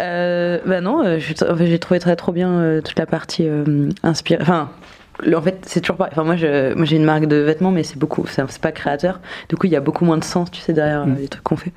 Euh, 0.00 0.58
Bah 0.66 0.80
non, 0.80 1.18
j'ai 1.18 1.78
trouvé 1.78 1.98
très 1.98 2.16
trop 2.16 2.32
bien 2.32 2.80
toute 2.84 2.98
la 2.98 3.06
partie 3.06 3.48
inspirée. 4.02 4.42
Enfin, 4.42 4.70
en 5.32 5.42
fait, 5.42 5.58
c'est 5.66 5.80
toujours 5.80 5.96
pas. 5.96 6.08
Enfin, 6.10 6.24
moi, 6.24 6.36
je, 6.36 6.74
moi, 6.74 6.84
j'ai 6.84 6.96
une 6.96 7.04
marque 7.04 7.26
de 7.26 7.36
vêtements, 7.36 7.70
mais 7.70 7.82
c'est 7.82 7.98
beaucoup. 7.98 8.26
C'est 8.26 8.58
pas 8.58 8.72
créateur. 8.72 9.20
Du 9.48 9.56
coup, 9.56 9.66
il 9.66 9.72
y 9.72 9.76
a 9.76 9.80
beaucoup 9.80 10.04
moins 10.04 10.18
de 10.18 10.24
sens, 10.24 10.50
tu 10.50 10.60
sais, 10.60 10.72
derrière 10.72 11.06
mm. 11.06 11.16
les 11.18 11.28
trucs 11.28 11.44
qu'on 11.44 11.56
fait. 11.56 11.72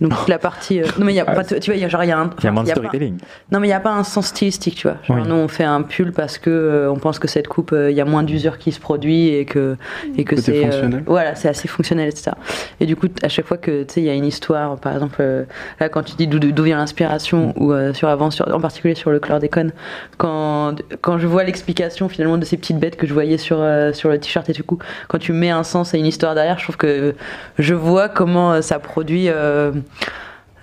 donc 0.00 0.12
la 0.28 0.38
partie. 0.38 0.80
Euh, 0.80 0.86
non, 0.98 1.04
mais 1.04 1.12
il 1.12 1.16
y 1.16 1.20
a 1.20 1.24
pas. 1.24 1.44
Tu 1.44 1.58
vois, 1.66 1.74
il 1.74 1.80
y 1.80 1.84
a 1.84 1.88
genre, 1.88 2.04
il 2.04 2.08
y 2.08 2.12
a 2.12 2.18
un. 2.18 2.30
Il 2.38 2.44
y 2.44 2.48
a 2.48 2.52
moins 2.52 2.64
de 2.64 2.70
storytelling. 2.70 3.18
non, 3.52 3.60
mais 3.60 3.68
il 3.68 3.70
y 3.70 3.74
a 3.74 3.80
pas 3.80 3.92
un 3.92 4.04
sens 4.04 4.28
stylistique, 4.28 4.76
tu 4.76 4.88
vois. 4.88 4.96
Genre, 5.04 5.26
nous, 5.26 5.34
on 5.34 5.48
fait 5.48 5.64
un 5.64 5.82
pull 5.82 6.12
parce 6.12 6.38
que 6.38 6.50
euh, 6.50 6.90
on 6.90 6.96
pense 6.96 7.18
que 7.18 7.28
cette 7.28 7.48
coupe, 7.48 7.72
euh, 7.72 7.90
il 7.90 7.96
y 7.96 8.00
a 8.00 8.04
moins 8.04 8.22
d'usure 8.22 8.58
qui 8.58 8.72
se 8.72 8.80
produit 8.80 9.28
et 9.28 9.44
que 9.44 9.76
et 10.16 10.24
que 10.24 10.36
c'est. 10.36 10.70
voilà, 11.06 11.34
c'est 11.34 11.48
assez 11.48 11.68
fonctionnel, 11.68 12.08
etc. 12.08 12.32
Et 12.80 12.86
du 12.86 12.96
coup, 12.96 13.08
à 13.22 13.28
chaque 13.28 13.46
fois 13.46 13.58
que 13.58 13.82
tu 13.82 13.94
sais, 13.94 14.00
il 14.00 14.06
y 14.06 14.10
a 14.10 14.14
une 14.14 14.24
histoire, 14.24 14.76
par 14.76 14.94
exemple, 14.94 15.22
là, 15.80 15.88
quand 15.88 16.02
tu 16.02 16.14
dis 16.16 16.26
d'où 16.26 16.62
vient 16.62 16.78
l'inspiration 16.78 17.54
mm. 17.56 17.62
ou 17.62 17.94
sur 17.94 18.08
avant, 18.08 18.30
sur, 18.30 18.52
en 18.52 18.60
particulier 18.60 18.94
sur 18.94 19.10
le 19.10 19.20
chlordécone, 19.20 19.72
quand 20.16 20.76
quand 21.00 21.18
je 21.18 21.26
vois 21.26 21.44
l'explication 21.44 22.08
finalement 22.08 22.38
de 22.38 22.44
ces 22.44 22.56
petites 22.56 22.78
que 22.94 23.06
je 23.06 23.12
voyais 23.12 23.38
sur, 23.38 23.60
euh, 23.60 23.92
sur 23.92 24.08
le 24.10 24.20
t-shirt 24.20 24.48
et 24.48 24.52
du 24.52 24.62
coup, 24.62 24.78
quand 25.08 25.18
tu 25.18 25.32
mets 25.32 25.50
un 25.50 25.64
sens 25.64 25.94
et 25.94 25.98
une 25.98 26.06
histoire 26.06 26.34
derrière, 26.34 26.58
je 26.58 26.64
trouve 26.64 26.76
que 26.76 27.14
je 27.58 27.74
vois 27.74 28.08
comment 28.08 28.52
euh, 28.52 28.60
ça 28.60 28.78
produit. 28.78 29.28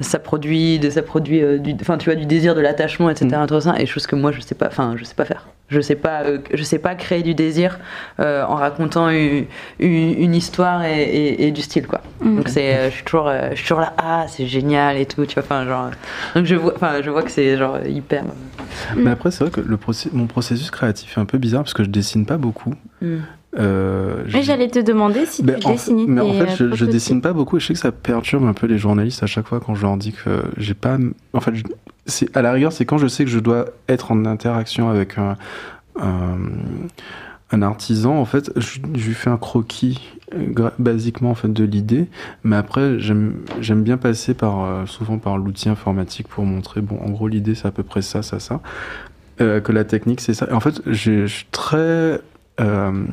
Euh, 0.01 0.03
ça 0.03 0.19
produit, 0.19 0.79
de, 0.79 0.89
ça 0.89 1.01
produit 1.01 1.41
du, 1.59 1.75
enfin, 1.81 1.97
tu 1.97 2.09
vois, 2.09 2.15
du 2.15 2.25
désir, 2.25 2.55
de 2.55 2.61
l'attachement, 2.61 3.09
etc. 3.09 3.27
Mm. 3.27 3.75
Et 3.79 3.85
chose 3.85 4.07
que 4.07 4.15
moi, 4.15 4.31
je 4.31 4.41
sais 4.41 4.55
pas, 4.55 4.67
enfin, 4.67 4.95
je 4.97 5.03
sais 5.03 5.15
pas 5.15 5.25
faire. 5.25 5.47
Je 5.69 5.79
sais 5.81 5.95
pas, 5.95 6.23
je 6.53 6.63
sais 6.63 6.77
pas 6.77 6.93
créer 6.93 7.23
du 7.23 7.33
désir 7.33 7.79
en 8.19 8.55
racontant 8.55 9.09
une, 9.09 9.45
une, 9.79 10.35
histoire 10.35 10.83
et, 10.85 11.51
du 11.51 11.61
style, 11.61 11.87
quoi. 11.87 12.01
Mm. 12.21 12.35
Donc 12.37 12.49
c'est, 12.49 12.89
je 12.89 12.95
suis 12.95 13.03
toujours, 13.03 13.31
je 13.51 13.55
suis 13.55 13.63
toujours 13.63 13.81
là, 13.81 13.93
ah, 13.97 14.25
c'est 14.27 14.45
génial 14.45 14.97
et 14.97 15.05
tout, 15.05 15.25
tu 15.25 15.35
vois. 15.35 15.43
Enfin, 15.43 15.65
genre, 15.65 15.89
donc 16.35 16.45
je 16.45 16.55
vois, 16.55 16.73
enfin, 16.75 17.01
je 17.01 17.09
vois 17.09 17.23
que 17.23 17.31
c'est 17.31 17.57
genre 17.57 17.79
hyper. 17.85 18.23
Mais 18.95 19.11
après, 19.11 19.31
c'est 19.31 19.43
vrai 19.43 19.51
que 19.51 19.61
le 19.61 19.77
mon 20.11 20.27
processus 20.27 20.71
créatif 20.71 21.17
est 21.17 21.21
un 21.21 21.25
peu 21.25 21.37
bizarre 21.37 21.63
parce 21.63 21.73
que 21.73 21.83
je 21.83 21.89
dessine 21.89 22.25
pas 22.25 22.37
beaucoup. 22.37 22.73
Euh, 23.59 24.23
mais 24.33 24.41
j'allais 24.41 24.67
te 24.67 24.79
demander 24.79 25.25
si 25.25 25.43
ben, 25.43 25.59
tu 25.59 25.67
dessinais. 25.67 26.05
Mais 26.07 26.21
en 26.21 26.33
fait, 26.33 26.55
je, 26.55 26.73
je 26.73 26.85
dessine 26.85 27.21
pas 27.21 27.33
beaucoup 27.33 27.57
et 27.57 27.59
je 27.59 27.67
sais 27.67 27.73
que 27.73 27.79
ça 27.79 27.91
perturbe 27.91 28.45
un 28.45 28.53
peu 28.53 28.67
les 28.67 28.77
journalistes 28.77 29.21
à 29.23 29.27
chaque 29.27 29.47
fois 29.47 29.59
quand 29.59 29.75
je 29.75 29.83
leur 29.83 29.97
dis 29.97 30.11
que 30.11 30.43
j'ai 30.57 30.73
pas. 30.73 30.97
En 31.33 31.39
fait, 31.39 31.51
c'est 32.05 32.35
à 32.35 32.41
la 32.41 32.51
rigueur, 32.51 32.71
c'est 32.71 32.85
quand 32.85 32.97
je 32.97 33.07
sais 33.07 33.25
que 33.25 33.29
je 33.29 33.39
dois 33.39 33.65
être 33.87 34.11
en 34.11 34.25
interaction 34.25 34.89
avec 34.89 35.17
un, 35.17 35.37
un, 35.99 37.61
artisan. 37.61 38.17
En 38.17 38.25
fait, 38.25 38.51
je, 38.55 38.79
lui 38.79 39.13
fais 39.13 39.29
un 39.29 39.37
croquis 39.37 39.99
basiquement 40.79 41.29
en 41.29 41.35
fait 41.35 41.53
de 41.53 41.63
l'idée, 41.63 42.07
mais 42.43 42.55
après 42.55 42.97
j'aime 42.97 43.43
bien 43.83 43.97
passer 43.97 44.33
par 44.33 44.63
euh, 44.63 44.85
souvent 44.87 45.19
par 45.19 45.37
l'outil 45.37 45.69
informatique 45.69 46.27
pour 46.27 46.43
montrer 46.43 46.81
bon 46.81 46.97
en 47.05 47.11
gros 47.11 47.27
l'idée 47.27 47.53
c'est 47.53 47.67
à 47.67 47.71
peu 47.71 47.83
près 47.83 48.01
ça 48.01 48.23
ça 48.23 48.39
ça 48.39 48.59
euh, 49.41 49.61
que 49.61 49.71
la 49.71 49.83
technique 49.83 50.21
c'est 50.21 50.33
ça. 50.33 50.47
Et 50.49 50.53
en 50.53 50.59
fait, 50.59 50.81
je 50.85 51.25
suis 51.27 51.45
très 51.51 52.19
euh, 52.59 53.05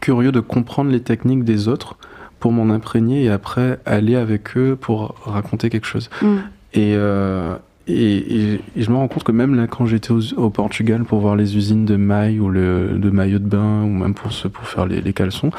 curieux 0.00 0.32
de 0.32 0.40
comprendre 0.40 0.90
les 0.90 1.00
techniques 1.00 1.44
des 1.44 1.68
autres 1.68 1.96
pour 2.40 2.52
m'en 2.52 2.72
imprégner 2.72 3.24
et 3.24 3.30
après 3.30 3.80
aller 3.84 4.16
avec 4.16 4.56
eux 4.56 4.76
pour 4.80 5.16
raconter 5.24 5.70
quelque 5.70 5.86
chose. 5.86 6.08
Mm. 6.22 6.36
Et, 6.74 6.92
euh, 6.94 7.56
et, 7.88 8.54
et, 8.54 8.60
je 8.76 8.90
me 8.90 8.96
rends 8.96 9.08
compte 9.08 9.24
que 9.24 9.32
même 9.32 9.54
là, 9.54 9.66
quand 9.66 9.86
j'étais 9.86 10.12
au, 10.12 10.50
Portugal 10.50 11.04
pour 11.04 11.20
voir 11.20 11.36
les 11.36 11.56
usines 11.56 11.86
de 11.86 11.96
mailles 11.96 12.38
ou 12.38 12.50
le, 12.50 12.98
de 12.98 13.10
maillots 13.10 13.38
de 13.38 13.48
bain 13.48 13.82
ou 13.82 13.88
même 13.88 14.14
pour, 14.14 14.30
pour 14.52 14.68
faire 14.68 14.86
les, 14.86 15.00
les, 15.00 15.12
caleçons, 15.12 15.50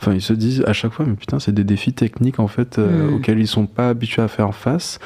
enfin, 0.00 0.12
ils 0.12 0.22
se 0.22 0.34
disent 0.34 0.62
à 0.66 0.74
chaque 0.74 0.92
fois, 0.92 1.06
mais 1.08 1.14
putain, 1.14 1.40
c'est 1.40 1.52
des 1.52 1.64
défis 1.64 1.94
techniques 1.94 2.38
en 2.38 2.48
fait 2.48 2.78
mm. 2.78 3.14
auxquels 3.14 3.40
ils 3.40 3.48
sont 3.48 3.66
pas 3.66 3.88
habitués 3.88 4.22
à 4.22 4.28
faire 4.28 4.54
face 4.54 5.00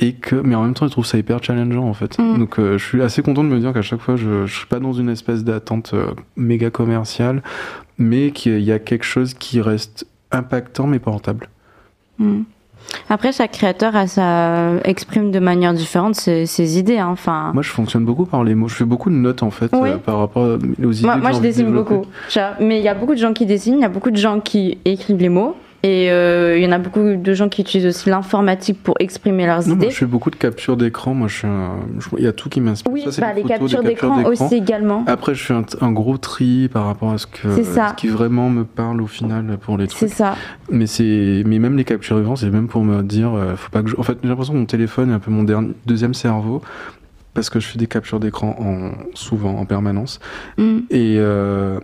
et 0.00 0.12
que 0.14 0.36
mais 0.36 0.54
en 0.54 0.62
même 0.62 0.74
temps 0.74 0.86
je 0.86 0.92
trouve 0.92 1.06
ça 1.06 1.18
hyper 1.18 1.42
challengeant 1.42 1.84
en 1.84 1.94
fait 1.94 2.18
mm. 2.18 2.38
donc 2.38 2.58
euh, 2.58 2.78
je 2.78 2.84
suis 2.84 3.02
assez 3.02 3.22
content 3.22 3.44
de 3.44 3.48
me 3.48 3.58
dire 3.58 3.72
qu'à 3.72 3.82
chaque 3.82 4.00
fois 4.00 4.16
je, 4.16 4.46
je 4.46 4.54
suis 4.54 4.66
pas 4.66 4.78
dans 4.78 4.92
une 4.92 5.08
espèce 5.08 5.44
d'attente 5.44 5.92
euh, 5.94 6.12
méga 6.36 6.70
commerciale 6.70 7.42
mais 7.98 8.30
qu'il 8.30 8.60
y 8.60 8.72
a 8.72 8.78
quelque 8.78 9.04
chose 9.04 9.34
qui 9.34 9.60
reste 9.60 10.06
impactant 10.30 10.86
mais 10.86 10.98
pas 10.98 11.10
rentable 11.10 11.48
mm. 12.18 12.42
Après, 13.08 13.32
chaque 13.32 13.52
créateur 13.52 13.96
a 13.96 14.06
sa... 14.06 14.76
exprime 14.84 15.30
de 15.30 15.38
manière 15.38 15.74
différente 15.74 16.14
ses, 16.14 16.78
idées. 16.78 16.98
Hein. 16.98 17.08
Enfin... 17.10 17.50
Moi, 17.52 17.62
je 17.62 17.70
fonctionne 17.70 18.04
beaucoup 18.04 18.26
par 18.26 18.44
les 18.44 18.54
mots. 18.54 18.68
Je 18.68 18.74
fais 18.74 18.84
beaucoup 18.84 19.10
de 19.10 19.14
notes, 19.14 19.42
en 19.42 19.50
fait, 19.50 19.72
euh, 19.74 19.96
par 19.98 20.18
rapport 20.18 20.56
aux 20.82 20.92
idées. 20.92 21.06
Moi, 21.06 21.16
moi 21.16 21.32
je 21.32 21.40
dessine 21.40 21.72
beaucoup. 21.72 22.02
Mais 22.60 22.78
il 22.78 22.84
y 22.84 22.88
a 22.88 22.94
beaucoup 22.94 23.14
de 23.14 23.20
gens 23.20 23.32
qui 23.32 23.46
dessinent, 23.46 23.78
il 23.78 23.82
y 23.82 23.84
a 23.84 23.88
beaucoup 23.88 24.10
de 24.10 24.16
gens 24.16 24.40
qui 24.40 24.78
écrivent 24.84 25.18
les 25.18 25.28
mots. 25.28 25.56
Et 25.86 26.10
euh, 26.10 26.58
il 26.58 26.64
y 26.64 26.66
en 26.66 26.72
a 26.72 26.78
beaucoup 26.78 27.14
de 27.14 27.34
gens 27.34 27.48
qui 27.48 27.60
utilisent 27.60 27.86
aussi 27.86 28.08
l'informatique 28.10 28.82
pour 28.82 28.96
exprimer 28.98 29.46
leurs 29.46 29.68
idées. 29.68 29.76
Moi, 29.76 29.90
je 29.90 29.94
fais 29.94 30.06
beaucoup 30.06 30.30
de 30.30 30.36
captures 30.36 30.76
d'écran. 30.76 31.14
Moi, 31.14 31.28
je, 31.28 31.46
il 32.18 32.24
y 32.24 32.26
a 32.26 32.32
tout 32.32 32.48
qui 32.48 32.60
m'inspire. 32.60 32.92
Oui, 32.92 33.04
bah, 33.18 33.32
les, 33.32 33.44
captures 33.44 33.84
d'écran 33.84 34.24
aussi 34.24 34.56
également. 34.56 35.04
Après, 35.06 35.36
je 35.36 35.44
fais 35.44 35.54
un, 35.54 35.92
gros 35.92 36.18
tri 36.18 36.68
par 36.72 36.86
rapport 36.86 37.12
à 37.12 37.18
ce, 37.18 37.28
que, 37.28 37.62
ce 37.62 37.94
qui 37.94 38.08
vraiment 38.08 38.50
me 38.50 38.64
parle 38.64 39.00
au 39.00 39.06
final 39.06 39.58
pour 39.60 39.78
les 39.78 39.86
trucs. 39.86 40.08
C'est 40.08 40.14
ça. 40.16 40.34
Mais 40.72 40.88
c'est, 40.88 41.44
mais 41.46 41.60
même 41.60 41.76
les 41.76 41.84
captures 41.84 42.18
d'écran, 42.18 42.34
c'est 42.34 42.50
même 42.50 42.66
pour 42.66 42.82
me 42.82 43.04
dire, 43.04 43.32
euh, 43.34 43.54
faut 43.54 43.70
pas 43.70 43.84
que 43.84 43.96
En 43.96 44.02
fait, 44.02 44.18
j'ai 44.20 44.28
l'impression 44.28 44.54
que 44.54 44.58
mon 44.58 44.66
téléphone 44.66 45.10
est 45.10 45.14
un 45.14 45.20
peu 45.20 45.30
mon 45.30 45.44
dernier, 45.44 45.70
deuxième 45.86 46.14
cerveau 46.14 46.62
parce 47.32 47.48
que 47.48 47.60
je 47.60 47.68
fais 47.68 47.78
des 47.78 47.86
captures 47.86 48.18
d'écran 48.18 48.56
en, 48.58 49.14
souvent 49.14 49.56
en 49.56 49.66
permanence. 49.66 50.18
Mm. 50.56 50.78
Et 50.90 51.16
euh, 51.18 51.78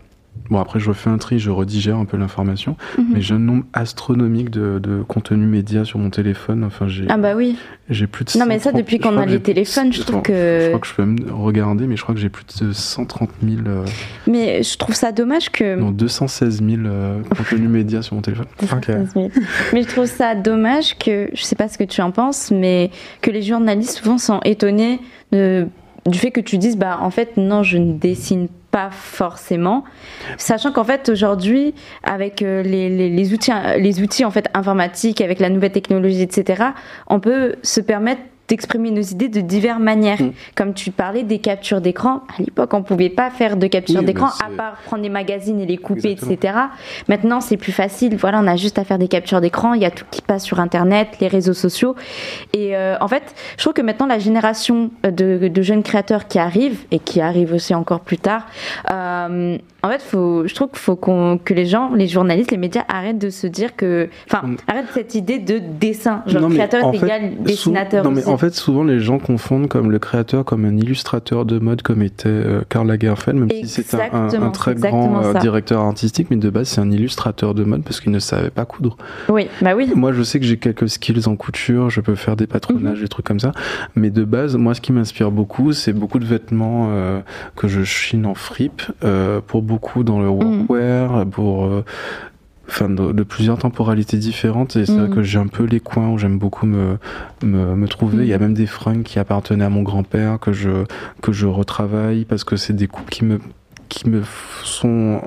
Bon, 0.50 0.58
après, 0.58 0.80
je 0.80 0.88
refais 0.88 1.08
un 1.08 1.18
tri, 1.18 1.38
je 1.38 1.50
redigère 1.50 1.96
un 1.96 2.04
peu 2.04 2.16
l'information, 2.16 2.76
mhm. 2.98 3.06
mais 3.14 3.20
j'ai 3.22 3.34
un 3.34 3.38
nombre 3.38 3.64
astronomique 3.72 4.50
de, 4.50 4.78
de 4.78 5.02
contenu 5.02 5.46
média 5.46 5.84
sur 5.84 5.98
mon 5.98 6.10
téléphone. 6.10 6.64
Enfin, 6.64 6.88
j'ai, 6.88 7.06
ah, 7.08 7.16
bah 7.16 7.34
oui. 7.34 7.56
J'ai 7.88 8.06
plus 8.06 8.24
de 8.24 8.38
Non, 8.38 8.44
mais 8.46 8.58
ça, 8.58 8.72
depuis 8.72 8.98
qu'on 8.98 9.16
a 9.16 9.24
les 9.24 9.40
téléphones, 9.40 9.92
je 9.92 10.02
trouve 10.02 10.22
que. 10.22 10.32
Je 10.32 10.68
crois 10.68 10.80
que 10.80 10.86
je 10.86 10.94
peux 10.94 11.04
même 11.04 11.30
regarder, 11.30 11.86
mais 11.86 11.96
je 11.96 12.02
crois 12.02 12.14
que 12.14 12.20
j'ai 12.20 12.28
plus 12.28 12.44
de 12.60 12.72
130 12.72 13.30
000. 13.42 13.62
Euh, 13.66 13.84
mais 14.26 14.62
je 14.62 14.76
trouve 14.76 14.94
ça 14.94 15.12
dommage 15.12 15.50
que. 15.50 15.76
Non, 15.76 15.90
216 15.90 16.62
000 16.62 16.82
euh, 16.84 17.22
contenus 17.36 17.68
médias 17.70 18.02
sur 18.02 18.16
mon 18.16 18.22
téléphone. 18.22 18.46
mais 19.72 19.82
je 19.82 19.88
trouve 19.88 20.06
ça 20.06 20.34
dommage 20.34 20.98
que, 20.98 21.30
je 21.32 21.42
sais 21.42 21.56
pas 21.56 21.68
ce 21.68 21.78
que 21.78 21.84
tu 21.84 22.02
en 22.02 22.10
penses, 22.10 22.50
mais 22.50 22.90
que 23.20 23.30
les 23.30 23.42
journalistes 23.42 23.98
souvent 23.98 24.18
sont 24.18 24.40
étonnés 24.44 25.00
de 25.30 25.66
du 26.04 26.18
fait 26.18 26.32
que 26.32 26.40
tu 26.40 26.58
dises 26.58 26.76
bah 26.76 26.98
en 27.00 27.10
fait 27.10 27.36
non 27.36 27.62
je 27.62 27.78
ne 27.78 27.92
dessine 27.92 28.48
pas 28.48 28.61
forcément. 28.90 29.84
Sachant 30.38 30.72
qu'en 30.72 30.84
fait 30.84 31.08
aujourd'hui 31.08 31.74
avec 32.02 32.42
euh, 32.42 32.62
les, 32.62 33.10
les, 33.10 33.32
outils 33.32 33.52
les 33.78 34.00
outils 34.00 34.24
en 34.24 34.30
fait 34.30 34.48
informatiques 34.54 35.20
avec 35.20 35.40
la 35.40 35.50
nouvelle 35.50 35.72
technologie 35.72 36.22
etc 36.22 36.64
on 37.06 37.20
peut 37.20 37.56
se 37.62 37.80
permettre 37.80 38.22
d'exprimer 38.48 38.90
nos 38.90 39.02
idées 39.02 39.28
de 39.28 39.40
diverses 39.40 39.80
manières. 39.80 40.20
Mm. 40.20 40.32
Comme 40.54 40.74
tu 40.74 40.90
parlais 40.90 41.22
des 41.22 41.38
captures 41.38 41.80
d'écran, 41.80 42.22
à 42.36 42.42
l'époque, 42.42 42.74
on 42.74 42.82
pouvait 42.82 43.08
pas 43.08 43.30
faire 43.30 43.56
de 43.56 43.66
capture 43.66 44.02
d'écran 44.02 44.28
à 44.44 44.50
part 44.56 44.76
prendre 44.84 45.02
des 45.02 45.08
magazines 45.08 45.60
et 45.60 45.66
les 45.66 45.78
couper, 45.78 46.12
etc. 46.12 46.54
Maintenant, 47.08 47.40
c'est 47.40 47.56
plus 47.56 47.72
facile. 47.72 48.16
Voilà, 48.16 48.40
on 48.40 48.46
a 48.46 48.56
juste 48.56 48.78
à 48.78 48.84
faire 48.84 48.98
des 48.98 49.08
captures 49.08 49.40
d'écran. 49.40 49.74
Il 49.74 49.82
y 49.82 49.86
a 49.86 49.90
tout 49.90 50.04
qui 50.10 50.22
passe 50.22 50.44
sur 50.44 50.60
Internet, 50.60 51.08
les 51.20 51.28
réseaux 51.28 51.54
sociaux. 51.54 51.94
Et 52.52 52.76
euh, 52.76 52.96
en 53.00 53.08
fait, 53.08 53.34
je 53.56 53.62
trouve 53.62 53.74
que 53.74 53.82
maintenant, 53.82 54.06
la 54.06 54.18
génération 54.18 54.90
de, 55.02 55.48
de, 55.48 55.62
jeunes 55.62 55.82
créateurs 55.82 56.26
qui 56.28 56.38
arrivent 56.38 56.84
et 56.90 56.98
qui 56.98 57.20
arrivent 57.20 57.52
aussi 57.52 57.74
encore 57.74 58.00
plus 58.00 58.18
tard, 58.18 58.46
euh, 58.90 59.58
en 59.84 59.88
fait, 59.88 60.00
faut, 60.00 60.46
je 60.46 60.54
trouve 60.54 60.68
qu'il 60.68 60.78
faut 60.78 60.96
que 60.96 61.54
les 61.54 61.66
gens, 61.66 61.92
les 61.94 62.06
journalistes, 62.06 62.52
les 62.52 62.56
médias 62.56 62.84
arrêtent 62.88 63.18
de 63.18 63.30
se 63.30 63.48
dire 63.48 63.74
que. 63.74 64.08
Enfin, 64.28 64.46
mm. 64.46 64.56
arrêtent 64.68 64.92
cette 64.94 65.14
idée 65.16 65.38
de 65.40 65.58
dessin. 65.58 66.22
Genre, 66.26 66.48
créateur 66.50 66.94
égal 66.94 67.42
dessinateur. 67.42 68.04
Non, 68.04 68.12
mais 68.12 68.26
en 68.28 68.31
fait, 68.36 68.54
souvent, 68.54 68.84
les 68.84 69.00
gens 69.00 69.18
confondent 69.18 69.68
comme 69.68 69.90
le 69.90 69.98
créateur 69.98 70.44
comme 70.44 70.64
un 70.64 70.76
illustrateur 70.76 71.44
de 71.44 71.58
mode, 71.58 71.82
comme 71.82 72.02
était 72.02 72.28
euh, 72.28 72.62
Karl 72.68 72.86
Lagerfeld, 72.86 73.38
même 73.38 73.50
si 73.50 73.66
c'est 73.66 73.94
un, 73.94 74.28
un, 74.28 74.50
très 74.50 74.74
grand 74.74 75.22
euh, 75.22 75.34
directeur 75.38 75.80
artistique, 75.80 76.28
mais 76.30 76.36
de 76.36 76.50
base, 76.50 76.68
c'est 76.68 76.80
un 76.80 76.90
illustrateur 76.90 77.54
de 77.54 77.64
mode 77.64 77.82
parce 77.84 78.00
qu'il 78.00 78.12
ne 78.12 78.18
savait 78.18 78.50
pas 78.50 78.64
coudre. 78.64 78.96
Oui, 79.28 79.48
bah 79.60 79.74
oui. 79.74 79.90
Moi, 79.94 80.12
je 80.12 80.22
sais 80.22 80.40
que 80.40 80.46
j'ai 80.46 80.56
quelques 80.56 80.88
skills 80.88 81.26
en 81.26 81.36
couture, 81.36 81.90
je 81.90 82.00
peux 82.00 82.14
faire 82.14 82.36
des 82.36 82.46
patronages, 82.46 82.98
mhm. 82.98 83.02
des 83.02 83.08
trucs 83.08 83.26
comme 83.26 83.40
ça. 83.40 83.52
Mais 83.94 84.10
de 84.10 84.24
base, 84.24 84.56
moi, 84.56 84.74
ce 84.74 84.80
qui 84.80 84.92
m'inspire 84.92 85.30
beaucoup, 85.30 85.72
c'est 85.72 85.92
beaucoup 85.92 86.18
de 86.18 86.26
vêtements 86.26 86.88
euh, 86.90 87.20
que 87.56 87.68
je 87.68 87.82
chine 87.82 88.26
en 88.26 88.34
fripe 88.34 88.82
pour 89.46 89.62
beaucoup 89.62 90.04
dans 90.04 90.20
le 90.20 90.26
mhm. 90.26 90.66
workwear, 90.68 91.26
pour 91.26 91.68
enfin 92.68 92.88
de, 92.88 93.22
plusieurs 93.22 93.58
temporalités 93.58 94.16
différentes 94.16 94.76
et 94.76 94.86
c'est 94.86 94.92
vrai 94.92 95.08
mhm. 95.08 95.14
que 95.14 95.22
j'ai 95.22 95.38
un 95.38 95.46
peu 95.46 95.64
les 95.64 95.80
coins 95.80 96.08
où 96.10 96.18
j'aime 96.18 96.38
beaucoup 96.38 96.66
me, 96.66 96.98
me, 97.42 97.86
trouver 97.86 98.24
il 98.24 98.28
y 98.28 98.32
a 98.32 98.38
mhm. 98.38 98.44
même 98.44 98.54
des 98.54 98.66
fringues 98.66 99.02
qui 99.02 99.18
appartenaient 99.18 99.64
à 99.64 99.70
mon 99.70 99.82
grand-père 99.82 100.38
que 100.38 100.52
je 100.52 100.84
que 101.20 101.32
je 101.32 101.46
retravaille 101.46 102.24
parce 102.24 102.44
que 102.44 102.56
c'est 102.56 102.72
des 102.72 102.86
coupes 102.86 103.10
qui 103.10 103.24
me 103.24 103.40
qui 103.88 104.08
me 104.08 104.22
sont 104.64 105.20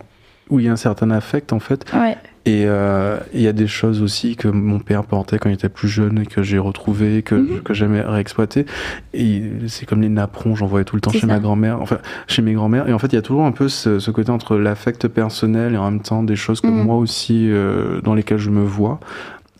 où 0.49 0.59
il 0.59 0.65
y 0.65 0.69
a 0.69 0.71
un 0.71 0.77
certain 0.77 1.11
affect 1.11 1.53
en 1.53 1.59
fait 1.59 1.85
ouais. 1.93 2.17
Et 2.45 2.65
euh, 2.67 3.17
il 3.33 3.41
y 3.41 3.47
a 3.47 3.53
des 3.53 3.65
choses 3.65 4.03
aussi 4.03 4.35
que 4.35 4.47
mon 4.47 4.77
père 4.77 5.03
portait 5.03 5.39
quand 5.39 5.49
il 5.49 5.53
était 5.53 5.69
plus 5.69 5.87
jeune 5.87 6.19
et 6.19 6.25
que 6.27 6.43
j'ai 6.43 6.59
retrouvé, 6.59 7.23
que, 7.23 7.33
mm 7.33 7.61
que 7.63 7.73
j'aimais 7.73 8.01
réexploiter. 8.01 8.67
Et 9.15 9.41
c'est 9.67 9.87
comme 9.87 10.01
les 10.01 10.09
napperons, 10.09 10.55
j'en 10.55 10.67
voyais 10.67 10.85
tout 10.85 10.95
le 10.95 11.01
temps 11.01 11.11
chez 11.11 11.25
ma 11.25 11.39
grand-mère, 11.39 11.81
enfin 11.81 11.97
chez 12.27 12.43
mes 12.43 12.53
grand-mères. 12.53 12.87
Et 12.87 12.93
en 12.93 12.99
fait, 12.99 13.07
il 13.07 13.15
y 13.15 13.17
a 13.17 13.23
toujours 13.23 13.45
un 13.45 13.51
peu 13.51 13.67
ce, 13.67 13.97
ce 13.97 14.11
côté 14.11 14.29
entre 14.29 14.57
l'affect 14.57 15.07
personnel 15.07 15.73
et 15.73 15.77
en 15.77 15.89
même 15.89 16.01
temps 16.01 16.21
des 16.21 16.35
choses 16.35 16.61
que 16.61 16.67
mhm. 16.67 16.83
moi 16.83 16.97
aussi, 16.97 17.49
euh, 17.49 17.99
dans 18.01 18.13
lesquelles 18.13 18.37
je 18.37 18.51
me 18.51 18.63
vois. 18.63 18.99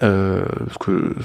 Euh, 0.04 0.46
parce 0.66 0.78
que 0.78 1.16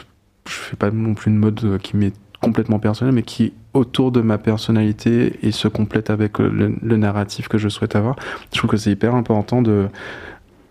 je 0.49 0.53
fais 0.53 0.77
pas 0.77 0.91
non 0.91 1.13
plus 1.13 1.31
une 1.31 1.37
mode 1.37 1.79
qui 1.83 1.97
m'est 1.97 2.15
complètement 2.41 2.79
personnelle, 2.79 3.15
mais 3.15 3.23
qui 3.23 3.53
autour 3.75 4.13
de 4.13 4.23
ma 4.23 4.39
personnalité 4.39 5.39
et 5.43 5.53
se 5.53 5.69
complète 5.69 6.09
avec 6.09 6.39
le, 6.39 6.75
le 6.81 6.97
narratif 6.97 7.49
que 7.49 7.59
je 7.59 7.69
souhaite 7.69 7.97
avoir. 7.97 8.17
Je 8.53 8.59
trouve 8.59 8.71
que 8.71 8.79
c'est 8.79 8.91
hyper 8.91 9.15
important 9.15 9.61
de 9.61 9.89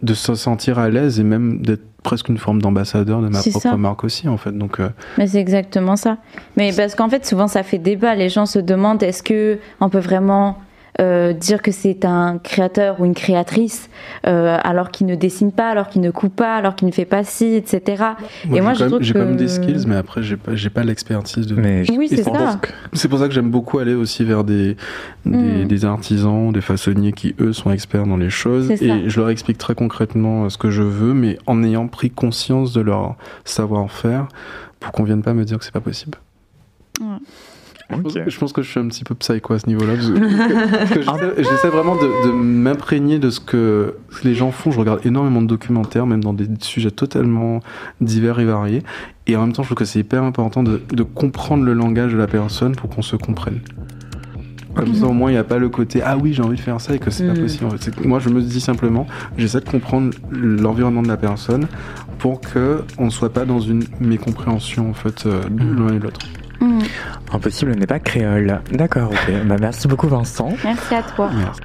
de 0.02 0.14
se 0.14 0.36
sentir 0.36 0.80
à 0.80 0.90
l'aise 0.90 1.20
et 1.20 1.24
même 1.24 1.62
d'être 1.62 1.84
presque 2.04 2.30
une 2.30 2.38
forme 2.38 2.62
d'ambassadeur 2.62 3.22
de 3.22 3.28
ma 3.28 3.42
propre 3.42 3.76
marque 3.76 4.04
aussi 4.04 4.28
en 4.28 4.38
fait. 4.38 4.58
Donc 4.58 4.80
euh, 4.80 4.90
mais 5.18 5.28
c'est 5.28 5.40
exactement 5.40 5.96
ça. 5.96 6.18
Mais 6.56 6.72
parce 6.74 6.96
qu'en 6.96 7.10
fait 7.10 7.26
souvent 7.26 7.48
ça 7.48 7.64
fait 7.64 7.78
débat. 7.78 8.16
Les 8.16 8.30
gens 8.30 8.46
se 8.46 8.60
demandent 8.60 9.04
est-ce 9.04 9.24
que 9.24 9.60
on 9.82 9.90
peut 9.90 10.00
vraiment 10.00 10.58
euh, 11.00 11.34
dire 11.34 11.62
que 11.62 11.72
c'est 11.72 12.04
un 12.04 12.40
créateur 12.40 13.00
ou 13.00 13.06
une 13.06 13.14
créatrice 13.14 13.90
euh, 14.28 14.58
alors 14.64 14.92
qu'il 14.92 15.08
ne 15.08 15.16
dessine 15.16 15.52
pas, 15.52 15.70
alors 15.70 15.88
qu'il 15.88 16.02
ne 16.02 16.12
coupe 16.12 16.36
pas, 16.36 16.56
alors 16.56 16.76
qu'il 16.76 16.88
ne 16.88 16.92
fait 16.92 17.06
pas 17.06 17.24
ci, 17.24 17.54
etc. 17.56 18.04
Moi, 18.46 18.58
et 18.58 18.62
moi, 18.62 18.74
j'ai 18.74 19.14
quand, 19.14 19.20
même 19.20 19.38
des 19.38 19.48
skills, 19.48 19.86
mais 19.88 19.96
après, 19.96 20.24
j'ai 20.24 20.36
pas, 20.36 20.52
pas 20.74 20.84
l'expertise 20.84 21.48
de. 21.48 21.56
Mais 21.56 21.84
oui, 21.92 22.08
c'est 22.10 22.24
ça. 22.24 22.60
C'est 22.94 23.08
pour 23.08 23.20
ça 23.20 23.28
que 23.28 23.34
j'aime 23.34 23.52
beaucoup 23.52 23.80
aller 23.80 23.94
aussi 23.94 24.24
vers 24.24 24.44
des, 24.44 24.76
des, 25.26 25.38
mm. 25.38 25.68
des, 25.68 25.86
artisans, 25.86 26.52
des 26.52 26.62
façonniers 26.62 27.14
qui 27.14 27.36
eux 27.40 27.54
sont 27.54 27.72
experts 27.72 28.06
dans 28.06 28.18
les 28.18 28.30
choses, 28.30 28.72
et 28.72 29.10
je 29.10 29.20
leur 29.20 29.30
explique 29.30 29.58
très 29.58 29.76
concrètement 29.76 30.46
euh, 30.46 30.50
ce 30.50 30.58
que 30.58 30.70
je 30.70 30.84
veux, 30.84 31.14
mais 31.14 31.38
en 31.46 31.64
ayant 31.64 31.88
pris 31.88 32.10
conscience 32.10 32.74
de 32.74 32.82
leur 32.82 33.16
savoir-faire, 33.46 34.28
pour 34.80 34.92
qu'on 34.92 35.04
vienne 35.04 35.22
pas 35.22 35.34
me 35.34 35.46
dire 35.46 35.58
que 35.58 35.66
c'est 35.66 35.74
pas 35.74 35.82
possible. 35.82 36.18
Ouais. 37.00 37.18
Je, 37.92 38.38
pense, 38.38 38.54
que 38.54 38.62
je 38.62 38.70
suis 38.70 38.80
un 38.80 38.88
petit 38.88 39.04
peu 39.04 39.16
psycho 39.16 39.54
à 39.54 39.60
ce 39.60 39.68
niveau-là. 39.68 39.96
J'essaie 41.38 41.70
vraiment 41.70 41.96
de, 41.96 42.32
m'imprégner 42.32 43.18
de 43.18 43.30
ce 43.30 43.40
que 43.40 43.96
les 44.24 44.36
gens 44.36 44.52
font. 44.52 44.70
Je 44.72 44.80
regarde 44.80 45.06
énormément 45.06 45.42
de 45.42 45.48
documentaires, 45.48 46.06
même 46.06 46.24
dans 46.24 46.34
des 46.34 46.48
sujets 46.62 46.92
totalement 46.92 47.62
divers 48.00 48.40
et 48.40 48.46
variés. 48.46 48.84
Et 49.26 49.36
en 49.36 49.42
même 49.42 49.54
temps, 49.54 49.64
je 49.64 49.70
trouve 49.70 49.78
que 49.78 49.86
c'est 49.86 50.00
hyper 50.00 50.24
important 50.24 50.62
de, 50.62 50.80
comprendre 51.04 51.64
le 51.64 51.74
langage 51.74 52.14
de 52.14 52.18
la 52.18 52.28
personne 52.28 52.76
pour 52.76 52.90
qu'on 52.90 53.02
se 53.02 53.16
comprenne. 53.16 53.60
Comme 54.76 54.94
ça, 54.94 55.08
au 55.08 55.14
moins, 55.14 55.32
il 55.32 55.34
n'y 55.34 55.40
a 55.40 55.44
pas 55.44 55.58
le 55.58 55.68
côté 55.68 56.02
ah 56.04 56.16
oui, 56.16 56.32
j'ai 56.34 56.44
envie 56.44 56.56
de 56.56 56.62
faire 56.62 56.80
ça 56.80 56.94
et 56.94 57.00
que 57.00 57.10
c'est 57.10 57.26
pas 57.26 57.34
mm. 57.34 57.40
possible. 57.40 57.68
moi, 58.06 58.20
je 58.20 58.30
me 58.30 58.42
dis 58.42 58.62
simplement, 58.62 59.08
j'essaie 59.36 59.62
de 59.62 59.70
comprendre 59.70 60.16
l'environnement 60.32 61.02
de 61.02 61.08
la 61.08 61.18
personne 61.18 61.68
pour 62.20 62.40
que 62.40 62.84
on 63.00 63.06
ne 63.06 63.10
soit 63.10 63.34
pas 63.34 63.46
dans 63.46 63.60
une 63.60 63.84
mécompréhension 64.00 64.90
en 64.90 64.94
fait 64.94 65.26
euh, 65.26 65.42
l'un 65.58 65.96
et 65.96 66.00
l'autre. 66.00 66.20
Impossible 67.32 67.76
n'est 67.76 67.88
pas 67.88 68.00
créole. 68.00 68.62
D'accord, 68.72 69.12
ok. 69.12 69.34
Bah, 69.46 69.56
merci 69.60 69.88
beaucoup 69.88 70.08
Vincent. 70.08 70.54
Merci 70.64 70.96
à 70.96 71.04
toi. 71.04 71.30
Merci. 71.34 71.62